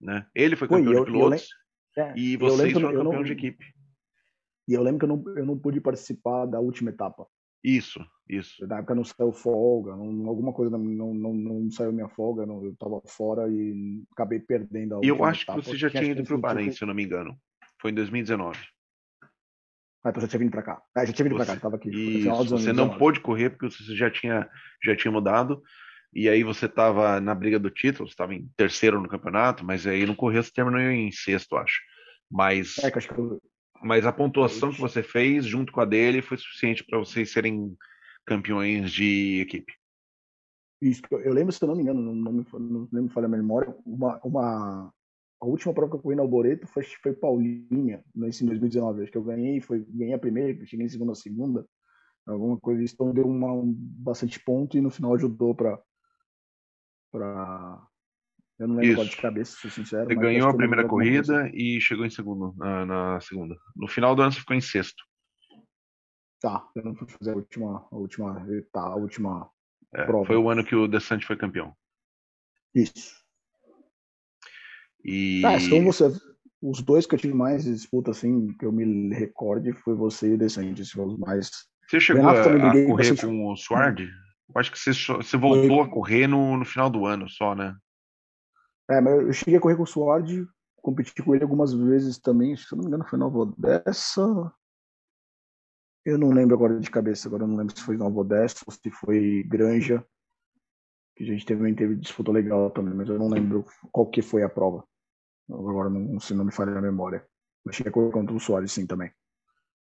Né? 0.00 0.26
Ele 0.34 0.56
foi 0.56 0.68
campeão 0.68 0.92
eu, 0.92 1.04
de 1.04 1.10
pilotos 1.10 1.48
é, 1.96 2.12
e 2.16 2.36
vocês 2.36 2.72
foram 2.72 2.88
campeões 2.92 3.16
não, 3.16 3.24
de 3.24 3.32
equipe. 3.32 3.64
E 4.68 4.74
eu 4.74 4.82
lembro 4.82 4.98
que 4.98 5.04
eu 5.04 5.16
não, 5.16 5.38
eu 5.38 5.46
não 5.46 5.58
pude 5.58 5.80
participar 5.80 6.46
da 6.46 6.60
última 6.60 6.90
etapa. 6.90 7.26
Isso, 7.64 8.04
isso. 8.28 8.66
Na 8.66 8.78
época 8.78 8.94
não 8.94 9.04
saiu 9.04 9.32
folga, 9.32 9.96
não, 9.96 10.28
alguma 10.28 10.52
coisa 10.52 10.76
não, 10.76 11.14
não, 11.14 11.34
não 11.34 11.70
saiu 11.70 11.92
minha 11.92 12.08
folga, 12.08 12.46
não, 12.46 12.62
eu 12.64 12.72
estava 12.72 13.00
fora 13.06 13.48
e 13.48 14.04
acabei 14.12 14.38
perdendo 14.38 14.96
a 14.96 15.00
E 15.02 15.08
eu 15.08 15.24
acho 15.24 15.42
etapa, 15.42 15.60
que 15.60 15.66
você 15.66 15.76
já 15.76 15.90
tinha 15.90 16.04
ido 16.04 16.22
para 16.22 16.34
o 16.34 16.38
Bahrein, 16.38 16.70
se 16.70 16.82
eu 16.82 16.86
não 16.86 16.94
me 16.94 17.02
engano. 17.02 17.36
Foi 17.80 17.90
em 17.90 17.94
2019. 17.94 18.58
Ah, 20.04 20.10
então 20.10 20.20
você 20.20 20.28
tinha 20.28 20.38
vindo 20.38 20.52
para 20.52 20.62
cá. 20.62 20.80
Ah, 20.94 21.04
já 21.04 21.12
tinha 21.12 21.24
vindo 21.24 21.36
para 21.36 21.46
cá, 21.46 21.54
estava 21.54 21.76
aqui. 21.76 21.90
Isso, 21.90 22.44
você 22.50 22.72
não 22.72 22.96
pôde 22.96 23.20
correr 23.20 23.50
porque 23.50 23.68
você 23.68 23.96
já 23.96 24.08
tinha, 24.08 24.48
já 24.84 24.94
tinha 24.94 25.10
mudado. 25.10 25.60
E 26.14 26.28
aí 26.28 26.42
você 26.42 26.66
estava 26.66 27.20
na 27.20 27.34
briga 27.34 27.58
do 27.58 27.70
título, 27.70 28.08
você 28.08 28.12
estava 28.12 28.34
em 28.34 28.48
terceiro 28.56 29.00
no 29.00 29.08
campeonato, 29.08 29.64
mas 29.64 29.86
aí 29.86 30.06
não 30.06 30.14
correu, 30.14 30.42
você 30.42 30.50
terminou 30.52 30.80
em 30.80 31.10
sexto, 31.10 31.56
acho. 31.56 31.80
Mas. 32.30 32.78
É, 32.78 32.90
acho 32.94 33.12
eu, 33.12 33.40
mas 33.82 34.06
a 34.06 34.12
pontuação 34.12 34.72
que 34.72 34.80
você 34.80 35.02
fez 35.02 35.44
junto 35.44 35.72
com 35.72 35.80
a 35.80 35.84
dele 35.84 36.22
foi 36.22 36.36
suficiente 36.36 36.84
para 36.84 36.98
vocês 36.98 37.30
serem 37.30 37.76
campeões 38.24 38.90
de 38.90 39.40
equipe. 39.40 39.72
Isso, 40.80 41.02
eu 41.10 41.32
lembro, 41.32 41.52
se 41.52 41.62
eu 41.62 41.68
não 41.68 41.76
me 41.76 41.82
engano, 41.82 42.14
não, 42.14 42.32
me, 42.32 42.46
não, 42.92 43.02
me 43.02 43.08
falha 43.08 43.26
a 43.26 43.30
memória, 43.30 43.74
uma, 43.86 44.20
uma, 44.22 44.92
a 45.40 45.46
última 45.46 45.72
prova 45.72 45.90
que 45.90 45.96
eu 45.96 46.02
corri 46.02 46.16
na 46.16 46.22
Alboreto 46.22 46.66
foi, 46.66 46.82
foi 46.84 47.14
Paulinha, 47.14 48.04
nesse 48.14 48.44
2019. 48.44 49.02
Acho 49.02 49.12
que 49.12 49.18
eu 49.18 49.24
ganhei, 49.24 49.60
foi, 49.60 49.84
ganhei 49.88 50.14
a 50.14 50.18
primeira, 50.18 50.66
cheguei 50.66 50.84
em 50.84 50.88
segunda 50.90 51.12
a 51.12 51.14
segunda, 51.14 51.66
alguma 52.26 52.58
coisa. 52.58 52.82
Então 52.82 53.12
deu 53.12 53.26
uma, 53.26 53.52
um, 53.52 53.72
bastante 53.74 54.38
ponto 54.44 54.76
e 54.76 54.80
no 54.82 54.90
final 54.90 55.14
ajudou 55.14 55.54
para 55.54 55.80
eu 58.58 58.68
não 58.68 58.76
lembro 58.76 59.04
de 59.04 59.16
cabeça, 59.16 59.56
ser 59.58 59.70
sincero. 59.70 60.06
Você 60.06 60.14
ganhou 60.14 60.48
a 60.48 60.56
primeira 60.56 60.88
corrida 60.88 61.50
e 61.52 61.80
chegou 61.80 62.06
em 62.06 62.10
segundo 62.10 62.54
na, 62.56 62.86
na, 62.86 63.20
segunda. 63.20 63.56
No 63.74 63.86
final 63.86 64.14
do 64.14 64.22
ano 64.22 64.32
você 64.32 64.40
ficou 64.40 64.56
em 64.56 64.60
sexto. 64.60 65.04
Tá, 66.40 66.66
eu 66.74 66.84
não 66.84 66.94
fui 66.94 67.08
fazer 67.08 67.32
a 67.32 67.34
última, 67.34 67.86
a 67.90 67.96
última, 67.96 68.46
tá, 68.72 68.80
a 68.80 68.94
última 68.96 69.50
é, 69.94 70.04
prova. 70.04 70.26
Foi 70.26 70.36
o 70.36 70.48
ano 70.48 70.64
que 70.64 70.74
o 70.74 70.86
Desante 70.88 71.26
foi 71.26 71.36
campeão. 71.36 71.74
Isso. 72.74 73.14
E... 75.04 75.44
Ah, 75.44 75.56
então 75.56 75.84
você, 75.84 76.04
os 76.60 76.82
dois 76.82 77.06
que 77.06 77.14
eu 77.14 77.18
tive 77.18 77.34
mais 77.34 77.64
disputa, 77.64 78.10
assim, 78.10 78.48
que 78.58 78.64
eu 78.66 78.72
me 78.72 79.14
recorde, 79.14 79.72
foi 79.72 79.94
você 79.94 80.30
e 80.30 80.34
o 80.34 80.38
Desante, 80.38 80.82
os 80.82 81.18
mais... 81.18 81.50
Você 81.88 82.00
chegou 82.00 82.28
a, 82.28 82.40
a 82.40 82.44
correr 82.44 83.10
bastante... 83.10 83.26
com 83.26 83.52
o 83.52 83.56
Sword? 83.56 84.10
Eu 84.54 84.60
acho 84.60 84.70
que 84.70 84.78
você, 84.78 84.92
você 84.92 85.36
voltou 85.36 85.82
a 85.82 85.90
correr 85.90 86.26
no, 86.26 86.56
no 86.56 86.64
final 86.64 86.88
do 86.88 87.04
ano 87.04 87.28
só, 87.28 87.54
né? 87.54 87.76
É, 88.88 89.00
mas 89.00 89.14
eu 89.14 89.32
cheguei 89.32 89.56
a 89.56 89.60
correr 89.60 89.76
com 89.76 89.82
o 89.82 89.86
Sword, 89.86 90.46
competi 90.76 91.20
com 91.22 91.34
ele 91.34 91.42
algumas 91.42 91.72
vezes 91.72 92.18
também, 92.18 92.56
se 92.56 92.72
eu 92.72 92.76
não 92.76 92.84
me 92.84 92.88
engano 92.88 93.08
foi 93.08 93.18
Nova 93.18 93.38
Odessa. 93.38 94.52
Eu 96.04 96.16
não 96.16 96.30
lembro 96.30 96.54
agora 96.54 96.78
de 96.78 96.88
cabeça, 96.88 97.26
agora 97.26 97.42
eu 97.42 97.48
não 97.48 97.56
lembro 97.56 97.76
se 97.76 97.82
foi 97.82 97.96
Nova 97.96 98.20
Odessa 98.20 98.64
ou 98.64 98.72
se 98.72 98.90
foi 98.90 99.42
Granja, 99.42 100.06
que 101.16 101.24
a 101.24 101.26
gente 101.26 101.44
também 101.44 101.74
teve 101.74 101.96
disputa 101.96 102.30
legal 102.30 102.70
também, 102.70 102.94
mas 102.94 103.08
eu 103.08 103.18
não 103.18 103.28
lembro 103.28 103.64
qual 103.90 104.08
que 104.08 104.22
foi 104.22 104.44
a 104.44 104.48
prova. 104.48 104.84
Agora 105.50 105.90
não, 105.90 106.20
se 106.20 106.34
não 106.34 106.44
me 106.44 106.52
falha 106.52 106.76
a 106.76 106.80
memória. 106.80 107.26
Eu 107.64 107.72
cheguei 107.72 107.90
a 107.90 107.92
correr 107.92 108.12
contra 108.12 108.34
o 108.34 108.38
Soares 108.38 108.70
sim 108.70 108.86
também. 108.86 109.10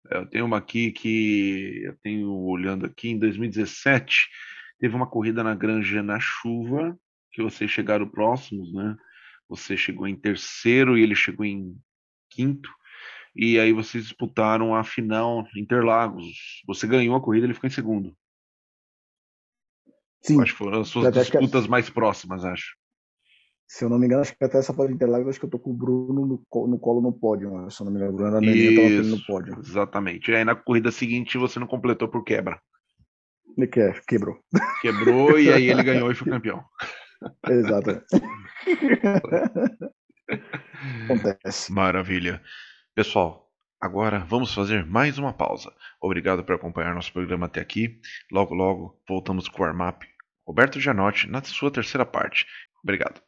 É, 0.10 0.18
eu 0.18 0.26
tenho 0.28 0.46
uma 0.46 0.58
aqui 0.58 0.92
que 0.92 1.82
eu 1.84 1.96
tenho 2.02 2.32
olhando 2.32 2.86
aqui 2.86 3.10
em 3.10 3.20
2017 3.20 4.28
teve 4.80 4.96
uma 4.96 5.08
corrida 5.08 5.42
na 5.44 5.56
Granja 5.56 6.04
na 6.04 6.20
chuva 6.20 6.98
que 7.32 7.42
vocês 7.42 7.72
chegaram 7.72 8.08
próximos, 8.08 8.74
né? 8.74 8.98
Você 9.48 9.78
chegou 9.78 10.08
em 10.08 10.16
terceiro 10.16 10.98
e 10.98 11.02
ele 11.02 11.16
chegou 11.16 11.46
em 11.46 11.78
quinto. 12.30 12.70
E 13.36 13.58
aí 13.58 13.72
vocês 13.72 14.04
disputaram 14.04 14.76
a 14.76 14.84
final 14.84 15.48
Interlagos. 15.56 16.62
Você 16.68 16.86
ganhou 16.86 17.16
a 17.16 17.22
corrida, 17.22 17.46
ele 17.46 17.54
ficou 17.54 17.68
em 17.68 17.72
segundo. 17.72 18.16
Sim. 20.22 20.42
Acho 20.42 20.52
que 20.52 20.58
foram 20.58 20.82
as 20.82 20.90
suas 20.90 21.14
disputas 21.14 21.64
que... 21.64 21.70
mais 21.70 21.90
próximas, 21.90 22.44
acho. 22.44 22.76
Se 23.68 23.86
eu 23.86 23.90
não 23.90 23.98
me 23.98 24.06
engano, 24.06 24.22
acho 24.22 24.38
que 24.38 24.44
até 24.44 24.60
essa 24.60 24.74
parte 24.74 24.94
Interlagos, 24.94 25.30
acho 25.30 25.40
que 25.40 25.46
eu 25.46 25.50
tô 25.50 25.58
com 25.58 25.72
o 25.72 25.74
Bruno 25.74 26.26
no, 26.26 26.68
no 26.68 26.80
colo 26.80 27.02
no 27.02 27.12
pódio. 27.12 27.50
Se 27.72 27.82
eu 27.82 27.86
não 27.86 27.92
me 27.92 28.00
engano, 28.00 28.14
o 28.14 28.18
Bruno 28.18 28.44
Isso, 28.44 29.16
no 29.16 29.26
pódio. 29.26 29.58
Exatamente. 29.60 30.30
E 30.30 30.36
aí 30.36 30.46
na 30.46 30.56
corrida 30.56 30.92
seguinte 30.92 31.38
você 31.38 31.60
não 31.60 31.68
completou 31.68 32.08
por 32.08 32.24
quebra. 32.24 32.60
Ele 33.58 33.68
que, 33.68 33.92
quebrou. 34.08 34.38
Quebrou 34.82 35.40
e 35.40 35.52
aí 35.52 35.70
ele 35.70 35.84
ganhou 35.84 36.12
e 36.12 36.16
foi 36.16 36.30
campeão. 36.32 36.64
Exato. 37.50 38.02
Acontece. 41.06 41.72
Maravilha. 41.72 42.42
Pessoal, 42.96 43.50
agora 43.80 44.20
vamos 44.20 44.54
fazer 44.54 44.86
mais 44.86 45.18
uma 45.18 45.34
pausa. 45.34 45.72
Obrigado 46.02 46.44
por 46.44 46.56
acompanhar 46.56 46.96
nosso 46.96 47.14
programa 47.14 47.46
até 47.46 47.62
aqui. 47.62 48.00
Logo, 48.32 48.54
logo 48.54 49.00
voltamos 49.08 49.48
com 49.48 49.62
o 49.62 49.66
warm-up. 49.66 50.06
Roberto 50.46 50.80
Janotti 50.80 51.30
na 51.30 51.42
sua 51.44 51.72
terceira 51.72 52.06
parte. 52.06 52.46
Obrigado. 52.84 53.22